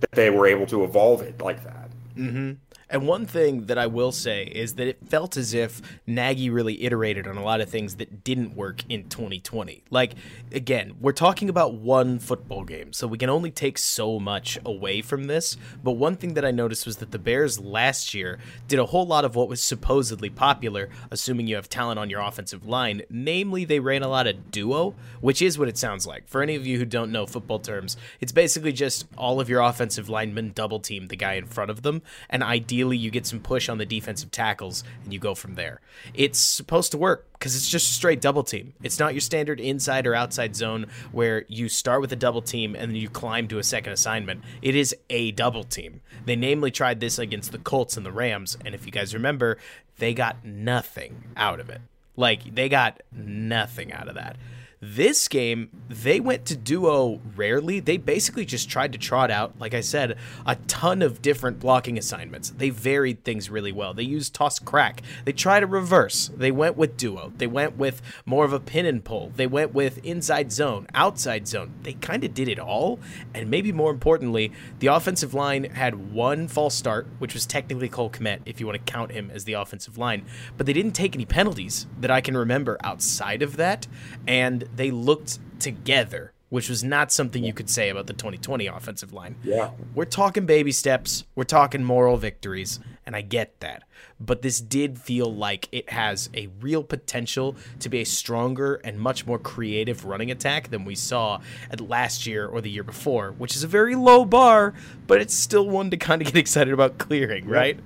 that 0.00 0.12
they 0.12 0.30
were 0.30 0.46
able 0.46 0.66
to 0.66 0.84
evolve 0.84 1.20
it 1.20 1.40
like 1.42 1.62
that. 1.64 1.90
Mm-hmm. 2.16 2.52
And 2.88 3.08
one 3.08 3.26
thing 3.26 3.66
that 3.66 3.78
I 3.78 3.88
will 3.88 4.12
say 4.12 4.44
is 4.44 4.74
that 4.74 4.86
it 4.86 4.98
felt 5.08 5.36
as 5.36 5.52
if 5.52 5.82
Nagy 6.06 6.50
really 6.50 6.84
iterated 6.84 7.26
on 7.26 7.36
a 7.36 7.42
lot 7.42 7.60
of 7.60 7.68
things 7.68 7.96
that 7.96 8.22
didn't 8.22 8.54
work 8.54 8.84
in 8.88 9.08
2020. 9.08 9.82
Like, 9.90 10.14
again, 10.52 10.94
we're 11.00 11.10
talking 11.10 11.48
about 11.48 11.74
one 11.74 12.20
football 12.20 12.62
game, 12.62 12.92
so 12.92 13.08
we 13.08 13.18
can 13.18 13.28
only 13.28 13.50
take 13.50 13.76
so 13.76 14.20
much 14.20 14.56
away 14.64 15.02
from 15.02 15.24
this. 15.24 15.56
But 15.82 15.92
one 15.92 16.14
thing 16.14 16.34
that 16.34 16.44
I 16.44 16.52
noticed 16.52 16.86
was 16.86 16.98
that 16.98 17.10
the 17.10 17.18
Bears 17.18 17.58
last 17.58 18.14
year 18.14 18.38
did 18.68 18.78
a 18.78 18.86
whole 18.86 19.06
lot 19.06 19.24
of 19.24 19.34
what 19.34 19.48
was 19.48 19.60
supposedly 19.60 20.30
popular, 20.30 20.88
assuming 21.10 21.48
you 21.48 21.56
have 21.56 21.68
talent 21.68 21.98
on 21.98 22.08
your 22.08 22.20
offensive 22.20 22.66
line. 22.66 23.02
Namely, 23.10 23.64
they 23.64 23.80
ran 23.80 24.04
a 24.04 24.08
lot 24.08 24.28
of 24.28 24.52
duo, 24.52 24.94
which 25.20 25.42
is 25.42 25.58
what 25.58 25.68
it 25.68 25.76
sounds 25.76 26.06
like. 26.06 26.28
For 26.28 26.40
any 26.40 26.54
of 26.54 26.64
you 26.64 26.78
who 26.78 26.84
don't 26.84 27.10
know 27.10 27.26
football 27.26 27.58
terms, 27.58 27.96
it's 28.20 28.32
basically 28.32 28.72
just 28.72 29.06
all 29.18 29.40
of 29.40 29.48
your 29.48 29.60
offensive 29.60 30.08
linemen 30.08 30.52
double 30.54 30.78
team 30.78 31.08
the 31.08 31.16
guy 31.16 31.34
in 31.34 31.46
front 31.46 31.72
of 31.72 31.82
them, 31.82 32.00
and 32.30 32.44
ideally 32.76 32.98
you 32.98 33.10
get 33.10 33.26
some 33.26 33.40
push 33.40 33.70
on 33.70 33.78
the 33.78 33.86
defensive 33.86 34.30
tackles 34.30 34.84
and 35.02 35.12
you 35.12 35.18
go 35.18 35.34
from 35.34 35.54
there. 35.54 35.80
It's 36.12 36.38
supposed 36.38 36.90
to 36.92 36.98
work 36.98 37.26
because 37.32 37.56
it's 37.56 37.68
just 37.68 37.90
a 37.90 37.94
straight 37.94 38.20
double 38.20 38.42
team. 38.42 38.74
It's 38.82 38.98
not 38.98 39.14
your 39.14 39.22
standard 39.22 39.60
inside 39.60 40.06
or 40.06 40.14
outside 40.14 40.54
zone 40.54 40.86
where 41.10 41.46
you 41.48 41.70
start 41.70 42.02
with 42.02 42.12
a 42.12 42.16
double 42.16 42.42
team 42.42 42.74
and 42.74 42.90
then 42.90 42.96
you 42.96 43.08
climb 43.08 43.48
to 43.48 43.58
a 43.58 43.62
second 43.62 43.94
assignment. 43.94 44.42
It 44.60 44.74
is 44.74 44.94
a 45.08 45.30
double 45.32 45.64
team. 45.64 46.02
They 46.26 46.36
namely 46.36 46.70
tried 46.70 47.00
this 47.00 47.18
against 47.18 47.50
the 47.50 47.58
Colts 47.58 47.96
and 47.96 48.04
the 48.04 48.12
Rams, 48.12 48.58
and 48.62 48.74
if 48.74 48.84
you 48.84 48.92
guys 48.92 49.14
remember, 49.14 49.56
they 49.98 50.12
got 50.12 50.44
nothing 50.44 51.24
out 51.34 51.60
of 51.60 51.70
it. 51.70 51.80
Like, 52.14 52.54
they 52.54 52.68
got 52.68 53.02
nothing 53.10 53.92
out 53.92 54.08
of 54.08 54.16
that. 54.16 54.36
This 54.78 55.26
game, 55.26 55.70
they 55.88 56.20
went 56.20 56.44
to 56.46 56.56
duo 56.56 57.22
rarely. 57.34 57.80
They 57.80 57.96
basically 57.96 58.44
just 58.44 58.68
tried 58.68 58.92
to 58.92 58.98
trot 58.98 59.30
out, 59.30 59.58
like 59.58 59.72
I 59.72 59.80
said, 59.80 60.18
a 60.44 60.56
ton 60.66 61.00
of 61.00 61.22
different 61.22 61.58
blocking 61.58 61.96
assignments. 61.96 62.50
They 62.50 62.68
varied 62.68 63.24
things 63.24 63.48
really 63.48 63.72
well. 63.72 63.94
They 63.94 64.02
used 64.02 64.34
toss 64.34 64.58
crack. 64.58 65.00
They 65.24 65.32
tried 65.32 65.62
a 65.62 65.66
reverse. 65.66 66.30
They 66.36 66.50
went 66.50 66.76
with 66.76 66.98
duo. 66.98 67.32
They 67.38 67.46
went 67.46 67.78
with 67.78 68.02
more 68.26 68.44
of 68.44 68.52
a 68.52 68.60
pin 68.60 68.84
and 68.84 69.02
pull. 69.02 69.32
They 69.34 69.46
went 69.46 69.72
with 69.72 70.04
inside 70.04 70.52
zone, 70.52 70.86
outside 70.94 71.48
zone. 71.48 71.72
They 71.82 71.94
kind 71.94 72.22
of 72.22 72.34
did 72.34 72.48
it 72.48 72.58
all. 72.58 73.00
And 73.32 73.50
maybe 73.50 73.72
more 73.72 73.90
importantly, 73.90 74.52
the 74.80 74.88
offensive 74.88 75.32
line 75.32 75.64
had 75.64 76.12
one 76.12 76.48
false 76.48 76.74
start, 76.74 77.06
which 77.18 77.32
was 77.32 77.46
technically 77.46 77.88
Cole 77.88 78.10
Kmet, 78.10 78.40
if 78.44 78.60
you 78.60 78.66
want 78.66 78.84
to 78.84 78.92
count 78.92 79.12
him 79.12 79.30
as 79.32 79.44
the 79.44 79.54
offensive 79.54 79.96
line. 79.96 80.26
But 80.58 80.66
they 80.66 80.74
didn't 80.74 80.92
take 80.92 81.14
any 81.14 81.24
penalties 81.24 81.86
that 81.98 82.10
I 82.10 82.20
can 82.20 82.36
remember 82.36 82.76
outside 82.84 83.40
of 83.40 83.56
that. 83.56 83.86
And 84.26 84.65
they 84.74 84.90
looked 84.90 85.38
together, 85.60 86.32
which 86.48 86.68
was 86.68 86.84
not 86.84 87.12
something 87.12 87.44
you 87.44 87.52
could 87.52 87.70
say 87.70 87.88
about 87.88 88.06
the 88.06 88.12
2020 88.12 88.66
offensive 88.66 89.12
line. 89.12 89.36
Yeah. 89.42 89.70
We're 89.94 90.04
talking 90.04 90.46
baby 90.46 90.72
steps, 90.72 91.24
we're 91.34 91.44
talking 91.44 91.84
moral 91.84 92.16
victories, 92.16 92.80
and 93.04 93.14
I 93.14 93.20
get 93.20 93.60
that. 93.60 93.82
But 94.18 94.42
this 94.42 94.60
did 94.60 94.98
feel 94.98 95.32
like 95.32 95.68
it 95.72 95.90
has 95.90 96.30
a 96.34 96.48
real 96.60 96.82
potential 96.82 97.56
to 97.80 97.88
be 97.88 98.00
a 98.00 98.06
stronger 98.06 98.76
and 98.76 98.98
much 98.98 99.26
more 99.26 99.38
creative 99.38 100.04
running 100.04 100.30
attack 100.30 100.70
than 100.70 100.84
we 100.84 100.94
saw 100.94 101.40
at 101.70 101.80
last 101.80 102.26
year 102.26 102.46
or 102.46 102.60
the 102.60 102.70
year 102.70 102.82
before, 102.82 103.32
which 103.32 103.54
is 103.54 103.62
a 103.62 103.68
very 103.68 103.94
low 103.94 104.24
bar, 104.24 104.72
but 105.06 105.20
it's 105.20 105.34
still 105.34 105.68
one 105.68 105.90
to 105.90 105.96
kind 105.96 106.22
of 106.22 106.26
get 106.26 106.36
excited 106.40 106.72
about 106.72 106.98
clearing, 106.98 107.46
right? 107.46 107.78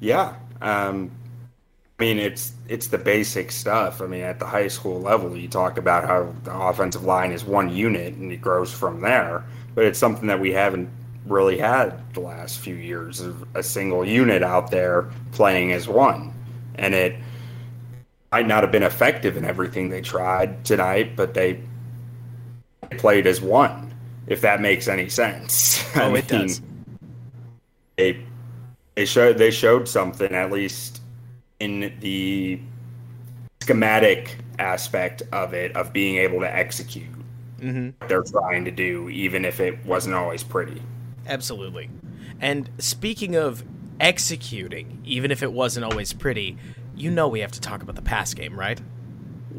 Yeah. 0.00 0.36
Um, 0.60 1.10
I 1.98 2.04
mean, 2.04 2.18
it's 2.18 2.52
it's 2.68 2.88
the 2.88 2.98
basic 2.98 3.50
stuff. 3.50 4.00
I 4.00 4.06
mean, 4.06 4.20
at 4.20 4.38
the 4.38 4.46
high 4.46 4.68
school 4.68 5.00
level, 5.00 5.36
you 5.36 5.48
talk 5.48 5.78
about 5.78 6.04
how 6.04 6.32
the 6.44 6.54
offensive 6.56 7.04
line 7.04 7.32
is 7.32 7.44
one 7.44 7.74
unit 7.74 8.14
and 8.14 8.30
it 8.30 8.40
grows 8.40 8.72
from 8.72 9.00
there. 9.00 9.44
But 9.74 9.84
it's 9.84 9.98
something 9.98 10.28
that 10.28 10.38
we 10.38 10.52
haven't 10.52 10.88
really 11.26 11.58
had 11.58 12.14
the 12.14 12.20
last 12.20 12.60
few 12.60 12.76
years 12.76 13.20
of 13.20 13.44
a 13.56 13.62
single 13.62 14.04
unit 14.04 14.44
out 14.44 14.70
there 14.70 15.10
playing 15.32 15.72
as 15.72 15.88
one, 15.88 16.32
and 16.76 16.94
it 16.94 17.16
might 18.30 18.46
not 18.46 18.62
have 18.62 18.70
been 18.70 18.84
effective 18.84 19.36
in 19.36 19.44
everything 19.44 19.88
they 19.88 20.00
tried 20.00 20.64
tonight, 20.64 21.16
but 21.16 21.34
they 21.34 21.60
played 22.98 23.26
as 23.26 23.40
one. 23.40 23.92
If 24.28 24.42
that 24.42 24.60
makes 24.60 24.88
any 24.88 25.08
sense. 25.08 25.84
Oh, 25.96 26.14
it 26.14 26.28
does. 26.28 26.60
They 27.96 28.22
they 28.94 29.04
showed 29.04 29.38
they 29.38 29.50
showed 29.50 29.88
something 29.88 30.30
at 30.32 30.52
least 30.52 30.97
in 31.60 31.92
the 32.00 32.60
schematic 33.62 34.38
aspect 34.58 35.22
of 35.32 35.54
it 35.54 35.74
of 35.76 35.92
being 35.92 36.16
able 36.16 36.40
to 36.40 36.52
execute 36.56 37.06
Mm-hmm. 37.60 37.90
what 37.98 38.08
they're 38.08 38.22
trying 38.22 38.64
to 38.66 38.70
do 38.70 39.08
even 39.08 39.44
if 39.44 39.58
it 39.60 39.84
wasn't 39.84 40.14
always 40.14 40.44
pretty 40.44 40.80
Absolutely. 41.26 41.90
And 42.40 42.70
speaking 42.78 43.36
of 43.36 43.64
executing, 44.00 45.00
even 45.04 45.30
if 45.30 45.42
it 45.42 45.52
wasn't 45.52 45.84
always 45.84 46.12
pretty, 46.12 46.56
you 46.94 47.10
know 47.10 47.28
we 47.28 47.40
have 47.40 47.52
to 47.52 47.60
talk 47.60 47.82
about 47.82 47.96
the 47.96 48.02
pass 48.02 48.34
game, 48.34 48.58
right? 48.58 48.80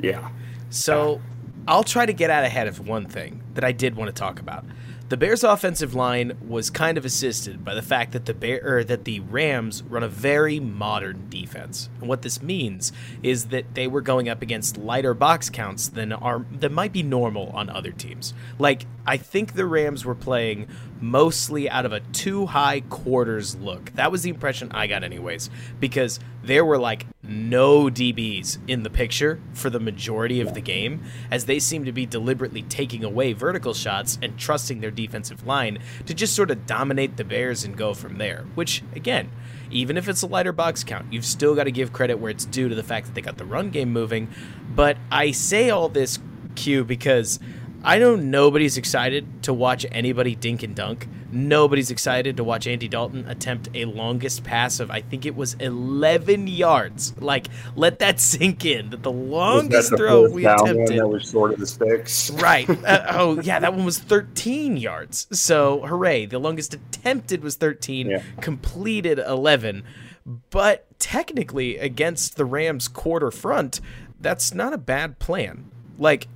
yeah 0.02 0.30
So 0.70 1.22
I'll 1.68 1.84
try 1.84 2.06
to 2.06 2.14
get 2.14 2.30
out 2.30 2.44
ahead 2.44 2.68
of 2.68 2.88
one 2.88 3.06
thing 3.06 3.44
that 3.54 3.64
I 3.64 3.72
did 3.72 3.96
want 3.96 4.10
to 4.10 4.14
talk 4.14 4.40
about. 4.40 4.66
The 5.10 5.18
Bears' 5.18 5.44
offensive 5.44 5.96
line 5.96 6.38
was 6.48 6.70
kind 6.70 6.96
of 6.96 7.04
assisted 7.04 7.66
by 7.66 7.74
the 7.74 7.82
fact 7.82 8.12
that 8.12 8.28
the 8.28 8.34
Bear 8.36 8.84
that 8.84 9.06
the 9.06 9.22
Rams 9.22 9.82
run 9.82 10.04
a 10.04 10.08
very 10.08 10.60
modern 10.60 11.30
defense. 11.30 11.90
And 12.00 12.08
what 12.08 12.22
this 12.22 12.44
means 12.44 12.92
is 13.24 13.46
that 13.46 13.74
they 13.74 13.88
were 13.88 14.02
going 14.02 14.30
up 14.30 14.44
against 14.44 14.78
lighter 14.78 15.16
box 15.16 15.50
counts 15.50 15.88
than 15.88 16.14
are 16.14 16.46
that 16.60 16.72
might 16.72 16.94
be 16.94 17.02
normal 17.02 17.50
on 17.56 17.72
other 17.72 17.92
teams. 17.92 18.36
Like 18.60 18.86
I 19.08 19.18
think 19.18 19.54
the 19.54 19.66
Rams 19.66 20.06
were 20.06 20.14
playing 20.14 20.68
mostly 21.02 21.68
out 21.68 21.88
of 21.88 21.92
a 21.92 22.02
two 22.02 22.46
high 22.46 22.82
quarters 22.82 23.56
look. 23.56 23.92
That 23.96 24.12
was 24.12 24.22
the 24.22 24.30
impression 24.30 24.72
I 24.74 24.86
got 24.86 25.04
anyways 25.04 25.50
because 25.80 26.20
there 26.44 26.64
were 26.64 26.78
like 26.78 27.06
no 27.22 27.86
DBs 27.86 28.58
in 28.68 28.84
the 28.84 28.90
picture 28.90 29.40
for 29.54 29.70
the 29.70 29.80
majority 29.80 30.42
of 30.42 30.54
the 30.54 30.62
game, 30.62 31.04
as 31.30 31.46
they 31.46 31.60
seemed 31.60 31.86
to 31.86 31.92
be 31.92 32.06
deliberately 32.06 32.62
taking 32.64 33.04
away 33.04 33.34
vertical 33.34 33.74
shots 33.74 34.18
and 34.22 34.38
trusting 34.38 34.80
their 34.80 34.92
defensive 35.06 35.46
line 35.46 35.80
to 36.06 36.14
just 36.14 36.36
sort 36.36 36.52
of 36.52 36.66
dominate 36.66 37.18
the 37.18 37.24
Bears 37.24 37.64
and 37.64 37.78
go 37.78 37.94
from 37.94 38.18
there. 38.18 38.46
Which, 38.56 38.84
again, 38.96 39.30
even 39.72 39.98
if 39.98 40.08
it's 40.08 40.22
a 40.22 40.28
lighter 40.28 40.52
box 40.52 40.84
count, 40.84 41.12
you've 41.12 41.26
still 41.26 41.56
got 41.56 41.66
to 41.66 41.72
give 41.72 41.94
credit 41.94 42.20
where 42.20 42.32
it's 42.32 42.46
due 42.46 42.70
to 42.70 42.76
the 42.76 42.84
fact 42.84 43.08
that 43.08 43.16
they 43.16 43.22
got 43.22 43.38
the 43.38 43.46
run 43.46 43.70
game 43.70 43.92
moving. 43.92 44.28
But 44.76 44.98
I 45.12 45.32
say 45.32 45.70
all 45.70 45.90
this, 45.90 46.20
Q, 46.56 46.84
because 46.84 47.40
I 47.84 47.98
know 47.98 48.16
nobody's 48.16 48.78
excited 48.78 49.44
to 49.44 49.54
watch 49.54 49.86
anybody 49.92 50.36
dink 50.36 50.64
and 50.64 50.76
dunk. 50.76 51.08
Nobody's 51.32 51.92
excited 51.92 52.38
to 52.38 52.44
watch 52.44 52.66
Andy 52.68 52.88
Dalton 52.88 53.28
attempt 53.28 53.70
a 53.74 53.86
longest 53.86 54.44
pass 54.44 54.80
of 54.80 54.90
I 54.90 55.02
think 55.02 55.26
it 55.26 55.36
was 55.36 55.54
11 55.56 56.48
yards. 56.48 57.14
Like 57.20 57.48
let 57.76 58.00
that 58.00 58.20
sink 58.30 58.66
in 58.66 58.90
that 58.90 59.04
the 59.04 59.12
longest 59.12 59.96
throw 59.96 60.30
we 60.30 60.46
attempted 60.46 60.98
that 60.98 61.08
was 61.08 61.30
short 61.30 61.54
of 61.54 61.60
the 61.60 61.68
sticks 61.68 62.30
Right. 62.32 62.68
Uh, 62.90 63.06
oh, 63.10 63.40
yeah, 63.42 63.60
that 63.60 63.74
one 63.74 63.86
was 63.86 64.00
13 64.00 64.78
yards. 64.78 65.28
So, 65.32 65.82
hooray. 65.86 66.26
The 66.26 66.40
longest 66.40 66.74
attempted 66.74 67.44
was 67.44 67.56
13, 67.56 68.08
Yeah. 68.08 68.24
completed 68.42 69.20
11. 69.20 69.84
But 70.50 70.88
technically, 71.00 71.78
against 71.78 72.36
the 72.36 72.46
Rams' 72.46 72.88
quarter 72.88 73.32
front, 73.32 73.82
that's 74.20 74.54
not 74.54 74.74
a 74.74 74.78
bad 74.78 75.20
plan. 75.20 75.70
Like, 75.98 76.28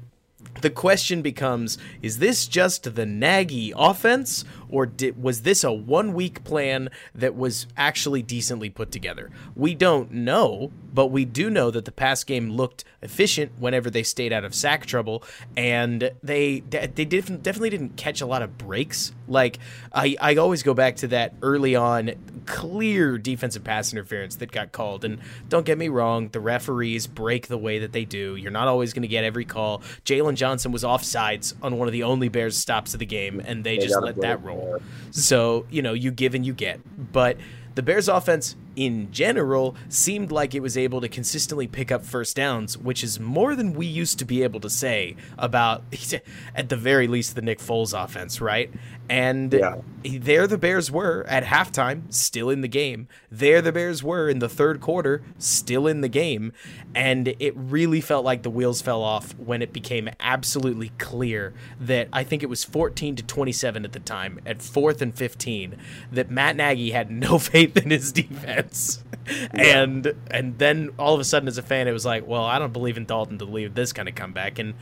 the 0.62 0.70
question 0.70 1.22
becomes 1.22 1.78
is 2.02 2.20
this 2.20 2.48
just 2.48 2.96
the 2.96 3.06
Nagy 3.06 3.74
offense 3.76 4.46
or 4.74 4.88
did, 4.88 5.22
was 5.22 5.44
this 5.44 5.64
a 5.64 5.72
one 5.72 6.14
week 6.14 6.44
plan 6.44 6.90
that 7.14 7.36
was 7.36 7.68
actually 7.78 8.24
decently 8.24 8.72
put 8.72 8.92
together? 8.92 9.30
We 9.56 9.76
don't 9.76 10.12
know, 10.12 10.72
but 10.92 11.08
we 11.08 11.26
do 11.26 11.52
know 11.52 11.70
that 11.70 11.86
the 11.86 11.92
pass 11.92 12.24
game 12.24 12.50
looked 12.50 12.84
efficient 13.04 13.52
whenever 13.60 13.92
they 13.92 14.02
stayed 14.02 14.34
out 14.34 14.44
of 14.44 14.56
sack 14.56 14.88
trouble, 14.88 15.24
and 15.56 16.12
they 16.24 16.62
they 16.62 17.06
definitely 17.06 17.70
didn't 17.70 17.98
catch 17.98 18.20
a 18.20 18.26
lot 18.26 18.42
of 18.42 18.58
breaks. 18.58 19.14
Like 19.28 19.60
I, 19.94 20.16
I 20.20 20.36
always 20.38 20.64
go 20.64 20.74
back 20.74 20.96
to 20.98 21.08
that 21.10 21.36
early 21.44 21.76
on 21.76 22.12
clear 22.46 23.18
defensive 23.18 23.64
pass 23.64 23.92
interference 23.94 24.38
that 24.38 24.52
got 24.52 24.72
called. 24.72 25.06
And 25.06 25.20
don't 25.50 25.66
get 25.66 25.78
me 25.78 25.88
wrong, 25.88 26.30
the 26.30 26.40
referees 26.40 27.08
break 27.08 27.48
the 27.48 27.58
way 27.58 27.80
that 27.80 27.92
they 27.92 28.06
do. 28.06 28.36
You're 28.36 28.52
not 28.52 28.68
always 28.68 28.94
going 28.94 29.04
to 29.04 29.08
get 29.08 29.24
every 29.24 29.46
call. 29.46 29.80
Jaylon 30.06 30.36
Johnson 30.36 30.72
was 30.72 30.84
offsides 30.84 31.54
on 31.62 31.78
one 31.78 31.88
of 31.88 31.92
the 31.92 32.04
only 32.04 32.30
Bears 32.30 32.58
stops 32.58 32.94
of 32.94 33.00
the 33.00 33.06
game, 33.06 33.42
and 33.46 33.64
they, 33.64 33.78
they 33.78 33.88
just 33.88 34.02
let 34.02 34.16
that 34.22 34.44
roll. 34.44 34.63
So, 35.12 35.66
you 35.70 35.82
know, 35.82 35.94
you 35.94 36.12
give 36.12 36.36
and 36.36 36.46
you 36.46 36.54
get. 36.54 36.80
But 37.12 37.38
the 37.76 37.82
Bears 37.82 38.08
offense 38.08 38.56
in 38.76 39.12
general 39.12 39.76
seemed 39.90 40.32
like 40.32 40.54
it 40.54 40.60
was 40.60 40.78
able 40.78 41.02
to 41.02 41.08
consistently 41.08 41.68
pick 41.68 41.92
up 41.92 42.06
first 42.06 42.36
downs, 42.36 42.78
which 42.78 43.04
is 43.04 43.20
more 43.20 43.56
than 43.56 43.74
we 43.74 43.86
used 43.86 44.20
to 44.20 44.26
be 44.26 44.44
able 44.44 44.60
to 44.60 44.70
say 44.70 45.16
about, 45.38 45.84
at 46.56 46.70
the 46.70 46.76
very 46.76 47.08
least, 47.08 47.36
the 47.36 47.42
Nick 47.42 47.60
Foles 47.60 47.94
offense, 47.94 48.42
right? 48.42 48.72
And 49.10 49.54
yeah. 49.54 49.76
there 50.04 50.48
the 50.48 50.58
Bears 50.58 50.90
were 50.90 51.26
at 51.28 51.44
halftime, 51.44 52.12
still 52.14 52.50
in 52.50 52.62
the 52.62 52.68
game. 52.68 53.08
There 53.30 53.62
the 53.62 53.72
Bears 53.72 54.02
were 54.02 54.30
in 54.30 54.40
the 54.40 54.48
third 54.48 54.80
quarter, 54.80 55.22
still 55.38 55.88
in 55.88 56.02
the 56.02 56.08
game. 56.08 56.54
And 56.96 57.36
it 57.40 57.54
really 57.56 58.02
felt 58.02 58.24
like 58.24 58.44
the 58.44 58.50
wheels 58.50 58.82
fell 58.82 59.04
off 59.04 59.38
when 59.38 59.62
it 59.62 59.74
became 59.74 60.10
absolutely 60.20 60.92
clear 60.98 61.54
that 61.80 62.08
I 62.14 62.24
think 62.24 62.44
it 62.44 62.50
was 62.50 62.64
14 62.64 63.18
to 63.18 63.24
27 63.24 63.86
at 63.86 63.92
the 63.92 64.00
time, 64.00 64.40
at 64.46 64.62
fourth 64.62 65.02
and 65.02 65.14
15, 65.14 65.76
that 66.12 66.32
Matt 66.32 66.56
Nagy 66.56 66.92
had 66.92 67.12
no 67.12 67.38
faith 67.40 67.76
in 67.78 67.92
his 67.92 68.12
defense. 68.12 69.04
Yeah. 69.28 69.84
And 69.84 70.14
and 70.30 70.58
then 70.58 70.92
all 70.98 71.14
of 71.14 71.20
a 71.20 71.24
sudden 71.24 71.48
as 71.48 71.58
a 71.58 71.62
fan 71.62 71.88
it 71.88 71.92
was 71.92 72.06
like, 72.06 72.28
well, 72.28 72.44
I 72.44 72.60
don't 72.60 72.74
believe 72.74 72.98
in 72.98 73.06
Dalton 73.06 73.38
to 73.40 73.46
leave 73.46 73.74
this 73.74 73.94
kind 73.94 74.10
of 74.10 74.16
comeback 74.16 74.60
and 74.60 74.74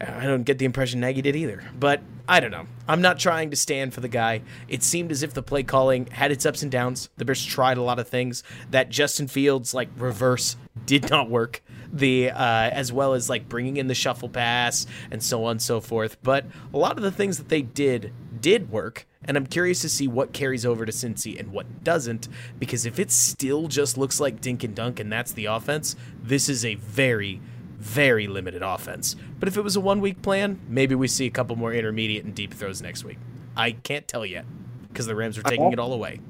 I 0.00 0.24
don't 0.24 0.42
get 0.42 0.58
the 0.58 0.64
impression 0.64 1.00
Nagy 1.00 1.22
did 1.22 1.36
either. 1.36 1.62
But 1.78 2.02
I 2.28 2.40
don't 2.40 2.50
know. 2.50 2.66
I'm 2.88 3.00
not 3.00 3.18
trying 3.18 3.50
to 3.50 3.56
stand 3.56 3.94
for 3.94 4.00
the 4.00 4.08
guy. 4.08 4.42
It 4.68 4.82
seemed 4.82 5.10
as 5.10 5.22
if 5.22 5.32
the 5.32 5.42
play 5.42 5.62
calling 5.62 6.06
had 6.06 6.32
its 6.32 6.44
ups 6.44 6.62
and 6.62 6.70
downs. 6.70 7.08
The 7.16 7.24
Bears 7.24 7.44
tried 7.44 7.78
a 7.78 7.82
lot 7.82 7.98
of 7.98 8.08
things. 8.08 8.42
That 8.70 8.90
Justin 8.90 9.28
Fields 9.28 9.72
like 9.74 9.88
reverse 9.96 10.56
did 10.84 11.08
not 11.10 11.30
work. 11.30 11.62
The 11.92 12.30
uh, 12.30 12.70
as 12.72 12.92
well 12.92 13.14
as 13.14 13.30
like 13.30 13.48
bringing 13.48 13.76
in 13.76 13.86
the 13.86 13.94
shuffle 13.94 14.28
pass 14.28 14.86
and 15.10 15.22
so 15.22 15.44
on 15.44 15.52
and 15.52 15.62
so 15.62 15.80
forth. 15.80 16.16
But 16.22 16.44
a 16.74 16.78
lot 16.78 16.96
of 16.96 17.02
the 17.02 17.12
things 17.12 17.38
that 17.38 17.48
they 17.48 17.62
did 17.62 18.12
did 18.40 18.70
work. 18.70 19.06
And 19.24 19.36
I'm 19.36 19.46
curious 19.46 19.80
to 19.80 19.88
see 19.88 20.06
what 20.06 20.32
carries 20.32 20.64
over 20.64 20.86
to 20.86 20.92
Cincy 20.92 21.38
and 21.38 21.50
what 21.52 21.82
doesn't, 21.82 22.28
because 22.58 22.86
if 22.86 23.00
it 23.00 23.10
still 23.10 23.66
just 23.66 23.98
looks 23.98 24.20
like 24.20 24.40
dink 24.40 24.62
and 24.62 24.74
dunk 24.74 25.00
and 25.00 25.10
that's 25.10 25.32
the 25.32 25.46
offense, 25.46 25.96
this 26.22 26.48
is 26.48 26.64
a 26.64 26.76
very, 26.76 27.40
very 27.86 28.26
limited 28.26 28.62
offense. 28.62 29.14
But 29.38 29.48
if 29.48 29.56
it 29.56 29.62
was 29.62 29.76
a 29.76 29.80
one 29.80 30.00
week 30.00 30.20
plan, 30.20 30.60
maybe 30.68 30.94
we 30.94 31.06
see 31.06 31.26
a 31.26 31.30
couple 31.30 31.54
more 31.56 31.72
intermediate 31.72 32.24
and 32.24 32.34
deep 32.34 32.52
throws 32.52 32.82
next 32.82 33.04
week. 33.04 33.18
I 33.56 33.70
can't 33.72 34.06
tell 34.06 34.26
yet 34.26 34.44
because 34.88 35.06
the 35.06 35.14
Rams 35.14 35.38
are 35.38 35.42
taking 35.42 35.72
it 35.72 35.78
all 35.78 35.92
away. 35.92 36.20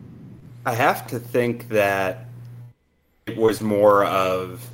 I 0.67 0.75
have 0.75 1.07
to 1.09 1.19
think 1.19 1.69
that 1.71 2.27
it 3.27 3.37
was 3.37 3.61
more 3.61 4.05
of 4.05 4.69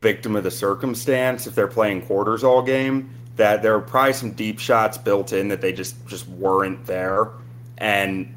victim 0.00 0.34
of 0.36 0.42
the 0.42 0.50
circumstance 0.50 1.46
if 1.46 1.54
they're 1.54 1.68
playing 1.68 2.02
quarters 2.02 2.42
all 2.42 2.62
game 2.62 3.10
that 3.36 3.62
there 3.62 3.74
are 3.74 3.80
probably 3.80 4.14
some 4.14 4.32
deep 4.32 4.58
shots 4.58 4.96
built 4.96 5.32
in 5.32 5.48
that 5.48 5.60
they 5.60 5.72
just 5.72 5.94
just 6.06 6.26
weren't 6.28 6.86
there 6.86 7.28
and 7.78 8.34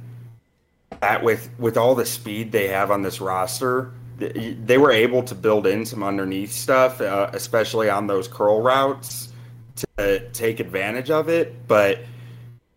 that 0.99 1.23
with 1.23 1.49
with 1.57 1.77
all 1.77 1.95
the 1.95 2.05
speed 2.05 2.51
they 2.51 2.67
have 2.67 2.91
on 2.91 3.01
this 3.01 3.21
roster 3.21 3.91
they 4.17 4.77
were 4.77 4.91
able 4.91 5.23
to 5.23 5.35
build 5.35 5.67
in 5.67 5.85
some 5.85 6.03
underneath 6.03 6.51
stuff, 6.51 7.01
uh, 7.01 7.29
especially 7.33 7.89
on 7.89 8.07
those 8.07 8.27
curl 8.27 8.61
routes 8.61 9.29
to 9.97 10.29
take 10.31 10.59
advantage 10.59 11.09
of 11.09 11.29
it. 11.29 11.67
But 11.67 11.99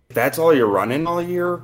if 0.09 0.15
that's 0.15 0.39
all 0.39 0.55
you're 0.55 0.67
running 0.67 1.07
all 1.07 1.23
year. 1.23 1.63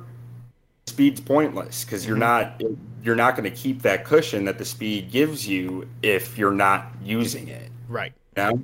Speed's 0.85 1.21
pointless 1.21 1.85
because 1.85 2.05
you're 2.05 2.17
mm-hmm. 2.17 2.67
not 2.67 2.73
you're 3.03 3.15
not 3.15 3.35
going 3.35 3.49
to 3.49 3.55
keep 3.55 3.81
that 3.81 4.05
cushion 4.05 4.45
that 4.45 4.57
the 4.57 4.65
speed 4.65 5.11
gives 5.11 5.47
you 5.47 5.87
if 6.01 6.37
you're 6.37 6.51
not 6.51 6.87
using 7.03 7.47
it. 7.47 7.71
Right. 7.87 8.13
You 8.37 8.43
know? 8.43 8.61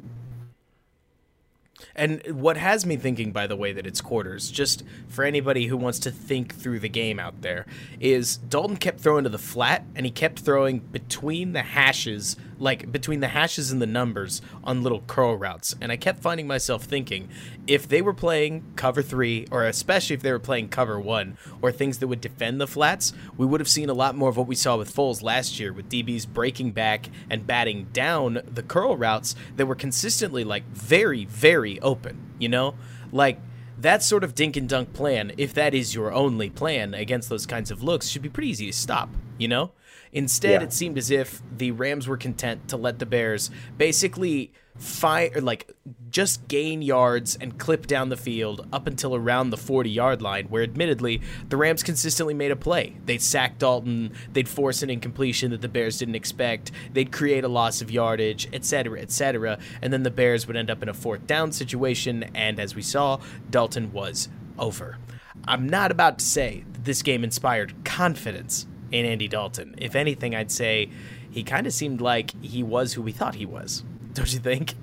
And 1.96 2.22
what 2.32 2.58
has 2.58 2.86
me 2.86 2.96
thinking, 2.98 3.32
by 3.32 3.48
the 3.48 3.56
way, 3.56 3.74
that 3.74 3.86
it's 3.86 4.02
quarters, 4.02 4.52
just 4.52 4.84
for 5.08 5.24
anybody 5.24 5.68
who 5.68 5.78
wants 5.78 6.00
to 6.00 6.12
think 6.12 6.56
through 6.56 6.80
the 6.80 6.90
game 6.90 7.20
out 7.20 7.42
there, 7.42 7.66
is 8.00 8.38
Dalton 8.38 8.78
kept 8.78 9.00
throwing 9.00 9.24
to 9.24 9.30
the 9.30 9.38
flat 9.38 9.84
and 9.96 10.06
he 10.06 10.12
kept 10.12 10.40
throwing 10.40 10.80
between 10.80 11.54
the 11.54 11.64
hashes, 11.64 12.36
like 12.60 12.92
between 12.92 13.22
the 13.22 13.30
hashes 13.30 13.72
and 13.72 13.82
the 13.82 13.88
numbers 13.88 14.42
on 14.64 14.84
little 14.84 15.02
curl 15.02 15.36
routes. 15.36 15.76
And 15.82 15.92
I 15.92 15.98
kept 15.98 16.22
finding 16.22 16.48
myself 16.48 16.84
thinking, 16.84 17.30
if 17.66 17.88
they 17.88 18.02
were 18.02 18.14
playing 18.14 18.64
cover 18.76 19.02
three, 19.02 19.48
or 19.52 19.66
especially 19.66 20.14
if 20.16 20.22
they 20.22 20.32
were 20.32 20.40
playing 20.40 20.70
cover 20.70 21.00
one, 21.00 21.38
or 21.62 21.72
things 21.72 22.00
that 22.00 22.08
would 22.08 22.22
defend 22.22 22.60
the 22.60 22.68
flats, 22.68 23.14
we 23.38 23.46
would 23.46 23.62
have 23.62 23.70
seen 23.70 23.90
a 23.90 23.94
lot 23.94 24.16
more 24.16 24.30
of 24.30 24.38
what 24.38 24.48
we 24.48 24.56
saw 24.56 24.78
with 24.78 24.94
Foles 24.94 25.24
last 25.24 25.60
year, 25.60 25.74
with 25.74 25.90
DBs 25.90 26.28
breaking 26.28 26.72
back 26.72 27.10
and 27.30 27.48
batting 27.48 27.88
down 27.94 28.42
the 28.46 28.64
curl 28.64 28.98
routes 28.98 29.36
that 29.56 29.66
were 29.66 29.76
consistently 29.76 30.44
like 30.44 30.66
very, 30.70 31.26
very 31.26 31.80
open, 31.82 32.34
you 32.38 32.50
know? 32.50 32.76
Like 33.12 33.40
that 33.82 34.04
sort 34.04 34.24
of 34.24 34.36
dink 34.36 34.58
and 34.58 34.68
dunk 34.68 34.94
plan, 34.94 35.32
if 35.38 35.54
that 35.54 35.74
is 35.74 35.96
your 35.96 36.12
only 36.12 36.50
plan 36.50 36.94
against 36.94 37.30
those 37.30 37.46
kinds 37.46 37.72
of 37.72 37.82
looks, 37.82 38.08
should 38.08 38.22
be 38.22 38.30
pretty 38.30 38.50
easy 38.50 38.68
to 38.68 38.74
stop, 38.74 39.10
you 39.38 39.48
know? 39.48 39.72
Instead, 40.12 40.62
yeah. 40.62 40.68
it 40.68 40.74
seemed 40.74 40.98
as 40.98 41.12
if 41.12 41.42
the 41.56 41.72
Rams 41.72 42.08
were 42.08 42.18
content 42.18 42.68
to 42.68 42.78
let 42.78 43.00
the 43.00 43.06
Bears 43.06 43.52
basically 43.78 44.52
fire 44.80 45.30
like 45.42 45.72
just 46.10 46.48
gain 46.48 46.82
yards 46.82 47.38
and 47.40 47.60
clip 47.60 47.86
down 47.86 48.10
the 48.10 48.18
field 48.18 48.66
up 48.74 48.88
until 48.88 49.16
around 49.16 49.50
the 49.50 49.58
40 49.58 49.90
yard 49.90 50.22
line 50.22 50.48
where 50.48 50.64
admittedly 50.64 51.22
the 51.50 51.58
Rams 51.58 51.84
consistently 51.84 52.34
made 52.34 52.52
a 52.52 52.56
play. 52.56 52.96
They'd 53.06 53.22
sack 53.22 53.60
Dalton, 53.60 54.14
they'd 54.34 54.50
force 54.50 54.82
an 54.82 54.90
incompletion 54.90 55.52
that 55.52 55.62
the 55.62 55.68
Bears 55.68 56.00
didn't 56.00 56.16
expect, 56.16 56.72
they'd 56.94 57.12
create 57.12 57.44
a 57.44 57.50
loss 57.50 57.82
of 57.82 57.92
yardage, 57.92 58.48
etc., 58.54 59.00
etc., 59.00 59.60
and 59.82 59.94
then 59.94 60.04
the 60.04 60.12
Bears 60.12 60.48
would 60.48 60.56
end 60.56 60.72
up 60.72 60.82
in 60.82 60.90
a 60.90 60.94
fourth 60.94 61.28
down 61.28 61.52
situation 61.52 62.24
and 62.34 62.60
as 62.60 62.76
we 62.76 62.82
saw, 62.82 63.20
Dalton 63.50 63.92
was 63.92 64.30
over. 64.58 64.98
I'm 65.46 65.68
not 65.68 65.92
about 65.92 66.20
to 66.20 66.26
say 66.26 66.64
that 66.72 66.86
this 66.86 67.02
game 67.02 67.24
inspired 67.24 67.74
confidence 67.84 68.66
in 68.92 69.06
Andy 69.06 69.28
Dalton. 69.28 69.76
If 69.78 69.96
anything, 69.96 70.36
I'd 70.36 70.52
say 70.52 70.90
he 71.30 71.44
kind 71.44 71.68
of 71.68 71.74
seemed 71.74 72.02
like 72.02 72.32
he 72.44 72.64
was 72.64 72.94
who 72.94 73.02
we 73.02 73.12
thought 73.12 73.36
he 73.36 73.46
was. 73.46 73.84
Don't 74.14 74.32
you 74.34 74.40
think? 74.40 74.76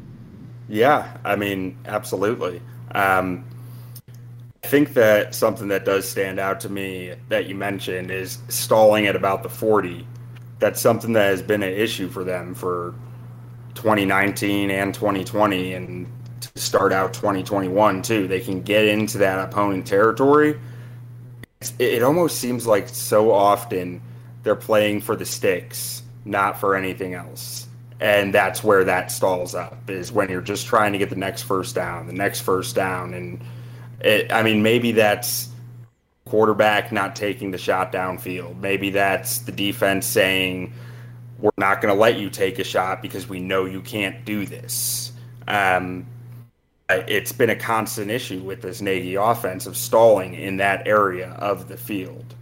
Yeah, 0.69 1.17
I 1.25 1.37
mean, 1.37 1.79
absolutely. 1.87 2.61
Um, 2.93 3.45
I 4.65 4.67
think 4.69 4.95
that 4.95 5.35
something 5.35 5.69
that 5.69 5.85
does 5.85 6.09
stand 6.09 6.41
out 6.41 6.61
to 6.61 6.69
me 6.69 7.15
that 7.29 7.47
you 7.47 7.55
mentioned 7.55 8.11
is 8.11 8.39
stalling 8.49 9.07
at 9.07 9.15
about 9.15 9.43
the 9.43 9.49
40. 9.49 10.07
That's 10.59 10.81
something 10.81 11.13
that 11.13 11.27
has 11.27 11.43
been 11.43 11.63
an 11.63 11.73
issue 11.73 12.09
for 12.09 12.25
them 12.25 12.55
for 12.55 12.95
2019 13.75 14.71
and 14.71 14.93
2020 14.93 15.75
and 15.75 16.07
to 16.41 16.51
start 16.57 16.93
out 16.93 17.15
2021 17.15 18.03
too. 18.03 18.27
They 18.27 18.41
can 18.41 18.63
get 18.63 18.87
into 18.87 19.19
that 19.19 19.39
opponent 19.39 19.87
territory 19.87 20.59
it 21.79 22.03
almost 22.03 22.39
seems 22.39 22.67
like 22.67 22.89
so 22.89 23.33
often 23.33 24.01
they're 24.43 24.57
playing 24.57 25.01
for 25.01 25.17
the 25.17 25.25
sticks, 25.25 26.03
not 26.25 26.61
for 26.61 26.77
anything 26.77 27.15
else. 27.15 27.66
And 28.01 28.35
that's 28.35 28.63
where 28.63 28.85
that 28.85 29.11
stalls 29.11 29.55
up 29.55 29.89
is 29.89 30.13
when 30.13 30.29
you're 30.29 30.43
just 30.43 30.67
trying 30.67 30.93
to 30.93 30.99
get 30.99 31.09
the 31.09 31.17
next 31.17 31.43
first 31.43 31.75
down, 31.75 32.07
the 32.07 32.13
next 32.13 32.41
first 32.41 32.75
down. 32.75 33.15
And 33.15 33.41
it, 34.01 34.31
I 34.31 34.43
mean, 34.43 34.63
maybe 34.63 34.93
that's 34.93 35.49
quarterback 36.27 36.93
not 36.93 37.17
taking 37.17 37.53
the 37.53 37.59
shot 37.59 37.93
downfield. 37.93 38.61
Maybe 38.61 38.91
that's 38.91 39.39
the 39.39 39.53
defense 39.53 40.07
saying, 40.07 40.75
we're 41.39 41.51
not 41.59 41.81
going 41.81 41.95
to 41.95 42.01
let 42.01 42.19
you 42.19 42.31
take 42.31 42.59
a 42.59 42.65
shot 42.65 43.03
because 43.03 43.29
we 43.29 43.41
know 43.41 43.65
you 43.65 43.81
can't 43.81 44.25
do 44.25 44.47
this. 44.47 45.13
Um, 45.49 46.07
it's 46.89 47.33
been 47.33 47.51
a 47.51 47.57
constant 47.57 48.11
issue 48.11 48.41
with 48.41 48.63
this 48.63 48.81
Nagy 48.81 49.17
offense 49.17 49.67
of 49.67 49.77
stalling 49.77 50.35
in 50.35 50.57
that 50.59 50.87
area 50.87 51.31
of 51.39 51.69
the 51.69 51.77
field. 51.77 52.35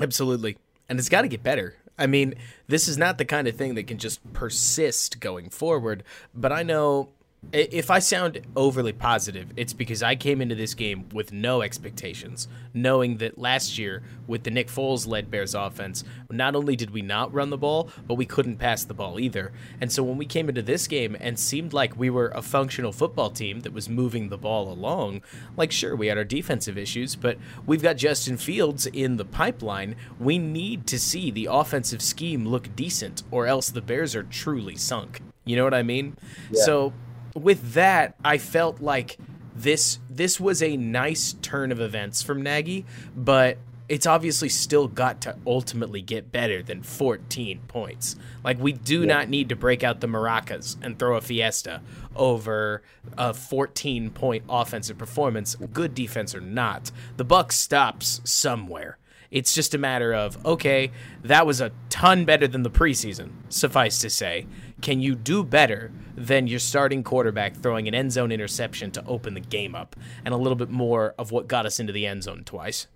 Absolutely. 0.00 0.56
And 0.88 0.98
it's 0.98 1.08
got 1.08 1.22
to 1.22 1.28
get 1.28 1.42
better. 1.42 1.76
I 1.98 2.06
mean, 2.06 2.34
this 2.66 2.88
is 2.88 2.98
not 2.98 3.18
the 3.18 3.24
kind 3.24 3.46
of 3.46 3.56
thing 3.56 3.74
that 3.74 3.86
can 3.86 3.98
just 3.98 4.32
persist 4.32 5.20
going 5.20 5.50
forward, 5.50 6.02
but 6.34 6.52
I 6.52 6.62
know 6.62 7.10
if 7.52 7.90
I 7.90 7.98
sound 7.98 8.40
overly 8.56 8.92
positive, 8.92 9.52
it's 9.56 9.72
because 9.72 10.02
I 10.02 10.16
came 10.16 10.40
into 10.40 10.54
this 10.54 10.74
game 10.74 11.08
with 11.12 11.32
no 11.32 11.62
expectations, 11.62 12.48
knowing 12.72 13.18
that 13.18 13.38
last 13.38 13.78
year 13.78 14.02
with 14.26 14.44
the 14.44 14.50
Nick 14.50 14.68
Foles 14.68 15.06
led 15.06 15.30
Bears 15.30 15.54
offense, 15.54 16.04
not 16.30 16.54
only 16.56 16.76
did 16.76 16.90
we 16.90 17.02
not 17.02 17.32
run 17.32 17.50
the 17.50 17.58
ball, 17.58 17.90
but 18.06 18.14
we 18.14 18.26
couldn't 18.26 18.56
pass 18.56 18.84
the 18.84 18.94
ball 18.94 19.20
either. 19.20 19.52
And 19.80 19.92
so 19.92 20.02
when 20.02 20.18
we 20.18 20.26
came 20.26 20.48
into 20.48 20.62
this 20.62 20.86
game 20.86 21.16
and 21.20 21.38
seemed 21.38 21.72
like 21.72 21.98
we 21.98 22.10
were 22.10 22.28
a 22.28 22.42
functional 22.42 22.92
football 22.92 23.30
team 23.30 23.60
that 23.60 23.72
was 23.72 23.88
moving 23.88 24.28
the 24.28 24.38
ball 24.38 24.70
along, 24.72 25.22
like 25.56 25.72
sure, 25.72 25.94
we 25.94 26.08
had 26.08 26.18
our 26.18 26.24
defensive 26.24 26.76
issues, 26.78 27.16
but 27.16 27.38
we've 27.66 27.82
got 27.82 27.96
Justin 27.96 28.36
Fields 28.36 28.86
in 28.86 29.16
the 29.16 29.24
pipeline. 29.24 29.96
We 30.18 30.38
need 30.38 30.86
to 30.88 30.98
see 30.98 31.30
the 31.30 31.48
offensive 31.50 32.02
scheme 32.02 32.46
look 32.46 32.74
decent, 32.74 33.22
or 33.30 33.46
else 33.46 33.70
the 33.70 33.82
Bears 33.82 34.14
are 34.16 34.22
truly 34.22 34.76
sunk. 34.76 35.20
You 35.44 35.56
know 35.56 35.64
what 35.64 35.74
I 35.74 35.82
mean? 35.82 36.16
Yeah. 36.50 36.64
So 36.64 36.92
with 37.34 37.74
that, 37.74 38.14
I 38.24 38.38
felt 38.38 38.80
like 38.80 39.18
this 39.54 39.98
this 40.10 40.40
was 40.40 40.62
a 40.62 40.76
nice 40.76 41.34
turn 41.42 41.70
of 41.70 41.80
events 41.80 42.22
from 42.22 42.42
Nagy, 42.42 42.84
but 43.14 43.58
it's 43.88 44.06
obviously 44.06 44.48
still 44.48 44.88
got 44.88 45.20
to 45.20 45.36
ultimately 45.46 46.00
get 46.00 46.32
better 46.32 46.62
than 46.62 46.82
14 46.82 47.60
points. 47.68 48.16
Like 48.42 48.58
we 48.58 48.72
do 48.72 49.00
yeah. 49.00 49.06
not 49.06 49.28
need 49.28 49.50
to 49.50 49.56
break 49.56 49.84
out 49.84 50.00
the 50.00 50.06
maracas 50.06 50.76
and 50.82 50.98
throw 50.98 51.16
a 51.16 51.20
fiesta 51.20 51.82
over 52.16 52.82
a 53.18 53.34
14 53.34 54.10
point 54.10 54.44
offensive 54.48 54.96
performance, 54.96 55.54
good 55.72 55.94
defense 55.94 56.34
or 56.34 56.40
not. 56.40 56.90
The 57.16 57.24
buck 57.24 57.52
stops 57.52 58.20
somewhere. 58.24 58.98
It's 59.30 59.52
just 59.52 59.74
a 59.74 59.78
matter 59.78 60.14
of 60.14 60.44
okay, 60.46 60.90
that 61.22 61.46
was 61.46 61.60
a 61.60 61.72
ton 61.90 62.24
better 62.24 62.48
than 62.48 62.62
the 62.62 62.70
preseason, 62.70 63.32
suffice 63.48 63.98
to 63.98 64.08
say. 64.08 64.46
Can 64.80 65.00
you 65.00 65.14
do 65.14 65.44
better 65.44 65.92
than 66.16 66.46
your 66.46 66.58
starting 66.58 67.02
quarterback 67.02 67.56
throwing 67.56 67.88
an 67.88 67.94
end 67.94 68.12
zone 68.12 68.30
interception 68.30 68.90
to 68.92 69.04
open 69.06 69.34
the 69.34 69.40
game 69.40 69.74
up 69.74 69.96
and 70.24 70.32
a 70.32 70.36
little 70.36 70.56
bit 70.56 70.70
more 70.70 71.14
of 71.18 71.30
what 71.30 71.48
got 71.48 71.66
us 71.66 71.80
into 71.80 71.92
the 71.92 72.06
end 72.06 72.22
zone 72.22 72.42
twice? 72.44 72.86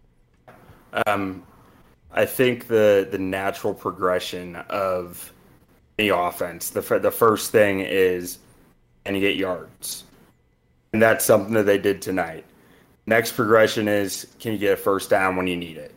Um, 1.06 1.42
I 2.12 2.24
think 2.24 2.68
the 2.68 3.06
the 3.10 3.18
natural 3.18 3.74
progression 3.74 4.56
of 4.56 5.32
the 5.96 6.10
offense, 6.10 6.70
the 6.70 6.80
the 6.98 7.10
first 7.10 7.50
thing 7.50 7.80
is, 7.80 8.38
can 9.04 9.14
you 9.14 9.20
get 9.20 9.36
yards? 9.36 10.04
And 10.92 11.02
that's 11.02 11.24
something 11.24 11.52
that 11.54 11.66
they 11.66 11.78
did 11.78 12.00
tonight. 12.00 12.44
Next 13.06 13.32
progression 13.32 13.88
is, 13.88 14.26
can 14.38 14.52
you 14.52 14.58
get 14.58 14.74
a 14.74 14.76
first 14.76 15.10
down 15.10 15.36
when 15.36 15.46
you 15.46 15.56
need 15.56 15.76
it? 15.76 15.94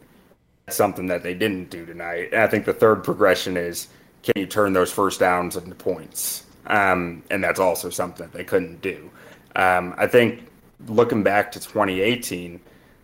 That's 0.66 0.78
something 0.78 1.08
that 1.08 1.24
they 1.24 1.34
didn't 1.34 1.70
do 1.70 1.86
tonight. 1.86 2.30
And 2.32 2.42
I 2.42 2.48
think 2.48 2.66
the 2.66 2.74
third 2.74 3.04
progression 3.04 3.58
is, 3.58 3.88
can 4.24 4.34
you 4.36 4.46
turn 4.46 4.74
those 4.74 4.92
first 4.92 5.20
downs 5.20 5.56
into 5.56 5.76
points? 5.76 6.46
Um, 6.68 7.24
and 7.30 7.44
that's 7.44 7.60
also 7.60 7.90
something 7.90 8.26
that 8.26 8.34
they 8.38 8.44
couldn't 8.44 8.82
do. 8.82 9.10
Um, 9.56 9.94
I 9.98 10.08
think 10.08 10.48
looking 10.88 11.24
back 11.24 11.52
to 11.54 11.60
2018, 11.60 12.60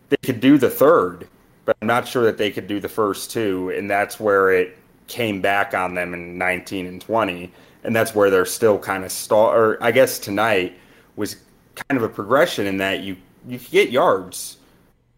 they 0.10 0.18
could 0.24 0.39
do 0.39 0.58
the 0.58 0.70
third, 0.70 1.28
but 1.66 1.76
I'm 1.82 1.88
not 1.88 2.08
sure 2.08 2.24
that 2.24 2.38
they 2.38 2.51
could 2.51 2.68
do 2.68 2.80
the 2.80 2.89
first 2.89 3.32
two. 3.32 3.72
And 3.76 3.89
that's 3.89 4.20
where 4.20 4.51
it 4.51 4.78
came 5.08 5.41
back 5.41 5.74
on 5.74 5.95
them 5.95 6.14
in 6.14 6.38
19 6.38 6.86
and 6.86 7.01
20. 7.01 7.51
And 7.84 7.95
that's 7.95 8.14
where 8.14 8.30
they're 8.30 8.45
still 8.45 8.80
kind 8.80 9.03
of 9.03 9.12
stall. 9.12 9.49
Or 9.49 9.82
I 9.82 9.91
guess 9.91 10.20
tonight 10.20 10.78
was 11.16 11.38
kind 11.76 11.97
of 11.97 12.03
a 12.03 12.10
progression 12.10 12.68
in 12.68 12.78
that 12.78 13.01
you 13.01 13.18
you 13.47 13.60
could 13.60 13.72
get 13.72 13.91
yards, 13.91 14.58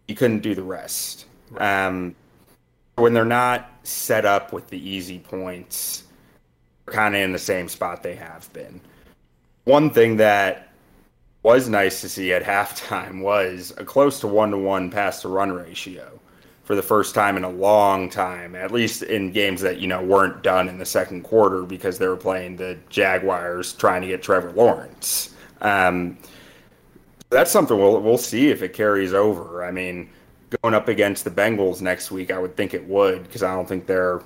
you 0.08 0.16
couldn't 0.16 0.42
do 0.42 0.54
the 0.54 0.62
rest. 0.64 1.26
Um, 1.58 2.16
when 2.96 3.14
they're 3.14 3.26
not 3.26 3.72
set 3.84 4.26
up 4.26 4.54
with 4.54 4.68
the 4.70 4.78
easy 4.78 5.20
points, 5.20 6.04
kind 6.90 7.16
of 7.16 7.22
in 7.22 7.32
the 7.32 7.40
same 7.40 7.68
spot 7.68 8.04
they 8.04 8.16
have 8.16 8.52
been. 8.54 8.82
One 9.66 9.90
thing 9.90 10.18
that 10.18 10.70
was 11.44 11.70
nice 11.70 12.02
to 12.02 12.10
see 12.10 12.34
at 12.34 12.44
halftime 12.44 13.22
was 13.22 13.74
a 13.78 13.86
close 13.86 14.20
to 14.22 14.28
one 14.28 14.52
to 14.52 14.58
one 14.58 14.90
pass 14.90 15.22
to 15.22 15.28
run 15.28 15.52
ratio 15.52 16.20
for 16.64 16.76
the 16.76 16.84
first 16.84 17.16
time 17.16 17.36
in 17.36 17.44
a 17.44 17.50
long 17.50 18.12
time, 18.12 18.54
at 18.54 18.72
least 18.72 19.02
in 19.02 19.32
games 19.32 19.60
that, 19.62 19.80
you 19.80 19.88
know, 19.88 20.04
weren't 20.04 20.44
done 20.44 20.70
in 20.70 20.78
the 20.78 20.86
second 20.86 21.24
quarter 21.24 21.64
because 21.64 21.98
they 21.98 22.08
were 22.08 22.16
playing 22.16 22.58
the 22.58 22.78
Jaguars 22.90 23.74
trying 23.74 24.02
to 24.02 24.08
get 24.08 24.22
Trevor 24.22 24.52
Lawrence. 24.52 25.34
Um, 25.62 26.20
that's 27.32 27.50
something 27.50 27.76
we'll, 27.76 28.00
we'll 28.02 28.20
see 28.20 28.50
if 28.50 28.62
it 28.62 28.74
carries 28.74 29.16
over. 29.16 29.64
I 29.66 29.72
mean, 29.72 30.12
going 30.62 30.76
up 30.76 30.88
against 30.88 31.24
the 31.24 31.32
Bengals 31.32 31.82
next 31.82 32.12
week, 32.12 32.30
I 32.30 32.38
would 32.38 32.56
think 32.56 32.76
it 32.76 32.88
would 32.88 33.24
because 33.24 33.42
I 33.42 33.56
don't 33.56 33.68
think 33.68 33.88
they're 33.88 34.22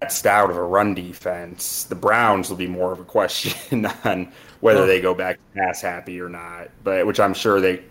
that 0.00 0.12
stout 0.12 0.50
of 0.50 0.56
a 0.56 0.62
run 0.62 0.94
defense. 0.94 1.84
The 1.84 1.94
Browns 1.94 2.48
will 2.48 2.56
be 2.56 2.66
more 2.66 2.92
of 2.92 3.00
a 3.00 3.04
question 3.04 3.86
on 4.04 4.32
whether 4.60 4.82
oh. 4.82 4.86
they 4.86 5.00
go 5.00 5.14
back 5.14 5.38
pass 5.54 5.80
happy 5.80 6.20
or 6.20 6.28
not, 6.28 6.70
but 6.82 7.06
which 7.06 7.20
I'm 7.20 7.34
sure 7.34 7.60
they 7.60 7.82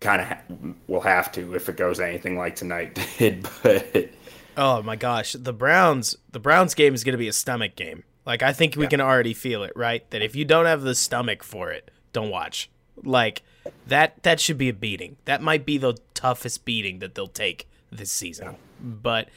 kind 0.00 0.22
of 0.22 0.28
ha- 0.28 0.42
will 0.86 1.00
have 1.00 1.32
to 1.32 1.54
if 1.54 1.68
it 1.68 1.76
goes 1.76 2.00
anything 2.00 2.36
like 2.36 2.56
tonight 2.56 2.98
did. 3.18 3.48
But 3.62 4.10
oh 4.56 4.82
my 4.82 4.96
gosh, 4.96 5.32
the 5.32 5.52
Browns, 5.52 6.16
the 6.32 6.40
Browns 6.40 6.74
game 6.74 6.94
is 6.94 7.04
going 7.04 7.14
to 7.14 7.18
be 7.18 7.28
a 7.28 7.32
stomach 7.32 7.76
game. 7.76 8.04
Like 8.24 8.42
I 8.42 8.52
think 8.52 8.76
we 8.76 8.84
yeah. 8.84 8.90
can 8.90 9.00
already 9.00 9.34
feel 9.34 9.62
it, 9.62 9.72
right? 9.76 10.08
That 10.10 10.22
if 10.22 10.34
you 10.34 10.44
don't 10.44 10.66
have 10.66 10.82
the 10.82 10.94
stomach 10.94 11.42
for 11.42 11.70
it, 11.70 11.90
don't 12.12 12.30
watch. 12.30 12.70
Like 13.02 13.42
that 13.86 14.22
that 14.22 14.40
should 14.40 14.58
be 14.58 14.68
a 14.68 14.74
beating. 14.74 15.16
That 15.24 15.42
might 15.42 15.64
be 15.64 15.78
the 15.78 15.96
toughest 16.14 16.64
beating 16.64 16.98
that 17.00 17.14
they'll 17.14 17.26
take 17.26 17.68
this 17.90 18.10
season. 18.10 18.56
But 18.80 19.28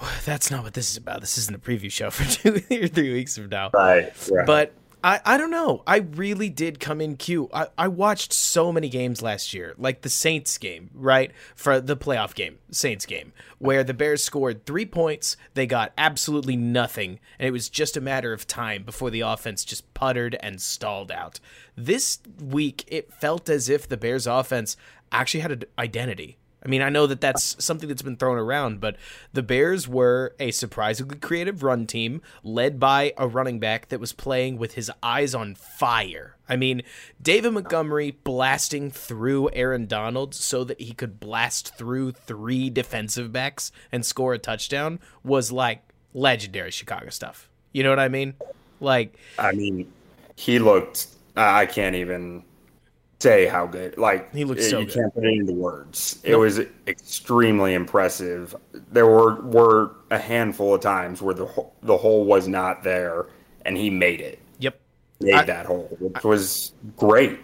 that's 0.24 0.50
not 0.50 0.62
what 0.62 0.74
this 0.74 0.90
is 0.90 0.96
about. 0.96 1.20
This 1.20 1.38
isn't 1.38 1.54
a 1.54 1.58
preview 1.58 1.90
show 1.90 2.10
for 2.10 2.24
two 2.30 2.62
or 2.70 2.88
three 2.88 3.12
weeks 3.12 3.36
from 3.36 3.48
now. 3.48 3.70
Right. 3.72 4.12
right. 4.30 4.46
But 4.46 4.72
I, 5.04 5.20
I 5.24 5.36
don't 5.36 5.50
know. 5.50 5.82
I 5.84 5.96
really 5.96 6.48
did 6.48 6.78
come 6.78 7.00
in 7.00 7.16
cute. 7.16 7.50
I, 7.52 7.68
I 7.76 7.88
watched 7.88 8.32
so 8.32 8.72
many 8.72 8.88
games 8.88 9.20
last 9.20 9.52
year, 9.52 9.74
like 9.76 10.02
the 10.02 10.08
Saints 10.08 10.56
game, 10.58 10.90
right? 10.94 11.32
For 11.56 11.80
the 11.80 11.96
playoff 11.96 12.34
game, 12.34 12.58
Saints 12.70 13.04
game, 13.04 13.32
where 13.58 13.82
the 13.82 13.94
Bears 13.94 14.22
scored 14.22 14.64
three 14.64 14.86
points. 14.86 15.36
They 15.54 15.66
got 15.66 15.92
absolutely 15.98 16.54
nothing. 16.54 17.18
And 17.38 17.48
it 17.48 17.52
was 17.52 17.68
just 17.68 17.96
a 17.96 18.00
matter 18.00 18.32
of 18.32 18.46
time 18.46 18.84
before 18.84 19.10
the 19.10 19.22
offense 19.22 19.64
just 19.64 19.92
puttered 19.92 20.36
and 20.40 20.60
stalled 20.60 21.10
out. 21.10 21.40
This 21.76 22.20
week, 22.40 22.84
it 22.86 23.12
felt 23.12 23.48
as 23.48 23.68
if 23.68 23.88
the 23.88 23.96
Bears 23.96 24.28
offense 24.28 24.76
actually 25.10 25.40
had 25.40 25.52
an 25.52 25.64
identity. 25.78 26.38
I 26.64 26.68
mean, 26.68 26.80
I 26.80 26.90
know 26.90 27.06
that 27.08 27.20
that's 27.20 27.62
something 27.62 27.88
that's 27.88 28.02
been 28.02 28.16
thrown 28.16 28.38
around, 28.38 28.80
but 28.80 28.96
the 29.32 29.42
Bears 29.42 29.88
were 29.88 30.34
a 30.38 30.52
surprisingly 30.52 31.16
creative 31.16 31.62
run 31.62 31.86
team 31.86 32.22
led 32.44 32.78
by 32.78 33.12
a 33.16 33.26
running 33.26 33.58
back 33.58 33.88
that 33.88 33.98
was 33.98 34.12
playing 34.12 34.58
with 34.58 34.74
his 34.74 34.90
eyes 35.02 35.34
on 35.34 35.56
fire. 35.56 36.36
I 36.48 36.56
mean, 36.56 36.82
David 37.20 37.52
Montgomery 37.52 38.12
blasting 38.12 38.90
through 38.90 39.50
Aaron 39.52 39.86
Donald 39.86 40.34
so 40.34 40.62
that 40.64 40.80
he 40.80 40.92
could 40.92 41.18
blast 41.18 41.74
through 41.76 42.12
three 42.12 42.70
defensive 42.70 43.32
backs 43.32 43.72
and 43.90 44.06
score 44.06 44.34
a 44.34 44.38
touchdown 44.38 45.00
was 45.24 45.50
like 45.50 45.82
legendary 46.14 46.70
Chicago 46.70 47.08
stuff. 47.10 47.48
You 47.72 47.82
know 47.82 47.90
what 47.90 47.98
I 47.98 48.08
mean? 48.08 48.34
Like, 48.80 49.16
I 49.38 49.52
mean, 49.52 49.90
he 50.36 50.58
looked. 50.58 51.06
I 51.36 51.66
can't 51.66 51.96
even 51.96 52.44
say 53.22 53.46
how 53.46 53.66
good. 53.66 53.96
Like 53.96 54.34
he 54.34 54.44
looks 54.44 54.68
so 54.68 54.80
you 54.80 54.86
good. 54.86 54.94
can't 54.94 55.14
put 55.14 55.24
it 55.24 55.32
into 55.32 55.52
words. 55.52 56.20
It 56.24 56.36
was 56.36 56.60
extremely 56.86 57.74
impressive. 57.74 58.54
There 58.90 59.06
were 59.06 59.40
were 59.42 59.94
a 60.10 60.18
handful 60.18 60.74
of 60.74 60.80
times 60.80 61.22
where 61.22 61.34
the 61.34 61.46
the 61.82 61.96
hole 61.96 62.24
was 62.24 62.48
not 62.48 62.82
there, 62.82 63.26
and 63.64 63.76
he 63.76 63.88
made 63.88 64.20
it. 64.20 64.40
Yep, 64.58 64.80
made 65.20 65.34
I, 65.34 65.44
that 65.44 65.66
hole, 65.66 65.96
which 66.00 66.24
I, 66.24 66.28
was 66.28 66.72
great. 66.96 67.38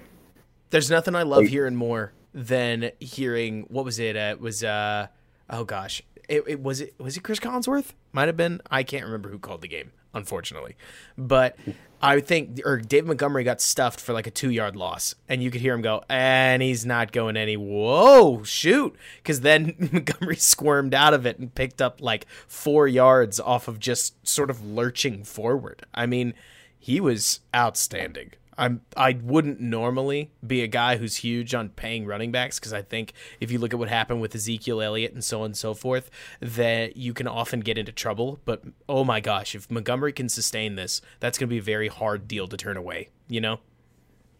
There's 0.70 0.90
nothing 0.90 1.14
I 1.14 1.22
love 1.22 1.42
like, 1.42 1.48
hearing 1.48 1.76
more 1.76 2.12
than 2.34 2.90
hearing 3.00 3.64
what 3.68 3.84
was 3.84 3.98
it? 3.98 4.16
Uh, 4.16 4.32
it 4.32 4.40
was 4.40 4.64
uh 4.64 5.06
oh 5.48 5.64
gosh, 5.64 6.02
it, 6.28 6.44
it 6.46 6.62
was 6.62 6.80
it 6.80 6.94
was 6.98 7.16
it 7.16 7.22
Chris 7.22 7.38
Collinsworth? 7.38 7.92
Might 8.12 8.26
have 8.26 8.36
been. 8.36 8.60
I 8.70 8.82
can't 8.82 9.04
remember 9.04 9.28
who 9.28 9.38
called 9.38 9.62
the 9.62 9.68
game, 9.68 9.92
unfortunately, 10.14 10.76
but 11.16 11.56
I 12.00 12.20
think, 12.20 12.60
or 12.64 12.76
David 12.78 13.08
Montgomery 13.08 13.42
got 13.42 13.60
stuffed 13.60 14.00
for 14.00 14.12
like 14.12 14.26
a 14.26 14.30
two 14.30 14.50
yard 14.50 14.76
loss, 14.76 15.14
and 15.28 15.42
you 15.42 15.50
could 15.50 15.60
hear 15.60 15.74
him 15.74 15.82
go, 15.82 16.02
and 16.08 16.62
he's 16.62 16.86
not 16.86 17.10
going 17.10 17.36
any. 17.36 17.56
Whoa, 17.56 18.44
shoot! 18.44 18.94
Because 19.16 19.40
then 19.40 19.74
Montgomery 19.92 20.36
squirmed 20.36 20.94
out 20.94 21.14
of 21.14 21.26
it 21.26 21.38
and 21.38 21.54
picked 21.54 21.82
up 21.82 22.00
like 22.00 22.26
four 22.46 22.86
yards 22.86 23.40
off 23.40 23.66
of 23.66 23.80
just 23.80 24.14
sort 24.26 24.50
of 24.50 24.64
lurching 24.64 25.24
forward. 25.24 25.84
I 25.92 26.06
mean, 26.06 26.34
he 26.78 27.00
was 27.00 27.40
outstanding. 27.54 28.32
I'm 28.58 28.82
I 28.96 29.18
wouldn't 29.22 29.60
normally 29.60 30.30
be 30.46 30.62
a 30.62 30.66
guy 30.66 30.96
who's 30.96 31.16
huge 31.16 31.54
on 31.54 31.70
paying 31.70 32.04
running 32.04 32.32
backs 32.32 32.58
because 32.58 32.72
I 32.72 32.82
think 32.82 33.12
if 33.40 33.50
you 33.50 33.58
look 33.58 33.72
at 33.72 33.78
what 33.78 33.88
happened 33.88 34.20
with 34.20 34.34
Ezekiel 34.34 34.82
Elliott 34.82 35.12
and 35.14 35.24
so 35.24 35.40
on 35.40 35.46
and 35.46 35.56
so 35.56 35.72
forth, 35.72 36.10
that 36.40 36.96
you 36.96 37.14
can 37.14 37.28
often 37.28 37.60
get 37.60 37.78
into 37.78 37.92
trouble. 37.92 38.40
But 38.44 38.64
oh 38.88 39.04
my 39.04 39.20
gosh, 39.20 39.54
if 39.54 39.70
Montgomery 39.70 40.12
can 40.12 40.28
sustain 40.28 40.74
this, 40.74 41.00
that's 41.20 41.38
going 41.38 41.48
to 41.48 41.54
be 41.54 41.58
a 41.58 41.62
very 41.62 41.88
hard 41.88 42.26
deal 42.26 42.48
to 42.48 42.56
turn 42.56 42.76
away. 42.76 43.08
You 43.28 43.40
know? 43.40 43.60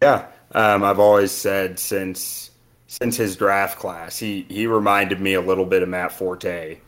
Yeah, 0.03 0.27
um, 0.53 0.85
I've 0.85 1.01
always 1.01 1.33
said 1.33 1.79
since 1.79 2.51
since 2.89 3.17
his 3.17 3.37
draft 3.37 3.79
class, 3.79 4.19
he 4.19 4.47
he 4.49 4.67
reminded 4.67 5.21
me 5.21 5.35
a 5.35 5.41
little 5.41 5.67
bit 5.67 5.83
of 5.83 5.89
Matt 5.89 6.13
Forte. 6.13 6.79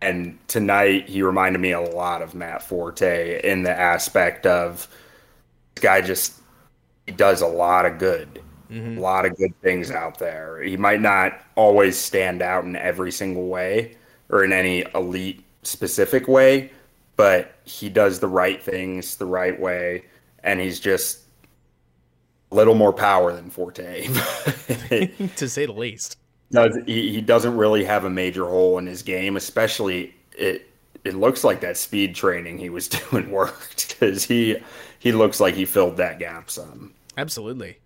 And 0.00 0.38
tonight, 0.46 1.08
he 1.08 1.22
reminded 1.22 1.58
me 1.58 1.72
a 1.72 1.80
lot 1.80 2.22
of 2.22 2.32
Matt 2.32 2.62
Forte 2.62 3.40
in 3.42 3.64
the 3.64 3.72
aspect 3.72 4.46
of 4.46 4.86
this 5.74 5.82
guy 5.82 6.00
just 6.00 6.37
he 7.08 7.12
does 7.12 7.40
a 7.40 7.46
lot 7.46 7.86
of 7.86 7.98
good. 7.98 8.42
Mm-hmm. 8.70 8.98
A 8.98 9.00
lot 9.00 9.24
of 9.24 9.34
good 9.38 9.58
things 9.62 9.90
out 9.90 10.18
there. 10.18 10.62
He 10.62 10.76
might 10.76 11.00
not 11.00 11.40
always 11.54 11.96
stand 11.96 12.42
out 12.42 12.64
in 12.64 12.76
every 12.76 13.10
single 13.10 13.48
way 13.48 13.96
or 14.28 14.44
in 14.44 14.52
any 14.52 14.84
elite 14.94 15.42
specific 15.62 16.28
way, 16.28 16.70
but 17.16 17.54
he 17.64 17.88
does 17.88 18.20
the 18.20 18.28
right 18.28 18.62
things 18.62 19.16
the 19.16 19.24
right 19.24 19.58
way, 19.58 20.04
and 20.44 20.60
he's 20.60 20.80
just 20.80 21.20
a 22.52 22.54
little 22.54 22.74
more 22.74 22.92
power 22.92 23.32
than 23.32 23.48
Forte, 23.48 24.06
to 25.36 25.48
say 25.48 25.64
the 25.64 25.72
least. 25.72 26.18
No, 26.50 26.68
he, 26.84 27.10
he 27.10 27.20
doesn't 27.22 27.56
really 27.56 27.84
have 27.84 28.04
a 28.04 28.10
major 28.10 28.44
hole 28.44 28.76
in 28.76 28.86
his 28.86 29.02
game, 29.02 29.38
especially 29.38 30.14
it. 30.36 30.68
It 31.04 31.14
looks 31.14 31.42
like 31.42 31.62
that 31.62 31.78
speed 31.78 32.14
training 32.14 32.58
he 32.58 32.68
was 32.68 32.88
doing 33.10 33.30
worked 33.30 33.88
because 33.88 34.24
he 34.24 34.58
he 34.98 35.12
looks 35.12 35.40
like 35.40 35.54
he 35.54 35.64
filled 35.64 35.96
that 35.96 36.18
gap 36.18 36.50
some. 36.50 36.92
Absolutely. 37.18 37.80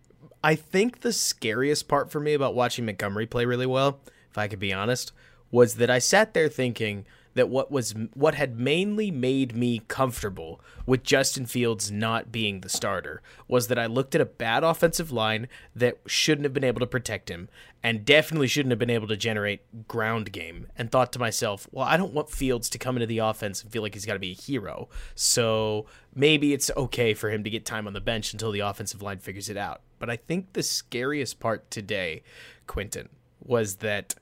I 0.45 0.55
think 0.55 1.01
the 1.01 1.13
scariest 1.13 1.89
part 1.89 2.11
for 2.11 2.21
me 2.21 2.35
about 2.35 2.55
watching 2.55 2.85
Montgomery 2.85 3.27
play 3.27 3.47
really 3.47 3.65
well, 3.65 4.01
if 4.31 4.37
I 4.37 4.47
could 4.47 4.59
be 4.59 4.75
honest, 4.75 5.11
was 5.51 5.77
that 5.77 5.89
I 5.89 5.99
sat 6.01 6.35
there 6.35 6.51
thinking 6.51 7.07
that 7.35 7.49
what 7.49 7.71
was 7.71 7.95
what 8.15 8.35
had 8.35 8.59
mainly 8.59 9.11
made 9.11 9.57
me 9.57 9.83
comfortable 9.89 10.61
with 10.87 11.03
Justin 11.03 11.47
Fields 11.47 11.91
not 11.91 12.33
being 12.33 12.61
the 12.61 12.69
starter 12.69 13.23
was 13.49 13.69
that 13.69 13.79
I 13.79 13.87
looked 13.87 14.15
at 14.15 14.21
a 14.21 14.27
bad 14.27 14.65
offensive 14.65 15.13
line 15.13 15.49
that 15.75 15.99
shouldn't 16.07 16.45
have 16.45 16.53
been 16.53 16.65
able 16.65 16.81
to 16.81 16.87
protect 16.87 17.31
him 17.31 17.49
and 17.83 18.05
definitely 18.05 18.47
shouldn't 18.47 18.71
have 18.71 18.79
been 18.79 18.91
able 18.91 19.09
to 19.09 19.17
generate 19.17 19.89
ground 19.89 20.33
game 20.33 20.69
and 20.77 20.91
thought 20.91 21.13
to 21.13 21.19
myself, 21.19 21.69
well, 21.73 21.87
I 21.87 21.97
don't 21.97 22.13
want 22.13 22.31
Fields 22.31 22.69
to 22.71 22.79
come 22.79 22.97
into 22.97 23.07
the 23.07 23.19
offense 23.19 23.63
and 23.63 23.73
feel 23.73 23.83
like 23.83 23.95
he's 23.95 24.07
got 24.07 24.15
to 24.15 24.19
be 24.19 24.33
a 24.33 24.35
hero. 24.35 24.89
So 25.15 25.87
maybe 26.15 26.53
it's 26.53 26.71
okay 26.77 27.15
for 27.15 27.31
him 27.31 27.43
to 27.45 27.51
get 27.51 27.65
time 27.65 27.87
on 27.87 27.93
the 27.93 28.01
bench 28.01 28.33
until 28.33 28.53
the 28.53 28.61
offensive 28.61 29.03
line 29.03 29.19
figures 29.19 29.49
it 29.49 29.57
out. 29.57 29.81
But 29.99 30.11
I 30.11 30.17
think 30.17 30.53
the 30.53 30.63
scariest 30.63 31.41
part 31.41 31.71
today, 31.71 32.23
Quentin, 32.67 33.09
was 33.41 33.77
that 33.77 34.15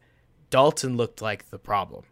Dalton 0.51 0.97
looked 0.97 1.23
like 1.23 1.51
the 1.51 1.59
problem. 1.59 2.05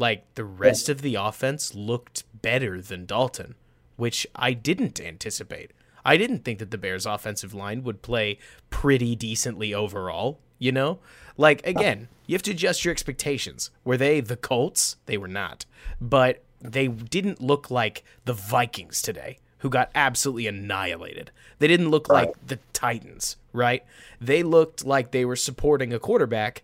Like 0.00 0.34
the 0.34 0.44
rest 0.44 0.88
of 0.88 1.02
the 1.02 1.16
offense 1.16 1.74
looked 1.74 2.24
better 2.40 2.80
than 2.80 3.04
Dalton, 3.04 3.54
which 3.96 4.26
I 4.34 4.54
didn't 4.54 4.98
anticipate. 4.98 5.72
I 6.06 6.16
didn't 6.16 6.42
think 6.42 6.58
that 6.58 6.70
the 6.70 6.78
Bears 6.78 7.04
offensive 7.04 7.52
line 7.52 7.82
would 7.82 8.00
play 8.00 8.38
pretty 8.70 9.14
decently 9.14 9.74
overall, 9.74 10.40
you 10.58 10.72
know? 10.72 11.00
Like 11.36 11.60
uh. 11.66 11.70
again, 11.70 12.08
you 12.26 12.34
have 12.34 12.42
to 12.44 12.52
adjust 12.52 12.82
your 12.82 12.92
expectations. 12.92 13.70
Were 13.84 13.98
they 13.98 14.20
the 14.20 14.38
Colts? 14.38 14.96
They 15.04 15.18
were 15.18 15.28
not. 15.28 15.66
But 16.00 16.42
they 16.62 16.88
didn't 16.88 17.42
look 17.42 17.70
like 17.70 18.02
the 18.24 18.32
Vikings 18.32 19.02
today, 19.02 19.38
who 19.58 19.68
got 19.68 19.90
absolutely 19.94 20.46
annihilated. 20.46 21.30
They 21.58 21.68
didn't 21.68 21.90
look 21.90 22.08
right. 22.08 22.28
like 22.28 22.46
the 22.46 22.58
Titans, 22.72 23.36
right? 23.52 23.84
They 24.18 24.42
looked 24.42 24.82
like 24.82 25.10
they 25.10 25.26
were 25.26 25.36
supporting 25.36 25.92
a 25.92 25.98
quarterback 25.98 26.62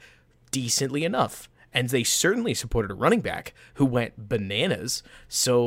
decently 0.50 1.04
enough. 1.04 1.50
And 1.76 1.90
they 1.90 2.04
certainly 2.04 2.54
supported 2.54 2.90
a 2.90 2.94
running 2.94 3.20
back 3.20 3.52
who 3.74 3.84
went 3.84 4.30
bananas. 4.30 5.02
So 5.28 5.62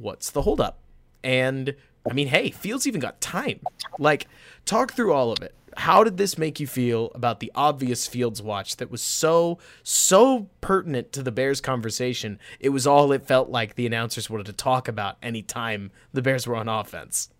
what's 0.00 0.30
the 0.30 0.42
holdup? 0.42 0.78
And 1.24 1.74
I 2.08 2.14
mean, 2.14 2.28
hey, 2.28 2.50
Fields 2.50 2.86
even 2.86 3.00
got 3.00 3.20
time. 3.20 3.58
Like, 3.98 4.28
talk 4.64 4.92
through 4.92 5.12
all 5.12 5.32
of 5.32 5.42
it. 5.42 5.52
How 5.78 6.04
did 6.04 6.16
this 6.16 6.38
make 6.38 6.60
you 6.60 6.68
feel 6.68 7.10
about 7.12 7.40
the 7.40 7.50
obvious 7.56 8.06
Fields 8.06 8.40
watch 8.40 8.76
that 8.76 8.88
was 8.88 9.02
so, 9.02 9.58
so 9.82 10.48
pertinent 10.60 11.10
to 11.14 11.24
the 11.24 11.32
Bears 11.32 11.60
conversation? 11.60 12.38
It 12.60 12.68
was 12.68 12.86
all 12.86 13.10
it 13.10 13.26
felt 13.26 13.50
like 13.50 13.74
the 13.74 13.84
announcers 13.84 14.30
wanted 14.30 14.46
to 14.46 14.52
talk 14.52 14.86
about 14.86 15.16
anytime 15.24 15.90
the 16.12 16.22
Bears 16.22 16.46
were 16.46 16.54
on 16.54 16.68
offense. 16.68 17.30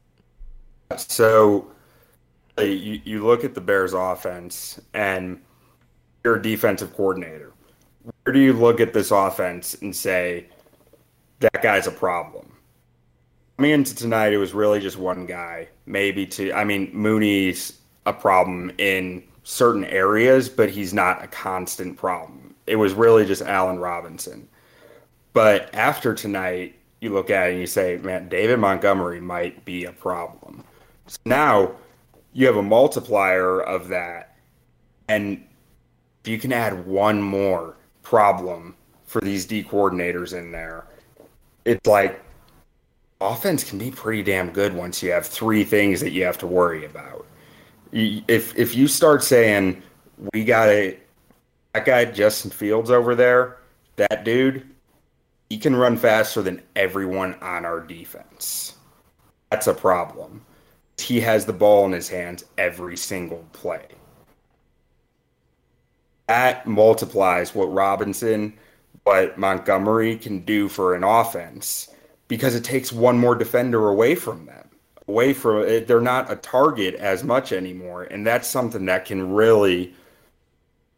So, 0.97 1.70
you, 2.59 3.01
you 3.05 3.24
look 3.24 3.45
at 3.45 3.55
the 3.55 3.61
Bears 3.61 3.93
offense 3.93 4.80
and 4.93 5.41
you're 6.24 6.37
a 6.37 6.43
defensive 6.43 6.93
coordinator. 6.97 7.53
Where 8.07 8.32
do 8.32 8.38
you 8.38 8.52
look 8.52 8.80
at 8.80 8.92
this 8.92 9.11
offense 9.11 9.74
and 9.74 9.94
say 9.94 10.46
that 11.40 11.61
guy's 11.62 11.88
a 11.88 11.92
problem? 11.92 12.52
Coming 13.57 13.72
into 13.72 13.94
tonight, 13.96 14.32
it 14.32 14.38
was 14.38 14.54
really 14.54 14.80
just 14.80 14.96
one 14.96 15.26
guy, 15.26 15.68
maybe 15.86 16.26
two. 16.26 16.52
I 16.52 16.62
mean, 16.62 16.90
Mooney's 16.92 17.80
a 18.04 18.12
problem 18.12 18.70
in 18.78 19.24
certain 19.42 19.84
areas, 19.84 20.48
but 20.48 20.70
he's 20.70 20.94
not 20.94 21.24
a 21.24 21.26
constant 21.26 21.96
problem. 21.96 22.54
It 22.66 22.76
was 22.76 22.94
really 22.94 23.24
just 23.24 23.42
Allen 23.42 23.78
Robinson. 23.78 24.48
But 25.32 25.74
after 25.74 26.14
tonight, 26.14 26.76
you 27.00 27.12
look 27.12 27.30
at 27.30 27.48
it 27.48 27.52
and 27.52 27.61
you 27.61 27.66
say, 27.66 27.96
man, 27.98 28.28
David 28.28 28.59
Montgomery 28.59 29.20
might 29.20 29.64
be 29.64 29.84
a 29.84 29.92
problem. 29.92 30.62
So 31.07 31.18
now 31.24 31.72
you 32.32 32.46
have 32.46 32.57
a 32.57 32.62
multiplier 32.62 33.61
of 33.61 33.88
that. 33.88 34.36
And 35.09 35.44
if 36.22 36.28
you 36.28 36.38
can 36.38 36.52
add 36.52 36.86
one 36.86 37.20
more 37.20 37.76
problem 38.07 38.76
for 39.04 39.20
these 39.20 39.46
D 39.46 39.64
coordinators 39.64 40.32
in 40.32 40.52
there, 40.52 40.86
it's 41.64 41.88
like 41.88 42.22
offense 43.20 43.64
can 43.64 43.78
be 43.78 43.90
pretty 43.90 44.22
damn 44.22 44.50
good 44.50 44.72
once 44.72 45.02
you 45.02 45.11
have 45.11 45.26
three 45.26 45.64
things 45.64 46.00
that 46.00 46.12
you 46.12 46.22
have 46.22 46.38
to 46.38 46.46
worry 46.46 46.84
about. 46.84 47.26
If 47.90 48.57
if 48.57 48.76
you 48.76 48.86
start 48.86 49.24
saying 49.24 49.82
we 50.32 50.44
got 50.44 50.68
a 50.68 50.96
that 51.74 51.84
guy 51.84 52.04
Justin 52.04 52.52
Fields 52.52 52.92
over 52.92 53.16
there, 53.16 53.59
that 53.96 54.22
dude, 54.22 54.64
he 55.50 55.59
can 55.59 55.74
run 55.74 55.96
faster 55.96 56.42
than 56.42 56.62
everyone 56.76 57.34
on 57.42 57.64
our 57.64 57.80
defense. 57.80 58.76
That's 59.50 59.66
a 59.66 59.74
problem. 59.74 60.46
He 60.96 61.20
has 61.20 61.44
the 61.44 61.52
ball 61.52 61.86
in 61.86 61.92
his 61.92 62.09
hands 62.09 62.44
every 62.57 62.96
single 62.96 63.44
play 63.52 63.86
that 66.29 66.66
multiplies 66.66 67.55
what 67.55 67.72
Robinson, 67.72 68.55
what 69.05 69.39
Montgomery 69.39 70.16
can 70.16 70.41
do 70.41 70.68
for 70.68 70.95
an 70.95 71.05
offense 71.05 71.89
because 72.29 72.55
it 72.55 72.64
takes 72.64 72.93
one 72.93 73.18
more 73.18 73.35
defender 73.35 73.89
away 73.89 74.14
from 74.14 74.47
them. 74.47 74.68
Away 75.09 75.33
from 75.33 75.62
it, 75.62 75.87
they're 75.87 76.01
not 76.01 76.33
a 76.33 76.37
target 76.37 76.97
as 76.97 77.22
much 77.22 77.53
anymore, 77.53 78.03
and 78.05 78.27
that's 78.27 78.49
something 78.49 78.87
that 78.87 79.05
can 79.05 79.33
really, 79.33 79.95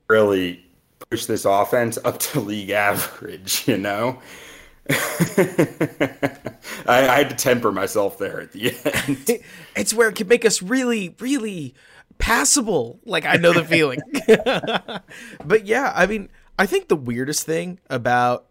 really 0.08 0.64
push 1.10 1.26
this 1.26 1.44
offense 1.44 1.98
up 2.04 2.18
to 2.18 2.40
league 2.40 2.70
average. 2.70 3.68
You 3.68 3.76
know, 3.76 4.18
I, 4.90 6.46
I, 6.86 7.18
had 7.18 7.28
to 7.28 7.36
temper 7.36 7.70
myself 7.70 8.16
there 8.16 8.40
at 8.40 8.52
the 8.52 8.74
end. 9.06 9.42
It's 9.76 9.92
where 9.92 10.08
it 10.08 10.14
can 10.14 10.28
make 10.28 10.46
us 10.46 10.62
really, 10.62 11.14
really 11.18 11.74
passable. 12.18 13.00
Like 13.04 13.24
I 13.24 13.36
know 13.36 13.52
the 13.52 13.64
feeling. 13.76 14.00
but 15.44 15.66
yeah, 15.66 15.92
I 15.94 16.06
mean, 16.06 16.28
I 16.58 16.66
think 16.66 16.88
the 16.88 16.96
weirdest 16.96 17.44
thing 17.44 17.80
about 17.88 18.46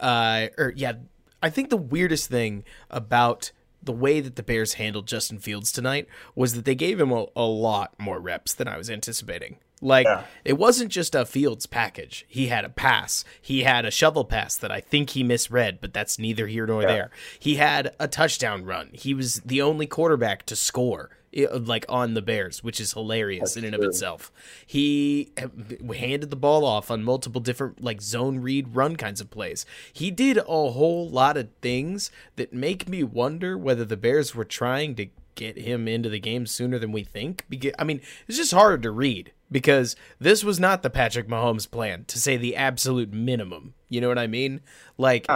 uh 0.00 0.48
or 0.58 0.72
yeah, 0.76 0.94
I 1.42 1.50
think 1.50 1.70
the 1.70 1.76
weirdest 1.76 2.28
thing 2.28 2.64
about 2.90 3.52
the 3.82 3.92
way 3.92 4.20
that 4.20 4.36
the 4.36 4.42
Bears 4.42 4.74
handled 4.74 5.06
Justin 5.06 5.38
Fields 5.38 5.70
tonight 5.70 6.08
was 6.34 6.54
that 6.54 6.64
they 6.64 6.74
gave 6.74 7.00
him 7.00 7.12
a, 7.12 7.26
a 7.36 7.44
lot 7.44 7.94
more 7.98 8.18
reps 8.18 8.52
than 8.52 8.66
I 8.66 8.76
was 8.76 8.90
anticipating. 8.90 9.58
Like 9.80 10.06
yeah. 10.06 10.24
it 10.44 10.54
wasn't 10.54 10.90
just 10.90 11.14
a 11.14 11.26
Fields 11.26 11.66
package. 11.66 12.24
He 12.28 12.46
had 12.46 12.64
a 12.64 12.68
pass. 12.68 13.24
He 13.40 13.62
had 13.62 13.84
a 13.84 13.90
shovel 13.90 14.24
pass 14.24 14.56
that 14.56 14.72
I 14.72 14.80
think 14.80 15.10
he 15.10 15.22
misread, 15.22 15.80
but 15.80 15.92
that's 15.92 16.18
neither 16.18 16.46
here 16.46 16.66
nor 16.66 16.82
yeah. 16.82 16.88
there. 16.88 17.10
He 17.38 17.56
had 17.56 17.94
a 18.00 18.08
touchdown 18.08 18.64
run. 18.64 18.90
He 18.92 19.14
was 19.14 19.36
the 19.44 19.60
only 19.62 19.86
quarterback 19.86 20.46
to 20.46 20.56
score 20.56 21.10
like 21.36 21.84
on 21.88 22.14
the 22.14 22.22
Bears, 22.22 22.64
which 22.64 22.80
is 22.80 22.92
hilarious 22.92 23.54
That's 23.54 23.56
in 23.56 23.64
and 23.64 23.74
true. 23.74 23.84
of 23.84 23.88
itself. 23.90 24.32
He 24.66 25.32
handed 25.96 26.30
the 26.30 26.36
ball 26.36 26.64
off 26.64 26.90
on 26.90 27.02
multiple 27.02 27.40
different 27.40 27.82
like 27.82 28.00
zone 28.00 28.40
read 28.40 28.74
run 28.74 28.96
kinds 28.96 29.20
of 29.20 29.30
plays. 29.30 29.66
He 29.92 30.10
did 30.10 30.38
a 30.38 30.42
whole 30.42 31.08
lot 31.08 31.36
of 31.36 31.48
things 31.60 32.10
that 32.36 32.52
make 32.52 32.88
me 32.88 33.02
wonder 33.02 33.56
whether 33.58 33.84
the 33.84 33.96
Bears 33.96 34.34
were 34.34 34.44
trying 34.44 34.94
to 34.96 35.08
get 35.34 35.58
him 35.58 35.86
into 35.86 36.08
the 36.08 36.18
game 36.18 36.46
sooner 36.46 36.78
than 36.78 36.92
we 36.92 37.04
think. 37.04 37.44
Because 37.48 37.72
I 37.78 37.84
mean, 37.84 38.00
it's 38.26 38.38
just 38.38 38.52
hard 38.52 38.82
to 38.82 38.90
read 38.90 39.32
because 39.50 39.94
this 40.18 40.42
was 40.42 40.58
not 40.58 40.82
the 40.82 40.90
Patrick 40.90 41.28
Mahomes 41.28 41.70
plan 41.70 42.04
to 42.06 42.18
say 42.18 42.36
the 42.36 42.56
absolute 42.56 43.12
minimum. 43.12 43.74
You 43.88 44.00
know 44.00 44.08
what 44.08 44.18
I 44.18 44.26
mean? 44.26 44.60
Like 44.98 45.26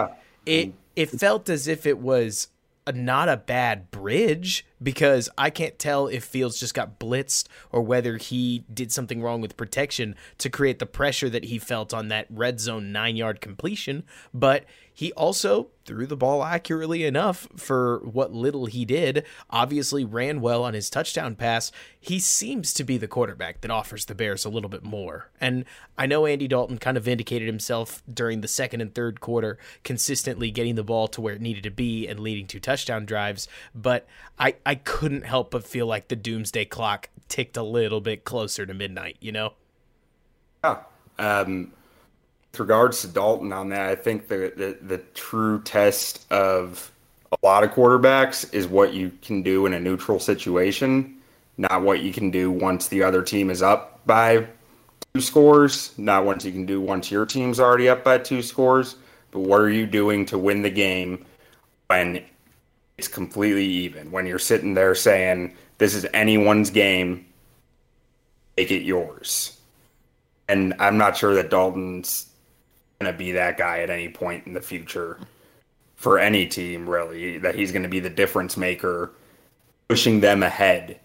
it 0.45 0.73
it 0.95 1.09
felt 1.09 1.49
as 1.49 1.67
if 1.67 1.85
it 1.85 1.99
was 1.99 2.47
a, 2.85 2.91
not 2.91 3.29
a 3.29 3.37
bad 3.37 3.91
bridge 3.91 4.65
because 4.81 5.29
I 5.37 5.49
can't 5.49 5.77
tell 5.77 6.07
if 6.07 6.23
Fields 6.23 6.59
just 6.59 6.73
got 6.73 6.99
blitzed 6.99 7.47
or 7.71 7.81
whether 7.81 8.17
he 8.17 8.65
did 8.73 8.91
something 8.91 9.21
wrong 9.21 9.41
with 9.41 9.57
protection 9.57 10.15
to 10.39 10.49
create 10.49 10.79
the 10.79 10.85
pressure 10.85 11.29
that 11.29 11.45
he 11.45 11.59
felt 11.59 11.93
on 11.93 12.07
that 12.09 12.27
red 12.29 12.59
zone 12.59 12.91
nine 12.91 13.15
yard 13.15 13.41
completion. 13.41 14.03
But 14.33 14.65
he 14.93 15.11
also 15.13 15.69
threw 15.85 16.05
the 16.05 16.17
ball 16.17 16.43
accurately 16.43 17.03
enough 17.03 17.47
for 17.55 17.99
what 17.99 18.33
little 18.33 18.65
he 18.65 18.85
did. 18.85 19.25
Obviously, 19.49 20.05
ran 20.05 20.41
well 20.41 20.63
on 20.63 20.73
his 20.73 20.89
touchdown 20.89 21.35
pass. 21.35 21.71
He 21.99 22.19
seems 22.19 22.73
to 22.73 22.83
be 22.83 22.97
the 22.97 23.07
quarterback 23.07 23.61
that 23.61 23.71
offers 23.71 24.05
the 24.05 24.15
Bears 24.15 24.45
a 24.45 24.49
little 24.49 24.69
bit 24.69 24.83
more. 24.83 25.31
And 25.39 25.65
I 25.97 26.05
know 26.05 26.25
Andy 26.25 26.47
Dalton 26.47 26.77
kind 26.77 26.97
of 26.97 27.03
vindicated 27.03 27.47
himself 27.47 28.03
during 28.11 28.41
the 28.41 28.47
second 28.47 28.81
and 28.81 28.93
third 28.93 29.21
quarter, 29.21 29.57
consistently 29.83 30.51
getting 30.51 30.75
the 30.75 30.83
ball 30.83 31.07
to 31.09 31.21
where 31.21 31.33
it 31.33 31.41
needed 31.41 31.63
to 31.63 31.71
be 31.71 32.07
and 32.07 32.19
leading 32.19 32.47
to 32.47 32.59
touchdown 32.59 33.05
drives. 33.05 33.47
But 33.73 34.07
I, 34.37 34.55
I 34.65 34.70
I 34.71 34.75
couldn't 34.75 35.25
help 35.25 35.51
but 35.51 35.65
feel 35.65 35.85
like 35.85 36.07
the 36.07 36.15
doomsday 36.15 36.63
clock 36.63 37.09
ticked 37.27 37.57
a 37.57 37.61
little 37.61 37.99
bit 37.99 38.23
closer 38.23 38.65
to 38.65 38.73
midnight, 38.73 39.17
you 39.19 39.33
know? 39.33 39.51
Yeah. 40.63 40.77
Um, 41.19 41.73
with 42.49 42.61
regards 42.61 43.01
to 43.01 43.07
Dalton 43.07 43.51
on 43.51 43.67
that, 43.67 43.89
I 43.89 43.95
think 43.95 44.29
the, 44.29 44.53
the, 44.55 44.77
the 44.81 44.97
true 45.13 45.61
test 45.63 46.25
of 46.31 46.89
a 47.33 47.45
lot 47.45 47.65
of 47.65 47.71
quarterbacks 47.71 48.53
is 48.53 48.65
what 48.65 48.93
you 48.93 49.11
can 49.21 49.41
do 49.43 49.65
in 49.65 49.73
a 49.73 49.79
neutral 49.79 50.21
situation, 50.21 51.17
not 51.57 51.81
what 51.81 51.99
you 51.99 52.13
can 52.13 52.31
do 52.31 52.49
once 52.49 52.87
the 52.87 53.03
other 53.03 53.23
team 53.23 53.49
is 53.49 53.61
up 53.61 53.99
by 54.05 54.47
two 55.13 55.19
scores, 55.19 55.91
not 55.97 56.23
what 56.23 56.45
you 56.45 56.51
can 56.53 56.65
do 56.65 56.79
once 56.79 57.11
your 57.11 57.25
team's 57.25 57.59
already 57.59 57.89
up 57.89 58.05
by 58.05 58.17
two 58.17 58.41
scores, 58.41 58.95
but 59.31 59.41
what 59.41 59.59
are 59.59 59.69
you 59.69 59.85
doing 59.85 60.25
to 60.27 60.37
win 60.37 60.61
the 60.61 60.69
game 60.69 61.25
when 61.87 62.23
it's 63.01 63.07
completely 63.07 63.65
even, 63.65 64.11
when 64.11 64.27
you're 64.27 64.37
sitting 64.37 64.75
there 64.75 64.93
saying, 64.93 65.55
this 65.79 65.95
is 65.95 66.05
anyone's 66.13 66.69
game, 66.69 67.25
make 68.55 68.69
it 68.69 68.83
yours. 68.83 69.57
And 70.47 70.75
I'm 70.77 70.99
not 70.99 71.17
sure 71.17 71.33
that 71.33 71.49
Dalton's 71.49 72.31
going 72.99 73.11
to 73.11 73.17
be 73.17 73.31
that 73.31 73.57
guy 73.57 73.79
at 73.79 73.89
any 73.89 74.07
point 74.07 74.45
in 74.45 74.53
the 74.53 74.61
future 74.61 75.17
for 75.95 76.19
any 76.19 76.45
team, 76.45 76.87
really, 76.87 77.39
that 77.39 77.55
he's 77.55 77.71
going 77.71 77.81
to 77.81 77.89
be 77.89 77.99
the 77.99 78.07
difference 78.07 78.55
maker, 78.55 79.13
pushing 79.87 80.19
them 80.19 80.43
ahead 80.43 80.99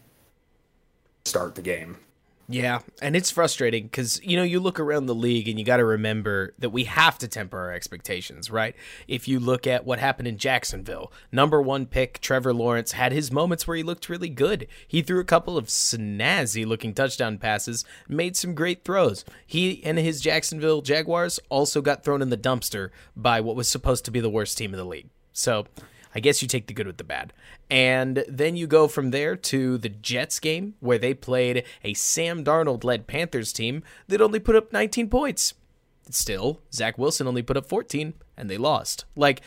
start 1.25 1.55
the 1.55 1.63
game. 1.63 1.97
Yeah, 2.49 2.81
and 3.03 3.17
it's 3.17 3.33
frustrating 3.33 3.85
because 3.85 4.23
you 4.23 4.37
know 4.37 4.45
you 4.45 4.61
look 4.61 4.79
around 4.79 5.07
the 5.07 5.15
league 5.15 5.49
and 5.49 5.59
you 5.59 5.65
got 5.65 5.79
to 5.79 5.85
remember 5.85 6.55
that 6.61 6.71
we 6.71 6.85
have 6.85 7.19
to 7.19 7.29
temper 7.29 7.59
our 7.59 7.73
expectations, 7.73 8.51
right? 8.51 8.77
If 9.09 9.27
you 9.27 9.41
look 9.41 9.67
at 9.67 9.85
what 9.85 9.99
happened 9.99 10.29
in 10.29 10.39
Jacksonville, 10.39 11.13
number 11.33 11.61
one 11.61 11.87
pick 11.87 12.21
Trevor 12.21 12.55
Lawrence 12.55 12.93
had 12.93 13.11
his 13.11 13.33
moments 13.33 13.67
where 13.67 13.77
he 13.77 13.83
looked 13.83 14.09
really 14.09 14.29
good. 14.29 14.69
He 14.87 15.03
threw 15.03 15.19
a 15.19 15.25
couple 15.25 15.59
of 15.59 15.67
snazzy 15.67 16.65
looking 16.65 16.95
touchdown 16.95 17.39
passes, 17.39 17.85
made 18.09 18.37
some 18.37 18.55
great 18.55 18.85
throws. 18.85 19.25
He 19.45 19.83
and 19.85 19.99
his 19.99 20.21
Jacksonville 20.21 20.83
Jaguars 20.83 21.41
also 21.49 21.83
got 21.83 22.05
thrown 22.05 22.23
in 22.23 22.31
the 22.31 22.37
dumpster 22.37 22.91
by 23.17 23.41
what 23.41 23.57
was 23.57 23.69
supposed 23.69 24.05
to 24.05 24.13
be 24.13 24.21
the 24.21 24.31
worst 24.31 24.57
team 24.57 24.73
in 24.73 24.79
the 24.79 24.85
league. 24.85 25.09
So 25.33 25.67
I 26.17 26.21
guess 26.21 26.41
you 26.41 26.49
take 26.49 26.67
the 26.67 26.73
good 26.73 26.87
with 26.87 26.97
the 26.97 27.05
bad. 27.05 27.35
And 27.69 28.25
then 28.27 28.57
you 28.57 28.67
go 28.67 28.89
from 28.89 29.11
there 29.11 29.37
to 29.37 29.77
the 29.77 29.91
Jets 29.91 30.41
game, 30.41 30.73
where 30.81 30.97
they 30.97 31.13
played 31.13 31.65
a 31.85 31.93
Sam 31.93 32.43
Darnold 32.43 32.85
led 32.85 33.07
Panthers 33.07 33.53
team 33.53 33.83
that 34.09 34.23
only 34.23 34.41
put 34.41 34.57
up 34.57 34.73
19 34.73 35.11
points. 35.11 35.53
Still, 36.09 36.63
Zach 36.73 36.97
Wilson 36.97 37.27
only 37.27 37.43
put 37.43 37.59
up 37.59 37.67
14, 37.67 38.15
and 38.35 38.49
they 38.49 38.57
lost. 38.57 39.05
Like, 39.15 39.43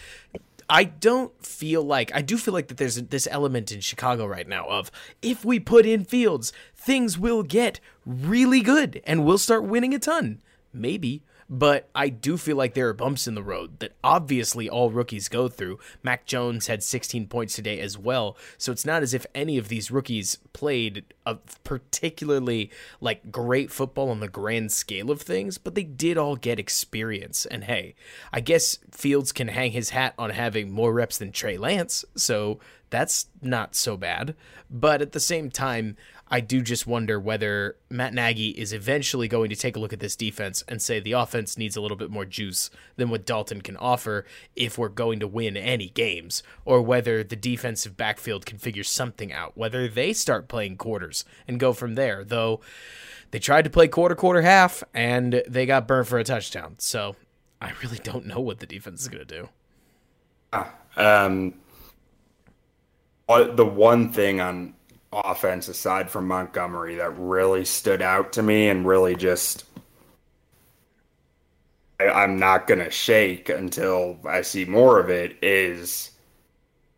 I 0.69 0.83
don't 0.83 1.43
feel 1.43 1.81
like 1.81 2.13
I 2.13 2.21
do 2.21 2.37
feel 2.37 2.53
like 2.53 2.67
that 2.67 2.77
there's 2.77 3.01
this 3.01 3.27
element 3.31 3.71
in 3.71 3.79
Chicago 3.81 4.27
right 4.27 4.47
now 4.47 4.67
of 4.67 4.91
if 5.23 5.43
we 5.43 5.59
put 5.59 5.87
in 5.87 6.05
Fields, 6.05 6.53
things 6.75 7.17
will 7.17 7.41
get 7.41 7.79
really 8.05 8.61
good 8.61 9.01
and 9.05 9.25
we'll 9.25 9.39
start 9.39 9.63
winning 9.63 9.95
a 9.95 9.99
ton. 9.99 10.39
Maybe, 10.71 11.23
but 11.49 11.89
I 11.95 12.09
do 12.09 12.37
feel 12.37 12.55
like 12.55 12.75
there 12.75 12.87
are 12.89 12.93
bumps 12.93 13.27
in 13.27 13.33
the 13.33 13.41
road 13.43 13.79
that 13.79 13.93
obviously 14.03 14.69
all 14.69 14.91
rookies 14.91 15.27
go 15.27 15.47
through. 15.47 15.79
Mac 16.03 16.25
Jones 16.25 16.67
had 16.67 16.83
16 16.83 17.27
points 17.27 17.55
today 17.55 17.79
as 17.79 17.97
well, 17.97 18.37
so 18.57 18.71
it's 18.71 18.85
not 18.85 19.01
as 19.01 19.13
if 19.13 19.25
any 19.33 19.57
of 19.57 19.67
these 19.67 19.89
rookies 19.89 20.37
played 20.53 21.05
a 21.25 21.35
particularly 21.63 22.69
like 23.01 23.31
great 23.31 23.71
football 23.71 24.09
on 24.09 24.19
the 24.19 24.27
grand 24.27 24.71
scale 24.71 25.09
of 25.09 25.21
things, 25.21 25.57
but 25.57 25.73
they 25.73 25.83
did 25.83 26.17
all 26.17 26.35
get 26.35 26.59
experience. 26.59 27.45
And 27.47 27.63
hey, 27.63 27.95
I 28.31 28.41
guess 28.41 28.77
Fields 28.91 29.31
can 29.31 29.47
hang 29.47 29.71
his 29.71 29.89
hat 29.89 30.13
on 30.19 30.29
having 30.29 30.71
more 30.71 30.93
reps 30.93 31.17
than 31.17 31.31
Trey 31.31 31.57
Lance, 31.57 32.05
so 32.15 32.59
that's 32.89 33.27
not 33.41 33.75
so 33.75 33.97
bad. 33.97 34.35
But 34.69 35.01
at 35.01 35.13
the 35.13 35.19
same 35.19 35.49
time, 35.49 35.97
I 36.31 36.41
do 36.41 36.61
just 36.61 36.85
wonder 36.85 37.19
whether 37.19 37.75
Matt 37.89 38.13
Nagy 38.13 38.49
is 38.49 38.71
eventually 38.71 39.27
going 39.27 39.49
to 39.49 39.55
take 39.55 39.75
a 39.75 39.79
look 39.79 39.93
at 39.93 39.99
this 39.99 40.15
defense 40.15 40.63
and 40.67 40.81
say 40.81 40.99
the 40.99 41.13
offense 41.13 41.57
needs 41.57 41.75
a 41.75 41.81
little 41.81 41.97
bit 41.97 42.11
more 42.11 42.25
juice 42.25 42.69
than 42.97 43.09
what 43.09 43.25
Dalton 43.25 43.61
can 43.61 43.75
offer 43.77 44.25
if 44.55 44.77
we're 44.77 44.89
going 44.89 45.19
to 45.21 45.27
win 45.27 45.57
any 45.57 45.89
games, 45.89 46.43
or 46.65 46.81
whether 46.81 47.23
the 47.23 47.35
defensive 47.35 47.97
backfield 47.97 48.45
can 48.45 48.59
figure 48.59 48.83
something 48.83 49.33
out, 49.33 49.57
whether 49.57 49.87
they 49.87 50.13
start 50.13 50.47
playing 50.47 50.77
quarters 50.77 51.25
and 51.47 51.59
go 51.59 51.73
from 51.73 51.95
there. 51.95 52.23
Though 52.23 52.59
they 53.31 53.39
tried 53.39 53.63
to 53.63 53.69
play 53.69 53.87
quarter, 53.87 54.15
quarter, 54.15 54.41
half, 54.41 54.83
and 54.93 55.43
they 55.47 55.65
got 55.65 55.87
burned 55.87 56.07
for 56.07 56.19
a 56.19 56.23
touchdown. 56.23 56.75
So 56.77 57.15
I 57.61 57.71
really 57.81 57.99
don't 57.99 58.25
know 58.25 58.39
what 58.39 58.59
the 58.59 58.65
defense 58.65 59.01
is 59.01 59.07
going 59.07 59.25
to 59.25 59.49
do. 60.53 60.61
Um, 60.95 61.53
the 63.27 63.65
one 63.65 64.11
thing 64.11 64.41
on 64.41 64.73
offense 65.11 65.67
aside 65.67 66.09
from 66.09 66.27
Montgomery 66.27 66.95
that 66.95 67.17
really 67.17 67.65
stood 67.65 68.01
out 68.01 68.33
to 68.33 68.43
me 68.43 68.69
and 68.69 68.85
really 68.85 69.15
just 69.15 69.65
I, 71.99 72.23
am 72.23 72.37
not 72.37 72.67
gonna 72.67 72.89
shake 72.89 73.49
until 73.49 74.19
I 74.25 74.41
see 74.41 74.65
more 74.65 74.99
of 74.99 75.09
it 75.09 75.37
is 75.41 76.11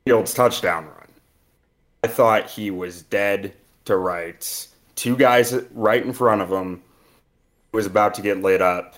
Fields 0.06 0.34
touchdown 0.34 0.86
run. 0.86 1.08
I 2.04 2.08
thought 2.08 2.50
he 2.50 2.72
was 2.72 3.04
dead 3.04 3.54
to 3.86 3.96
rights. 3.98 4.70
Two 4.96 5.16
guys 5.16 5.56
right 5.72 6.04
in 6.04 6.14
front 6.14 6.42
of 6.42 6.52
him 6.52 6.82
was 7.72 7.86
about 7.86 8.16
to 8.16 8.22
get 8.22 8.42
lit 8.42 8.62
up. 8.62 8.96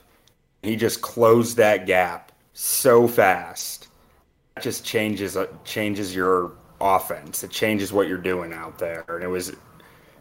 He 0.62 0.76
just 0.76 1.02
closed 1.02 1.58
that 1.58 1.86
gap 1.86 2.32
so 2.54 3.08
fast. 3.08 3.88
That 4.56 4.64
just 4.64 4.86
changes 4.86 5.36
uh, 5.36 5.48
changes 5.66 6.16
your 6.16 6.54
offense. 6.84 7.44
It 7.44 7.52
changes 7.52 7.94
what 7.94 8.08
you're 8.08 8.18
doing 8.18 8.54
out 8.54 8.78
there, 8.80 9.06
and 9.08 9.24
it 9.24 9.28
was 9.28 9.50
it, 9.50 9.58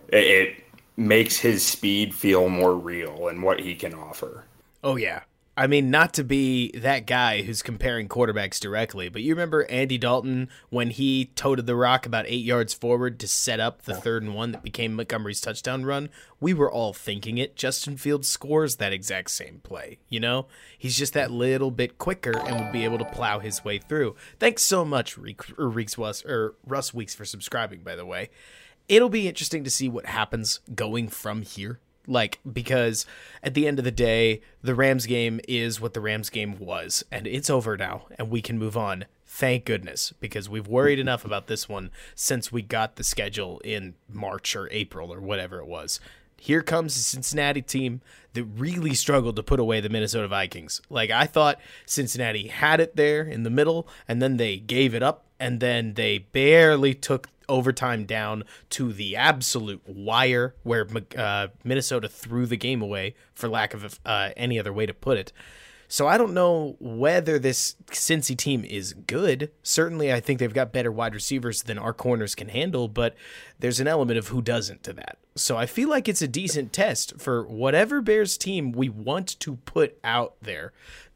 it 0.08 0.64
makes 0.96 1.38
his 1.38 1.64
speed 1.64 2.14
feel 2.14 2.48
more 2.48 2.76
real 2.76 3.28
and 3.28 3.42
what 3.42 3.60
he 3.60 3.74
can 3.74 3.94
offer. 3.94 4.44
Oh 4.84 4.96
yeah, 4.96 5.22
I 5.54 5.66
mean, 5.66 5.90
not 5.90 6.14
to 6.14 6.24
be 6.24 6.70
that 6.70 7.04
guy 7.04 7.42
who's 7.42 7.60
comparing 7.60 8.08
quarterbacks 8.08 8.58
directly, 8.58 9.10
but 9.10 9.20
you 9.20 9.34
remember 9.34 9.66
Andy 9.70 9.98
Dalton 9.98 10.48
when 10.70 10.88
he 10.88 11.26
toted 11.34 11.66
the 11.66 11.76
rock 11.76 12.06
about 12.06 12.24
eight 12.26 12.42
yards 12.42 12.72
forward 12.72 13.20
to 13.20 13.28
set 13.28 13.60
up 13.60 13.82
the 13.82 13.94
third 13.94 14.22
and 14.22 14.34
one 14.34 14.52
that 14.52 14.62
became 14.62 14.94
Montgomery's 14.94 15.42
touchdown 15.42 15.84
run? 15.84 16.08
We 16.40 16.54
were 16.54 16.72
all 16.72 16.94
thinking 16.94 17.36
it. 17.36 17.54
Justin 17.54 17.98
Fields 17.98 18.28
scores 18.28 18.76
that 18.76 18.94
exact 18.94 19.30
same 19.30 19.60
play. 19.62 19.98
You 20.08 20.20
know, 20.20 20.46
he's 20.78 20.96
just 20.96 21.12
that 21.12 21.30
little 21.30 21.70
bit 21.70 21.98
quicker 21.98 22.38
and 22.38 22.58
will 22.64 22.72
be 22.72 22.84
able 22.84 22.98
to 22.98 23.04
plow 23.04 23.38
his 23.38 23.62
way 23.62 23.76
through. 23.76 24.16
Thanks 24.40 24.62
so 24.62 24.86
much, 24.86 25.18
Reeks 25.18 25.98
Was 25.98 26.24
or 26.24 26.54
Russ 26.66 26.94
Weeks, 26.94 27.14
for 27.14 27.26
subscribing. 27.26 27.82
By 27.82 27.94
the 27.94 28.06
way, 28.06 28.30
it'll 28.88 29.10
be 29.10 29.28
interesting 29.28 29.64
to 29.64 29.70
see 29.70 29.90
what 29.90 30.06
happens 30.06 30.60
going 30.74 31.08
from 31.08 31.42
here 31.42 31.78
like, 32.06 32.40
because 32.50 33.06
at 33.42 33.54
the 33.54 33.66
end 33.66 33.78
of 33.78 33.84
the 33.84 33.90
day, 33.90 34.40
the 34.62 34.74
Rams 34.74 35.06
game 35.06 35.40
is 35.48 35.80
what 35.80 35.94
the 35.94 36.00
Rams 36.00 36.30
game 36.30 36.58
was, 36.58 37.04
and 37.10 37.26
it's 37.26 37.50
over 37.50 37.76
now, 37.76 38.06
and 38.18 38.30
we 38.30 38.42
can 38.42 38.58
move 38.58 38.76
on. 38.76 39.04
Thank 39.26 39.64
goodness, 39.64 40.12
because 40.20 40.48
we've 40.48 40.68
worried 40.68 40.98
enough 40.98 41.24
about 41.24 41.46
this 41.46 41.68
one 41.68 41.90
since 42.14 42.52
we 42.52 42.60
got 42.60 42.96
the 42.96 43.04
schedule 43.04 43.60
in 43.64 43.94
March 44.08 44.54
or 44.54 44.68
April 44.70 45.12
or 45.12 45.20
whatever 45.20 45.58
it 45.58 45.66
was. 45.66 46.00
Here 46.42 46.60
comes 46.60 46.96
the 46.96 47.02
Cincinnati 47.02 47.62
team 47.62 48.00
that 48.32 48.42
really 48.42 48.94
struggled 48.94 49.36
to 49.36 49.44
put 49.44 49.60
away 49.60 49.78
the 49.78 49.88
Minnesota 49.88 50.26
Vikings. 50.26 50.82
Like, 50.90 51.08
I 51.08 51.24
thought 51.24 51.60
Cincinnati 51.86 52.48
had 52.48 52.80
it 52.80 52.96
there 52.96 53.22
in 53.22 53.44
the 53.44 53.48
middle, 53.48 53.86
and 54.08 54.20
then 54.20 54.38
they 54.38 54.56
gave 54.56 54.92
it 54.92 55.04
up, 55.04 55.24
and 55.38 55.60
then 55.60 55.94
they 55.94 56.18
barely 56.18 56.94
took 56.94 57.28
overtime 57.48 58.06
down 58.06 58.42
to 58.70 58.92
the 58.92 59.14
absolute 59.14 59.82
wire 59.86 60.56
where 60.64 60.84
uh, 61.16 61.46
Minnesota 61.62 62.08
threw 62.08 62.46
the 62.46 62.56
game 62.56 62.82
away, 62.82 63.14
for 63.36 63.48
lack 63.48 63.72
of 63.72 64.00
uh, 64.04 64.30
any 64.36 64.58
other 64.58 64.72
way 64.72 64.84
to 64.84 64.94
put 64.94 65.18
it. 65.18 65.32
So 65.92 66.08
I 66.08 66.16
don't 66.16 66.32
know 66.32 66.74
whether 66.80 67.38
this 67.38 67.76
Cincy 67.90 68.34
team 68.34 68.64
is 68.64 68.94
good. 68.94 69.50
Certainly, 69.62 70.10
I 70.10 70.20
think 70.20 70.38
they've 70.38 70.50
got 70.50 70.72
better 70.72 70.90
wide 70.90 71.14
receivers 71.14 71.64
than 71.64 71.76
our 71.76 71.92
corners 71.92 72.34
can 72.34 72.48
handle, 72.48 72.88
but 72.88 73.14
there's 73.58 73.78
an 73.78 73.86
element 73.86 74.18
of 74.18 74.28
who 74.28 74.40
doesn't 74.40 74.82
to 74.84 74.94
that. 74.94 75.18
So 75.34 75.58
I 75.58 75.66
feel 75.66 75.90
like 75.90 76.08
it's 76.08 76.22
a 76.22 76.26
decent 76.26 76.72
test 76.72 77.20
for 77.20 77.44
whatever 77.44 78.00
Bears 78.00 78.38
team 78.38 78.72
we 78.72 78.88
want 78.88 79.38
to 79.40 79.56
put 79.66 79.98
out 80.02 80.36
there 80.40 80.72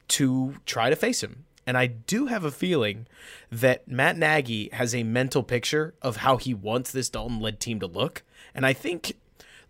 to 0.09 0.57
try 0.67 0.91
to 0.91 0.95
face 0.95 1.23
him. 1.23 1.45
And 1.65 1.75
I 1.75 1.87
do 1.87 2.27
have 2.27 2.43
a 2.43 2.51
feeling 2.51 3.07
that 3.51 3.87
Matt 3.87 4.15
Nagy 4.15 4.69
has 4.73 4.93
a 4.93 5.01
mental 5.01 5.41
picture 5.41 5.95
of 6.03 6.17
how 6.17 6.37
he 6.37 6.53
wants 6.53 6.91
this 6.91 7.09
Dalton 7.09 7.39
led 7.39 7.59
team 7.59 7.79
to 7.79 7.87
look. 7.87 8.21
And 8.53 8.63
I 8.63 8.73
think 8.73 9.17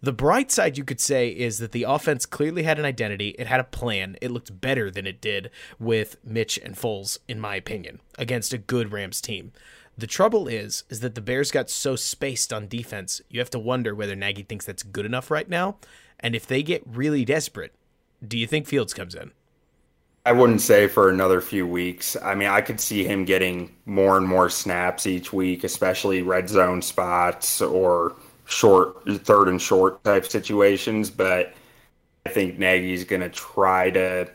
the 0.02 0.14
bright 0.14 0.52
side 0.52 0.78
you 0.78 0.84
could 0.84 1.00
say 1.00 1.30
is 1.30 1.58
that 1.58 1.72
the 1.72 1.84
offense 1.84 2.26
clearly 2.26 2.64
had 2.64 2.78
an 2.78 2.86
identity. 2.86 3.30
It 3.39 3.48
had 3.48 3.60
a 3.60 3.66
plan. 3.66 4.16
It 4.22 4.32
looked 4.32 4.62
better 4.62 4.91
than 4.91 5.08
it 5.08 5.22
did 5.22 5.50
with 5.80 6.18
Mitch 6.24 6.58
and 6.58 6.76
Foles, 6.76 7.18
in 7.28 7.39
my 7.39 7.56
opinion, 7.56 8.00
against 8.18 8.54
a 8.54 8.60
good 8.60 8.91
Rams 8.91 9.22
team. 9.22 9.54
The 9.98 10.06
trouble 10.06 10.48
is, 10.48 10.84
is 10.89 11.00
that 11.00 11.16
the 11.16 11.22
Bears 11.22 11.50
got 11.50 11.72
so 11.72 11.95
spaced 11.95 12.54
on 12.54 12.68
defense. 12.68 13.22
You 13.30 13.39
have 13.39 13.50
to 13.50 13.60
wonder 13.60 13.95
whether 13.95 14.16
Nagy 14.16 14.43
thinks 14.43 14.66
that's 14.66 14.84
good 14.84 15.08
enough 15.08 15.32
right 15.32 15.50
now. 15.50 15.78
And 16.20 16.36
if 16.36 16.45
they 16.45 16.62
get 16.62 16.84
really 16.86 17.26
desperate, 17.26 17.74
do 18.26 18.38
you 18.38 18.45
think 18.45 18.68
Fields 18.68 18.93
comes 18.93 19.16
in? 19.16 19.32
I 20.28 20.34
wouldn't 20.34 20.62
say 20.62 20.88
for 20.88 21.10
another 21.10 21.41
few 21.41 21.66
weeks. 21.66 22.18
I 22.22 22.36
mean, 22.36 22.50
I 22.50 22.62
could 22.62 22.82
see 22.82 23.04
him 23.06 23.26
getting 23.26 23.74
more 23.86 24.18
and 24.18 24.28
more 24.28 24.50
snaps 24.50 25.08
each 25.08 25.32
week, 25.32 25.64
especially 25.64 26.22
red 26.22 26.50
zone 26.50 26.82
spots 26.82 27.62
or 27.62 28.16
short, 28.48 28.98
third 29.20 29.48
and 29.48 29.62
short 29.62 30.04
type 30.04 30.26
situations. 30.26 31.10
But 31.10 31.54
I 32.26 32.30
think 32.30 32.58
Nagy's 32.58 33.04
going 33.04 33.22
to 33.22 33.30
try 33.30 33.91
to 33.91 34.30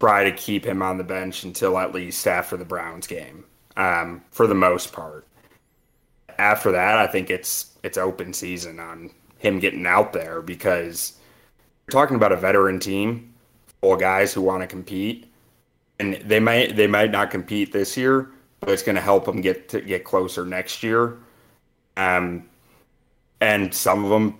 try 0.00 0.24
to 0.24 0.32
keep 0.32 0.64
him 0.64 0.82
on 0.82 0.98
the 0.98 1.04
bench 1.04 1.44
until 1.44 1.78
at 1.78 1.94
least 1.94 2.26
after 2.26 2.56
the 2.56 2.64
Browns 2.64 3.06
game, 3.06 3.44
um, 3.76 4.22
for 4.32 4.46
the 4.46 4.54
most 4.54 4.92
part. 4.92 5.26
After 6.38 6.72
that, 6.72 6.98
I 6.98 7.06
think 7.06 7.30
it's 7.30 7.76
it's 7.82 7.96
open 7.96 8.32
season 8.32 8.80
on 8.80 9.10
him 9.38 9.58
getting 9.58 9.86
out 9.86 10.12
there 10.12 10.42
because 10.42 11.18
you're 11.86 12.00
talking 12.00 12.16
about 12.16 12.32
a 12.32 12.36
veteran 12.36 12.78
team 12.78 13.32
full 13.80 13.94
of 13.94 14.00
guys 14.00 14.32
who 14.32 14.40
want 14.40 14.62
to 14.62 14.66
compete, 14.66 15.30
and 15.98 16.14
they 16.24 16.40
might 16.40 16.74
they 16.76 16.86
might 16.86 17.10
not 17.10 17.30
compete 17.30 17.72
this 17.72 17.96
year, 17.96 18.30
but 18.60 18.70
it's 18.70 18.82
going 18.82 18.96
to 18.96 19.02
help 19.02 19.24
them 19.24 19.40
get 19.40 19.68
to 19.68 19.80
get 19.80 20.04
closer 20.04 20.44
next 20.44 20.82
year. 20.82 21.18
Um, 21.96 22.48
and 23.42 23.74
some 23.74 24.04
of 24.04 24.10
them 24.10 24.38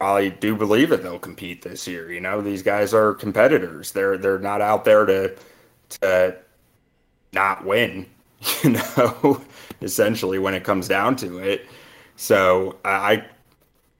probably 0.00 0.30
do 0.30 0.56
believe 0.56 0.90
that 0.90 1.04
they'll 1.04 1.18
compete 1.18 1.62
this 1.62 1.86
year. 1.86 2.12
You 2.12 2.20
know, 2.20 2.42
these 2.42 2.60
guys 2.60 2.92
are 2.92 3.14
competitors. 3.14 3.92
They're 3.92 4.18
they're 4.18 4.40
not 4.40 4.60
out 4.60 4.84
there 4.84 5.06
to 5.06 5.36
to 6.00 6.36
not 7.32 7.64
win. 7.64 8.06
You 8.62 8.70
know, 8.70 9.42
essentially 9.80 10.38
when 10.38 10.54
it 10.54 10.62
comes 10.62 10.86
down 10.86 11.16
to 11.16 11.38
it. 11.38 11.66
So 12.16 12.76
I 12.84 13.24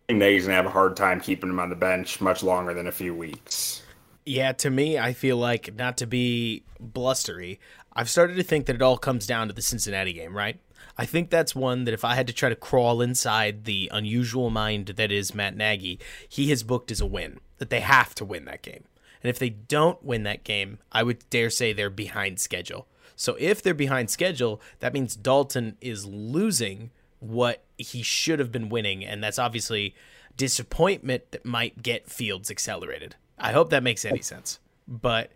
think 0.07 0.19
Nagy's 0.19 0.45
gonna 0.45 0.57
have 0.57 0.67
a 0.67 0.71
hard 0.71 0.95
time 0.95 1.21
keeping 1.21 1.49
him 1.49 1.59
on 1.59 1.71
the 1.71 1.75
bench 1.75 2.21
much 2.21 2.43
longer 2.43 2.75
than 2.75 2.87
a 2.87 2.93
few 2.93 3.15
weeks. 3.15 3.83
Yeah, 4.27 4.53
to 4.53 4.71
me, 4.71 4.99
I 4.99 5.15
feel 5.15 5.39
like 5.39 5.75
not 5.75 5.97
to 5.99 6.07
be 6.07 6.65
blustery, 6.79 7.59
I've 7.95 8.11
started 8.11 8.37
to 8.37 8.43
think 8.43 8.67
that 8.67 8.77
it 8.77 8.83
all 8.83 8.99
comes 8.99 9.27
down 9.27 9.49
to 9.49 9.55
the 9.55 9.63
Cincinnati 9.63 10.13
game, 10.13 10.37
right? 10.37 10.61
I 10.99 11.05
think 11.07 11.31
that's 11.31 11.55
one 11.55 11.85
that 11.85 11.95
if 11.95 12.05
I 12.05 12.15
had 12.15 12.27
to 12.27 12.33
try 12.33 12.49
to 12.49 12.57
crawl 12.57 13.01
inside 13.01 13.65
the 13.65 13.91
unusual 13.93 14.51
mind 14.51 14.89
that 14.89 15.13
is 15.13 15.35
Matt 15.35 15.57
Nagy, 15.57 15.99
he 16.29 16.51
has 16.51 16.63
booked 16.63 16.91
as 16.91 17.01
a 17.01 17.07
win, 17.07 17.41
that 17.59 17.71
they 17.71 17.81
have 17.81 18.15
to 18.17 18.25
win 18.25 18.45
that 18.47 18.63
game. 18.63 18.85
And 19.23 19.31
if 19.31 19.39
they 19.39 19.51
don't 19.51 20.03
win 20.05 20.23
that 20.23 20.45
game, 20.45 20.79
I 20.93 21.03
would 21.03 21.29
dare 21.31 21.51
say 21.51 21.73
they're 21.73 21.91
behind 21.91 22.39
schedule. 22.41 22.87
So 23.17 23.37
if 23.41 23.63
they're 23.63 23.75
behind 23.75 24.11
schedule, 24.11 24.61
that 24.81 24.93
means 24.93 25.17
Dalton 25.17 25.77
is 25.81 26.07
losing 26.07 26.91
what 27.19 27.65
he 27.79 28.03
should 28.03 28.39
have 28.39 28.53
been 28.53 28.69
winning. 28.69 29.05
And 29.05 29.25
that's 29.25 29.39
obviously 29.39 29.95
disappointment 30.37 31.31
that 31.31 31.45
might 31.45 31.83
get 31.83 32.11
Fields 32.11 32.51
accelerated. 32.51 33.17
I 33.39 33.53
hope 33.53 33.71
that 33.71 33.83
makes 33.83 34.05
any 34.05 34.23
sense. 34.23 34.61
But 34.87 35.33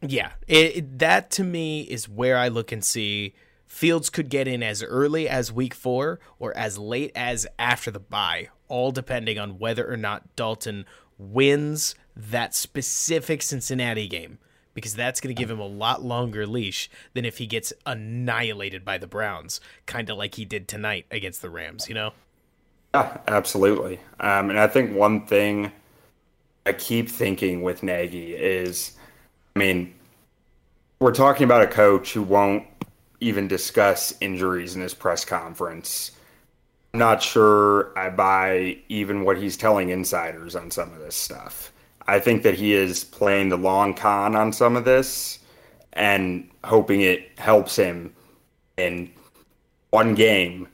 yeah, 0.00 0.32
it, 0.46 0.76
it, 0.76 0.98
that 0.98 1.30
to 1.32 1.44
me 1.44 1.82
is 1.82 2.08
where 2.08 2.36
I 2.36 2.48
look 2.48 2.72
and 2.72 2.84
see 2.84 3.34
Fields 3.72 4.10
could 4.10 4.28
get 4.28 4.46
in 4.46 4.62
as 4.62 4.82
early 4.82 5.26
as 5.26 5.50
week 5.50 5.72
four 5.72 6.20
or 6.38 6.54
as 6.54 6.76
late 6.76 7.10
as 7.16 7.46
after 7.58 7.90
the 7.90 7.98
bye, 7.98 8.50
all 8.68 8.92
depending 8.92 9.38
on 9.38 9.58
whether 9.58 9.90
or 9.90 9.96
not 9.96 10.36
Dalton 10.36 10.84
wins 11.18 11.94
that 12.14 12.54
specific 12.54 13.40
Cincinnati 13.40 14.06
game. 14.06 14.38
Because 14.74 14.94
that's 14.94 15.22
going 15.22 15.34
to 15.34 15.40
give 15.40 15.50
him 15.50 15.58
a 15.58 15.66
lot 15.66 16.04
longer 16.04 16.46
leash 16.46 16.90
than 17.14 17.24
if 17.24 17.38
he 17.38 17.46
gets 17.46 17.72
annihilated 17.86 18.84
by 18.84 18.98
the 18.98 19.06
Browns, 19.06 19.58
kind 19.86 20.10
of 20.10 20.18
like 20.18 20.34
he 20.34 20.44
did 20.44 20.68
tonight 20.68 21.06
against 21.10 21.40
the 21.40 21.50
Rams, 21.50 21.88
you 21.88 21.94
know? 21.94 22.12
Yeah, 22.94 23.16
absolutely. 23.26 24.00
Um, 24.20 24.50
and 24.50 24.60
I 24.60 24.68
think 24.68 24.94
one 24.94 25.26
thing 25.26 25.72
I 26.66 26.74
keep 26.74 27.08
thinking 27.08 27.62
with 27.62 27.82
Nagy 27.82 28.34
is, 28.34 28.92
I 29.56 29.58
mean, 29.58 29.94
we're 31.00 31.12
talking 31.12 31.44
about 31.44 31.62
a 31.62 31.66
coach 31.66 32.12
who 32.12 32.22
won't 32.22 32.64
even 33.22 33.48
discuss 33.48 34.12
injuries 34.20 34.74
in 34.74 34.82
his 34.82 34.94
press 34.94 35.24
conference. 35.24 36.10
I'm 36.92 37.00
not 37.00 37.22
sure 37.22 37.96
I 37.98 38.10
buy 38.10 38.78
even 38.88 39.24
what 39.24 39.38
he's 39.38 39.56
telling 39.56 39.88
insiders 39.88 40.56
on 40.56 40.70
some 40.70 40.92
of 40.92 40.98
this 40.98 41.14
stuff. 41.14 41.72
I 42.06 42.18
think 42.18 42.42
that 42.42 42.54
he 42.54 42.74
is 42.74 43.04
playing 43.04 43.48
the 43.48 43.56
long 43.56 43.94
con 43.94 44.34
on 44.34 44.52
some 44.52 44.76
of 44.76 44.84
this 44.84 45.38
and 45.92 46.50
hoping 46.64 47.00
it 47.00 47.38
helps 47.38 47.76
him 47.76 48.12
in 48.76 49.10
one 49.90 50.14
game, 50.14 50.68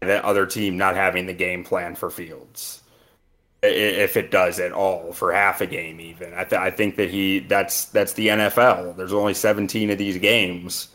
that 0.00 0.24
other 0.24 0.46
team 0.46 0.76
not 0.76 0.96
having 0.96 1.26
the 1.26 1.32
game 1.32 1.62
plan 1.62 1.94
for 1.94 2.10
Fields 2.10 2.82
if 3.62 4.16
it 4.16 4.30
does 4.30 4.58
at 4.58 4.72
all 4.72 5.12
for 5.12 5.32
half 5.32 5.60
a 5.60 5.66
game 5.66 6.00
even 6.00 6.32
I, 6.32 6.44
th- 6.44 6.60
I 6.60 6.70
think 6.70 6.96
that 6.96 7.10
he 7.10 7.40
that's 7.40 7.84
that's 7.86 8.14
the 8.14 8.28
nfl 8.28 8.96
there's 8.96 9.12
only 9.12 9.34
17 9.34 9.90
of 9.90 9.98
these 9.98 10.16
games 10.16 10.88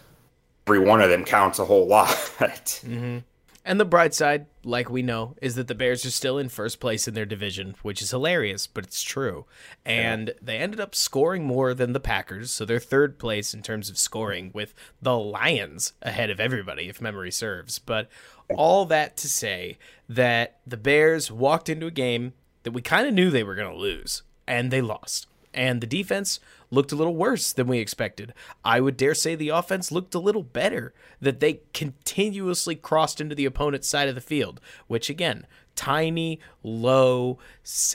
every 0.67 0.79
one 0.79 1.01
of 1.01 1.09
them 1.09 1.23
counts 1.23 1.59
a 1.59 1.65
whole 1.65 1.87
lot 1.87 2.07
mm-hmm. 2.07 3.19
and 3.63 3.79
the 3.79 3.85
bright 3.85 4.13
side 4.13 4.45
like 4.63 4.89
we 4.89 5.01
know 5.01 5.35
is 5.41 5.55
that 5.55 5.67
the 5.67 5.75
bears 5.75 6.05
are 6.05 6.11
still 6.11 6.37
in 6.37 6.49
first 6.49 6.79
place 6.79 7.07
in 7.07 7.13
their 7.13 7.25
division 7.25 7.75
which 7.81 8.01
is 8.01 8.11
hilarious 8.11 8.65
but 8.67 8.83
it's 8.83 9.03
true 9.03 9.45
and 9.85 10.29
yeah. 10.29 10.33
they 10.41 10.57
ended 10.57 10.79
up 10.79 10.95
scoring 10.95 11.45
more 11.45 11.73
than 11.73 11.93
the 11.93 11.99
packers 11.99 12.51
so 12.51 12.65
they're 12.65 12.79
third 12.79 13.19
place 13.19 13.53
in 13.53 13.61
terms 13.61 13.89
of 13.89 13.97
scoring 13.97 14.49
with 14.53 14.73
the 15.01 15.17
lions 15.17 15.93
ahead 16.01 16.29
of 16.29 16.39
everybody 16.39 16.89
if 16.89 16.99
memory 16.99 17.31
serves 17.31 17.79
but 17.79 18.09
all 18.49 18.85
that 18.85 19.17
to 19.17 19.27
say 19.27 19.77
that 20.07 20.59
the 20.65 20.77
bears 20.77 21.31
walked 21.31 21.69
into 21.69 21.87
a 21.87 21.91
game 21.91 22.33
that 22.63 22.71
we 22.71 22.81
kind 22.81 23.07
of 23.07 23.13
knew 23.13 23.29
they 23.29 23.43
were 23.43 23.55
going 23.55 23.71
to 23.71 23.79
lose, 23.79 24.23
and 24.47 24.71
they 24.71 24.81
lost. 24.81 25.27
And 25.55 25.79
the 25.79 25.87
defense 25.87 26.41
looked 26.69 26.91
a 26.91 26.95
little 26.95 27.15
worse 27.15 27.53
than 27.53 27.67
we 27.67 27.79
expected. 27.79 28.33
I 28.63 28.81
would 28.81 28.97
dare 28.97 29.15
say 29.15 29.33
the 29.33 29.49
offense 29.49 29.91
looked 29.91 30.13
a 30.13 30.19
little 30.19 30.43
better, 30.43 30.93
that 31.21 31.39
they 31.39 31.61
continuously 31.73 32.75
crossed 32.75 33.21
into 33.21 33.35
the 33.35 33.45
opponent's 33.45 33.87
side 33.87 34.09
of 34.09 34.15
the 34.15 34.21
field, 34.21 34.59
which 34.87 35.09
again, 35.09 35.47
tiny, 35.75 36.39
low, 36.61 37.39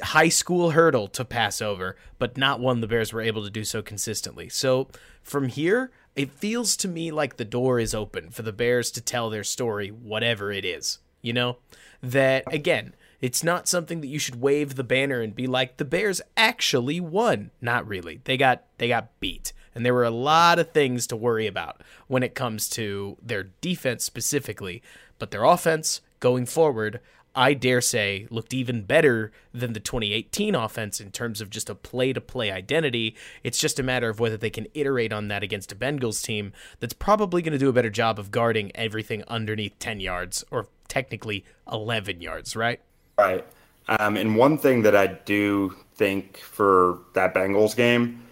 high 0.02 0.30
school 0.30 0.70
hurdle 0.70 1.06
to 1.08 1.24
pass 1.24 1.60
over, 1.60 1.96
but 2.18 2.38
not 2.38 2.60
one 2.60 2.80
the 2.80 2.88
Bears 2.88 3.12
were 3.12 3.20
able 3.20 3.44
to 3.44 3.50
do 3.50 3.64
so 3.64 3.82
consistently. 3.82 4.48
So 4.48 4.88
from 5.22 5.48
here, 5.48 5.90
it 6.16 6.30
feels 6.30 6.76
to 6.78 6.88
me 6.88 7.10
like 7.10 7.36
the 7.36 7.44
door 7.44 7.78
is 7.78 7.94
open 7.94 8.30
for 8.30 8.42
the 8.42 8.52
Bears 8.52 8.90
to 8.92 9.00
tell 9.00 9.28
their 9.28 9.44
story, 9.44 9.88
whatever 9.88 10.50
it 10.50 10.64
is. 10.64 10.98
You 11.20 11.34
know? 11.34 11.58
That, 12.02 12.44
again, 12.46 12.94
it's 13.20 13.44
not 13.44 13.68
something 13.68 14.00
that 14.00 14.08
you 14.08 14.18
should 14.18 14.40
wave 14.40 14.74
the 14.76 14.84
banner 14.84 15.20
and 15.20 15.34
be 15.34 15.46
like 15.46 15.76
the 15.76 15.84
Bears 15.84 16.20
actually 16.36 17.00
won. 17.00 17.50
Not 17.60 17.86
really. 17.86 18.20
They 18.24 18.36
got 18.36 18.64
they 18.78 18.88
got 18.88 19.18
beat. 19.20 19.52
And 19.74 19.86
there 19.86 19.94
were 19.94 20.04
a 20.04 20.10
lot 20.10 20.58
of 20.58 20.72
things 20.72 21.06
to 21.08 21.16
worry 21.16 21.46
about 21.46 21.82
when 22.08 22.22
it 22.22 22.34
comes 22.34 22.68
to 22.70 23.16
their 23.22 23.44
defense 23.60 24.02
specifically, 24.04 24.82
but 25.18 25.30
their 25.30 25.44
offense 25.44 26.00
going 26.18 26.46
forward 26.46 27.00
I 27.34 27.54
dare 27.54 27.80
say, 27.80 28.26
looked 28.30 28.52
even 28.52 28.82
better 28.82 29.30
than 29.52 29.72
the 29.72 29.80
2018 29.80 30.54
offense 30.54 31.00
in 31.00 31.12
terms 31.12 31.40
of 31.40 31.48
just 31.48 31.70
a 31.70 31.74
play 31.74 32.12
to 32.12 32.20
play 32.20 32.50
identity. 32.50 33.14
It's 33.44 33.60
just 33.60 33.78
a 33.78 33.84
matter 33.84 34.08
of 34.08 34.18
whether 34.18 34.36
they 34.36 34.50
can 34.50 34.66
iterate 34.74 35.12
on 35.12 35.28
that 35.28 35.42
against 35.42 35.70
a 35.70 35.76
Bengals 35.76 36.24
team 36.24 36.52
that's 36.80 36.92
probably 36.92 37.40
going 37.40 37.52
to 37.52 37.58
do 37.58 37.68
a 37.68 37.72
better 37.72 37.90
job 37.90 38.18
of 38.18 38.32
guarding 38.32 38.74
everything 38.74 39.22
underneath 39.28 39.78
10 39.78 40.00
yards, 40.00 40.44
or 40.50 40.66
technically 40.88 41.44
11 41.70 42.20
yards, 42.20 42.56
right? 42.56 42.80
Right. 43.18 43.44
Um, 43.88 44.16
and 44.16 44.36
one 44.36 44.56
thing 44.56 44.82
that 44.82 44.94
I 44.94 45.08
do 45.08 45.76
think 45.94 46.38
for 46.38 46.98
that 47.14 47.34
Bengals 47.34 47.76
game, 47.76 48.22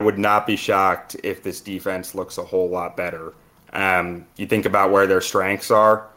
I 0.00 0.04
would 0.04 0.18
not 0.18 0.46
be 0.46 0.56
shocked 0.56 1.16
if 1.22 1.42
this 1.42 1.60
defense 1.60 2.14
looks 2.14 2.38
a 2.38 2.42
whole 2.42 2.68
lot 2.68 2.96
better. 2.96 3.34
Um, 3.72 4.26
you 4.36 4.46
think 4.46 4.64
about 4.64 4.90
where 4.90 5.06
their 5.06 5.20
strengths 5.20 5.70
are 5.70 6.08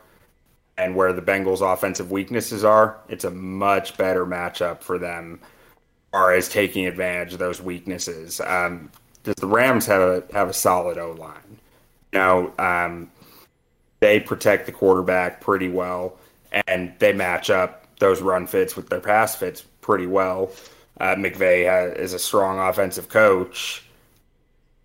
and 0.77 0.95
where 0.95 1.13
the 1.13 1.21
Bengals' 1.21 1.61
offensive 1.61 2.09
weaknesses 2.11 2.63
are, 2.63 2.97
it's 3.09 3.25
a 3.25 3.31
much 3.31 3.97
better 3.97 4.25
matchup 4.25 4.81
for 4.81 4.97
them 4.97 5.39
far 6.11 6.33
as 6.33 6.49
taking 6.49 6.87
advantage 6.87 7.33
of 7.33 7.39
those 7.39 7.61
weaknesses. 7.61 8.41
Um, 8.41 8.89
does 9.23 9.35
the 9.35 9.47
Rams 9.47 9.85
have 9.85 10.01
a 10.01 10.23
have 10.33 10.49
a 10.49 10.53
solid 10.53 10.97
O 10.97 11.11
line? 11.11 11.59
You 12.13 12.19
know, 12.19 12.53
um, 12.57 13.11
they 13.99 14.19
protect 14.19 14.65
the 14.65 14.71
quarterback 14.71 15.41
pretty 15.41 15.69
well, 15.69 16.17
and 16.67 16.93
they 16.99 17.13
match 17.13 17.49
up 17.49 17.78
those 17.99 18.21
run 18.21 18.47
fits 18.47 18.75
with 18.75 18.89
their 18.89 18.99
pass 18.99 19.35
fits 19.35 19.61
pretty 19.81 20.07
well. 20.07 20.51
Uh, 20.99 21.15
McVay 21.15 21.95
is 21.97 22.13
a 22.13 22.19
strong 22.19 22.59
offensive 22.59 23.09
coach. 23.09 23.83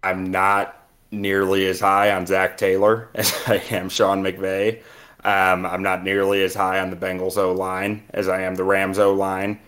I'm 0.02 0.30
not 0.30 0.86
nearly 1.10 1.66
as 1.66 1.80
high 1.80 2.10
on 2.12 2.26
Zac 2.26 2.56
Taylor 2.56 3.08
as 3.14 3.32
I 3.46 3.56
am 3.70 3.88
Sean 3.88 4.22
McVay. 4.22 4.82
Um, 5.24 5.64
I'm 5.64 5.82
not 5.82 6.04
nearly 6.04 6.42
as 6.42 6.54
high 6.54 6.80
on 6.80 6.90
the 6.90 6.96
Bengals 6.96 7.38
O 7.38 7.52
line 7.52 8.04
as 8.10 8.28
I 8.28 8.42
am 8.42 8.56
the 8.56 8.64
Rams 8.64 8.98
O 8.98 9.14
line. 9.14 9.58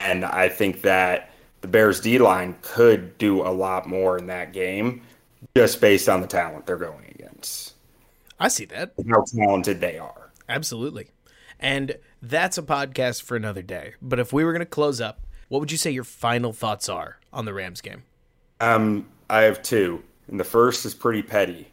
And 0.00 0.24
I 0.24 0.48
think 0.48 0.82
that 0.82 1.30
the 1.60 1.68
Bears 1.68 2.00
D 2.00 2.18
line 2.18 2.56
could 2.60 3.16
do 3.16 3.40
a 3.42 3.48
lot 3.48 3.88
more 3.88 4.18
in 4.18 4.26
that 4.26 4.52
game 4.52 5.02
just 5.56 5.80
based 5.80 6.08
on 6.08 6.20
the 6.20 6.26
talent 6.26 6.66
they're 6.66 6.76
going 6.76 7.06
against. 7.14 7.74
I 8.38 8.48
see 8.48 8.64
that. 8.66 8.92
How 9.08 9.24
talented 9.24 9.80
they 9.80 9.98
are. 9.98 10.32
Absolutely. 10.48 11.08
And 11.58 11.96
that's 12.20 12.58
a 12.58 12.62
podcast 12.62 13.22
for 13.22 13.36
another 13.36 13.62
day. 13.62 13.94
But 14.02 14.18
if 14.18 14.32
we 14.32 14.44
were 14.44 14.52
going 14.52 14.60
to 14.60 14.66
close 14.66 15.00
up, 15.00 15.20
what 15.48 15.60
would 15.60 15.70
you 15.72 15.78
say 15.78 15.90
your 15.90 16.04
final 16.04 16.52
thoughts 16.52 16.88
are 16.88 17.18
on 17.32 17.44
the 17.44 17.54
Rams 17.54 17.80
game? 17.80 18.02
Um, 18.60 19.06
I 19.30 19.42
have 19.42 19.62
two, 19.62 20.02
and 20.28 20.38
the 20.40 20.44
first 20.44 20.84
is 20.84 20.94
pretty 20.94 21.22
petty. 21.22 21.68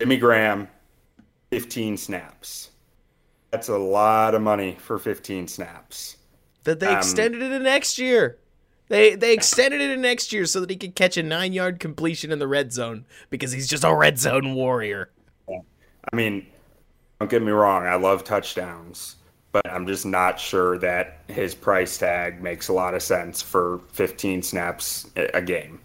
Jimmy 0.00 0.16
Graham, 0.16 0.68
15 1.50 1.96
snaps. 1.96 2.70
That's 3.52 3.68
a 3.68 3.78
lot 3.78 4.34
of 4.34 4.42
money 4.42 4.76
for 4.80 4.98
15 4.98 5.46
snaps. 5.46 6.16
That 6.64 6.80
they 6.80 6.88
Um, 6.88 6.98
extended 6.98 7.42
it 7.42 7.50
to 7.50 7.58
next 7.60 7.98
year. 7.98 8.38
They 8.88 9.14
they 9.14 9.32
extended 9.32 9.80
it 9.80 9.94
to 9.94 9.96
next 9.96 10.32
year 10.32 10.44
so 10.44 10.60
that 10.60 10.68
he 10.70 10.76
could 10.76 10.94
catch 10.94 11.16
a 11.16 11.22
nine 11.22 11.52
yard 11.52 11.78
completion 11.80 12.30
in 12.32 12.38
the 12.38 12.48
red 12.48 12.72
zone 12.72 13.06
because 13.30 13.52
he's 13.52 13.68
just 13.68 13.84
a 13.84 13.94
red 13.94 14.18
zone 14.18 14.54
warrior. 14.54 15.10
I 15.48 16.16
mean, 16.16 16.46
don't 17.22 17.30
get 17.30 17.42
me 17.42 17.52
wrong, 17.52 17.86
I 17.86 17.94
love 17.94 18.24
touchdowns, 18.24 19.14
but 19.52 19.70
I'm 19.70 19.86
just 19.86 20.04
not 20.04 20.40
sure 20.40 20.76
that 20.78 21.20
his 21.28 21.54
price 21.54 21.96
tag 21.96 22.42
makes 22.42 22.66
a 22.66 22.72
lot 22.72 22.94
of 22.94 23.02
sense 23.02 23.40
for 23.40 23.80
15 23.92 24.42
snaps 24.42 25.08
a 25.14 25.40
game. 25.40 25.78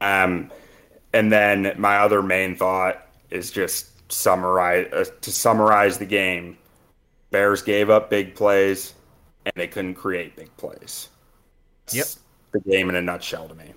Um, 0.00 0.50
and 1.12 1.30
then 1.30 1.74
my 1.76 1.98
other 1.98 2.22
main 2.22 2.56
thought 2.56 3.06
is 3.28 3.50
just 3.50 4.10
summarize 4.10 4.90
uh, 4.94 5.04
to 5.20 5.30
summarize 5.30 5.98
the 5.98 6.06
game. 6.06 6.56
Bears 7.32 7.60
gave 7.60 7.90
up 7.90 8.08
big 8.08 8.34
plays, 8.34 8.94
and 9.44 9.52
they 9.56 9.66
couldn't 9.66 9.96
create 9.96 10.36
big 10.36 10.56
plays. 10.56 11.10
Yep. 11.92 12.06
The 12.52 12.60
game 12.60 12.88
in 12.88 12.96
a 12.96 13.02
nutshell 13.02 13.46
to 13.46 13.54
me. 13.54 13.74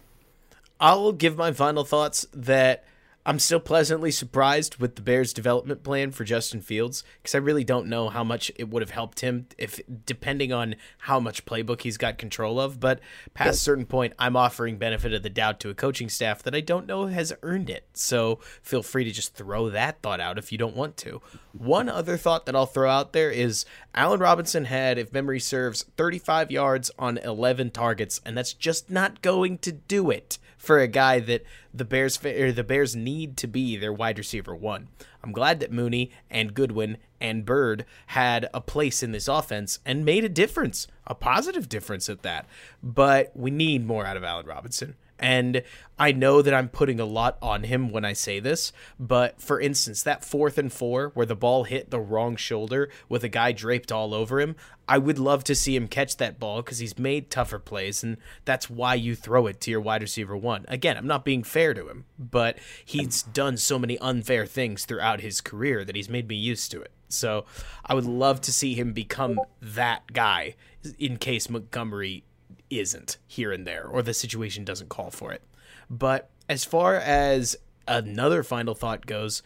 I'll 0.80 1.12
give 1.12 1.36
my 1.36 1.52
final 1.52 1.84
thoughts 1.84 2.26
that 2.32 2.86
I'm 3.24 3.38
still 3.38 3.60
pleasantly 3.60 4.10
surprised 4.10 4.78
with 4.78 4.96
the 4.96 5.02
Bears' 5.02 5.32
development 5.32 5.84
plan 5.84 6.12
for 6.12 6.24
Justin 6.24 6.60
Fields 6.60 7.04
because 7.22 7.36
I 7.36 7.38
really 7.38 7.64
don't 7.64 7.86
know 7.86 8.10
how 8.10 8.24
much 8.24 8.52
it 8.56 8.70
would 8.70 8.82
have 8.82 8.90
helped 8.90 9.20
him 9.20 9.46
if 9.60 9.80
depending 10.06 10.52
on 10.52 10.76
how 11.00 11.20
much 11.20 11.46
playbook 11.46 11.82
he's 11.82 11.98
got 11.98 12.18
control 12.18 12.60
of. 12.60 12.80
But 12.80 13.00
past 13.36 13.58
a 13.58 13.64
certain 13.64 13.86
point, 13.86 14.14
I'm 14.18 14.36
offering 14.36 14.78
benefit 14.78 15.14
of 15.14 15.22
the 15.22 15.30
doubt 15.30 15.60
to 15.60 15.70
a 15.70 15.76
coaching 15.76 16.10
staff 16.10 16.42
that 16.44 16.56
I 16.56 16.62
don't 16.62 16.88
know 16.88 17.06
has 17.06 17.32
earned 17.44 17.70
it. 17.70 17.86
So 17.94 18.40
feel 18.64 18.82
free 18.82 19.04
to 19.04 19.12
just 19.12 19.36
throw 19.36 19.70
that 19.70 20.02
thought 20.02 20.20
out 20.20 20.40
if 20.40 20.52
you 20.52 20.58
don't 20.58 20.76
want 20.76 20.98
to. 20.98 21.22
One 21.54 21.90
other 21.90 22.18
thought 22.18 22.48
that 22.48 22.56
I'll 22.56 22.66
throw 22.66 22.90
out 22.90 23.14
there 23.14 23.30
is 23.30 23.66
Allen 23.94 24.20
Robinson 24.20 24.66
had, 24.66 24.98
if 24.98 25.14
memory 25.14 25.40
serves, 25.40 25.84
35 25.96 26.50
yards 26.50 26.90
on 26.98 27.20
11 27.20 27.70
targets, 27.70 28.20
and 28.26 28.36
that's 28.36 28.54
just 28.54 28.90
not 28.90 29.22
going 29.22 29.60
to 29.60 29.72
do 29.72 30.10
it 30.10 30.40
for 30.62 30.78
a 30.78 30.88
guy 30.88 31.20
that 31.20 31.44
the 31.74 31.84
Bears 31.84 32.24
or 32.24 32.52
the 32.52 32.64
Bears 32.64 32.96
need 32.96 33.36
to 33.38 33.48
be 33.48 33.76
their 33.76 33.92
wide 33.92 34.20
receiver 34.20 34.56
one. 34.56 34.90
I'm 35.24 35.32
glad 35.32 35.60
that 35.60 35.72
Mooney 35.72 36.12
and 36.30 36.54
Goodwin 36.54 36.98
and 37.20 37.46
Byrd 37.46 37.84
had 38.08 38.48
a 38.54 38.62
place 38.62 39.02
in 39.02 39.12
this 39.12 39.28
offense 39.28 39.80
and 39.88 40.06
made 40.06 40.24
a 40.24 40.30
difference, 40.30 40.86
a 41.08 41.16
positive 41.16 41.68
difference 41.68 42.10
at 42.10 42.22
that. 42.22 42.46
But 42.84 43.32
we 43.36 43.50
need 43.50 43.88
more 43.88 44.06
out 44.06 44.18
of 44.18 44.24
Allen 44.24 44.46
Robinson. 44.46 44.96
And 45.22 45.62
I 46.00 46.12
know 46.12 46.42
that 46.42 46.54
I'm 46.54 46.68
putting 46.68 47.00
a 47.00 47.06
lot 47.06 47.38
on 47.44 47.64
him 47.64 47.92
when 47.92 48.04
I 48.04 48.14
say 48.14 48.40
this, 48.40 48.74
but 49.00 49.40
for 49.40 49.62
instance, 49.62 50.02
that 50.02 50.26
fourth 50.26 50.58
and 50.58 50.74
four 50.74 51.12
where 51.14 51.28
the 51.28 51.36
ball 51.36 51.66
hit 51.66 51.92
the 51.92 52.00
wrong 52.00 52.36
shoulder 52.36 52.90
with 53.08 53.24
a 53.24 53.30
guy 53.30 53.52
draped 53.52 53.92
all 53.92 54.16
over 54.16 54.42
him, 54.42 54.56
I 54.88 54.98
would 54.98 55.20
love 55.20 55.44
to 55.44 55.54
see 55.54 55.76
him 55.76 55.88
catch 55.88 56.18
that 56.18 56.40
ball 56.40 56.64
because 56.64 56.80
he's 56.80 56.98
made 56.98 57.30
tougher 57.30 57.60
plays, 57.60 58.04
and 58.04 58.18
that's 58.46 58.68
why 58.68 58.96
you 58.96 59.16
throw 59.16 59.46
it 59.46 59.62
to 59.62 59.72
your 59.72 59.80
wide 59.80 60.02
receiver 60.02 60.36
one. 60.36 60.66
Again, 60.68 60.98
I'm 60.98 61.08
not 61.08 61.24
being 61.24 61.44
fair 61.44 61.76
to 61.76 61.88
him, 61.88 62.06
but 62.18 62.58
he's 62.84 63.22
done 63.22 63.58
so 63.58 63.78
many 63.78 64.00
unfair 64.00 64.48
things 64.48 64.86
throughout 64.86 65.22
his 65.22 65.40
career 65.40 65.86
that 65.86 65.96
he's 65.96 66.10
made 66.10 66.28
me 66.28 66.36
used 66.36 66.72
to 66.72 66.82
it. 66.82 66.92
So 67.10 67.46
I 67.86 67.94
would 67.94 68.06
love 68.06 68.42
to 68.42 68.54
see 68.54 68.74
him 68.74 68.92
become 68.94 69.40
that 69.62 70.12
guy 70.14 70.56
in 70.98 71.18
case 71.18 71.50
Montgomery 71.50 72.24
isn't 72.70 73.18
here 73.28 73.52
and 73.52 73.66
there 73.66 73.86
or 73.86 74.02
the 74.02 74.14
situation 74.14 74.64
doesn't 74.66 74.90
call 74.90 75.12
for 75.12 75.32
it. 75.32 75.44
But 75.90 76.30
as 76.48 76.64
far 76.66 76.96
as 76.96 77.56
another 77.88 78.44
final 78.44 78.74
thought 78.74 79.06
goes, 79.06 79.44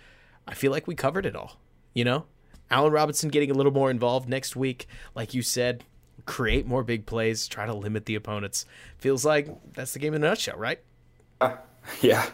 I 0.47 0.53
feel 0.53 0.71
like 0.71 0.87
we 0.87 0.95
covered 0.95 1.25
it 1.25 1.35
all. 1.35 1.59
You 1.93 2.03
know, 2.03 2.25
Allen 2.69 2.91
Robinson 2.91 3.29
getting 3.29 3.51
a 3.51 3.53
little 3.53 3.71
more 3.71 3.89
involved 3.89 4.27
next 4.27 4.55
week, 4.55 4.87
like 5.15 5.33
you 5.33 5.41
said, 5.41 5.83
create 6.25 6.65
more 6.65 6.83
big 6.83 7.05
plays, 7.05 7.47
try 7.47 7.65
to 7.65 7.73
limit 7.73 8.05
the 8.05 8.15
opponents. 8.15 8.65
Feels 8.97 9.25
like 9.25 9.47
that's 9.73 9.93
the 9.93 9.99
game 9.99 10.13
in 10.13 10.23
a 10.23 10.27
nutshell, 10.27 10.57
right? 10.57 10.79
Yeah, 12.01 12.27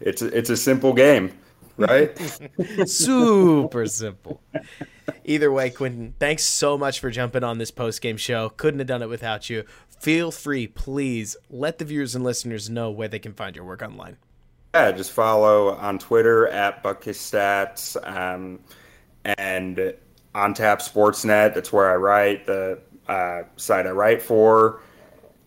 it's 0.00 0.20
a, 0.20 0.36
it's 0.36 0.50
a 0.50 0.56
simple 0.56 0.92
game, 0.92 1.32
right? 1.76 2.10
Super 2.86 3.86
simple. 3.86 4.40
Either 5.24 5.52
way, 5.52 5.70
Quentin, 5.70 6.14
thanks 6.18 6.44
so 6.44 6.76
much 6.76 6.98
for 6.98 7.08
jumping 7.10 7.44
on 7.44 7.58
this 7.58 7.70
post 7.70 8.00
game 8.00 8.16
show. 8.16 8.48
Couldn't 8.48 8.80
have 8.80 8.88
done 8.88 9.02
it 9.02 9.08
without 9.08 9.48
you. 9.48 9.62
Feel 9.98 10.30
free, 10.30 10.66
please, 10.66 11.36
let 11.50 11.78
the 11.78 11.84
viewers 11.84 12.14
and 12.14 12.24
listeners 12.24 12.70
know 12.70 12.90
where 12.90 13.08
they 13.08 13.18
can 13.18 13.32
find 13.32 13.56
your 13.56 13.64
work 13.64 13.82
online. 13.82 14.16
Yeah, 14.74 14.92
just 14.92 15.12
follow 15.12 15.70
on 15.76 15.98
Twitter 15.98 16.48
at 16.48 16.82
Buckus 16.82 17.96
um, 18.06 18.60
and 19.24 19.94
on 20.34 20.54
Tap 20.54 20.80
Sportsnet. 20.80 21.54
That's 21.54 21.72
where 21.72 21.90
I 21.90 21.96
write, 21.96 22.46
the 22.46 22.78
uh, 23.08 23.42
site 23.56 23.86
I 23.86 23.90
write 23.90 24.20
for. 24.20 24.80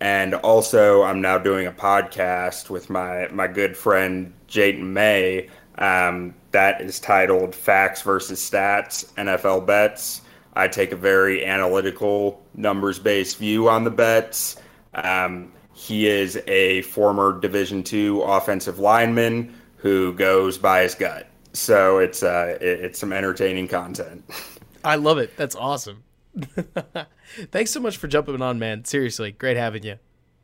And 0.02 0.34
also, 0.36 1.04
I'm 1.04 1.22
now 1.22 1.38
doing 1.38 1.68
a 1.68 1.72
podcast 1.72 2.70
with 2.70 2.90
my, 2.90 3.28
my 3.28 3.48
good 3.48 3.78
friend 3.78 4.34
Jayden 4.48 4.82
May. 4.82 5.50
Um, 5.78 6.34
that 6.52 6.82
is 6.82 7.00
titled 7.00 7.54
Facts 7.54 8.02
versus 8.02 8.40
Stats 8.40 9.06
NFL 9.14 9.66
Bets. 9.66 10.22
I 10.60 10.68
take 10.68 10.92
a 10.92 10.96
very 10.96 11.46
analytical, 11.46 12.44
numbers 12.54 13.00
based 13.00 13.38
view 13.38 13.70
on 13.70 13.86
the 13.86 13.92
bets. 13.92 14.58
Um, 14.94 15.54
he 15.74 16.08
is 16.08 16.42
a 16.48 16.82
former 16.84 17.40
Division 17.40 17.84
two 17.84 18.22
offensive 18.22 18.80
lineman 18.80 19.56
who 19.78 20.14
goes 20.14 20.58
by 20.58 20.82
his 20.82 20.96
gut. 20.96 21.28
So 21.54 22.00
it's 22.00 22.22
uh, 22.22 22.58
it, 22.60 22.82
it's 22.82 23.00
some 23.00 23.14
entertaining 23.14 23.68
content. 23.70 24.24
I 24.84 24.96
love 24.96 25.18
it. 25.18 25.36
That's 25.38 25.56
awesome. 25.56 26.04
Thanks 27.52 27.72
so 27.72 27.80
much 27.80 27.98
for 27.98 28.08
jumping 28.08 28.42
on, 28.42 28.60
man. 28.60 28.84
Seriously, 28.86 29.32
great 29.32 29.58
having 29.58 29.84
you. 29.84 29.98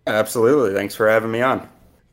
Absolutely. 0.08 0.74
Thanks 0.74 0.96
for 0.96 1.10
having 1.10 1.32
me 1.32 1.42
on. 1.42 1.68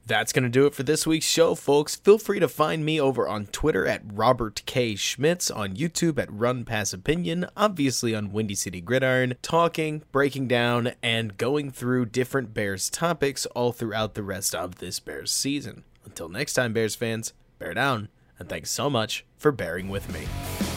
That's 0.04 0.32
going 0.32 0.42
to 0.42 0.48
do 0.48 0.66
it 0.66 0.74
for 0.74 0.82
this 0.82 1.06
week's 1.06 1.26
show, 1.26 1.54
folks. 1.54 1.94
Feel 1.94 2.18
free 2.18 2.40
to 2.40 2.48
find 2.48 2.84
me 2.84 3.00
over 3.00 3.28
on 3.28 3.46
Twitter 3.46 3.86
at 3.86 4.02
Robert 4.04 4.62
K. 4.66 4.96
Schmitz, 4.96 5.48
on 5.48 5.76
YouTube 5.76 6.18
at 6.18 6.32
Run 6.32 6.64
Pass 6.64 6.92
Opinion, 6.92 7.46
obviously 7.56 8.12
on 8.12 8.32
Windy 8.32 8.56
City 8.56 8.80
Gridiron, 8.80 9.34
talking, 9.42 10.02
breaking 10.10 10.48
down, 10.48 10.92
and 11.02 11.36
going 11.36 11.70
through 11.70 12.06
different 12.06 12.52
Bears 12.52 12.90
topics 12.90 13.46
all 13.46 13.70
throughout 13.70 14.14
the 14.14 14.24
rest 14.24 14.56
of 14.56 14.78
this 14.78 14.98
Bears 14.98 15.30
season. 15.30 15.84
Until 16.04 16.28
next 16.28 16.54
time, 16.54 16.72
Bears 16.72 16.96
fans, 16.96 17.32
bear 17.60 17.72
down, 17.72 18.08
and 18.40 18.48
thanks 18.48 18.72
so 18.72 18.90
much 18.90 19.24
for 19.38 19.52
bearing 19.52 19.88
with 19.88 20.12
me. 20.12 20.71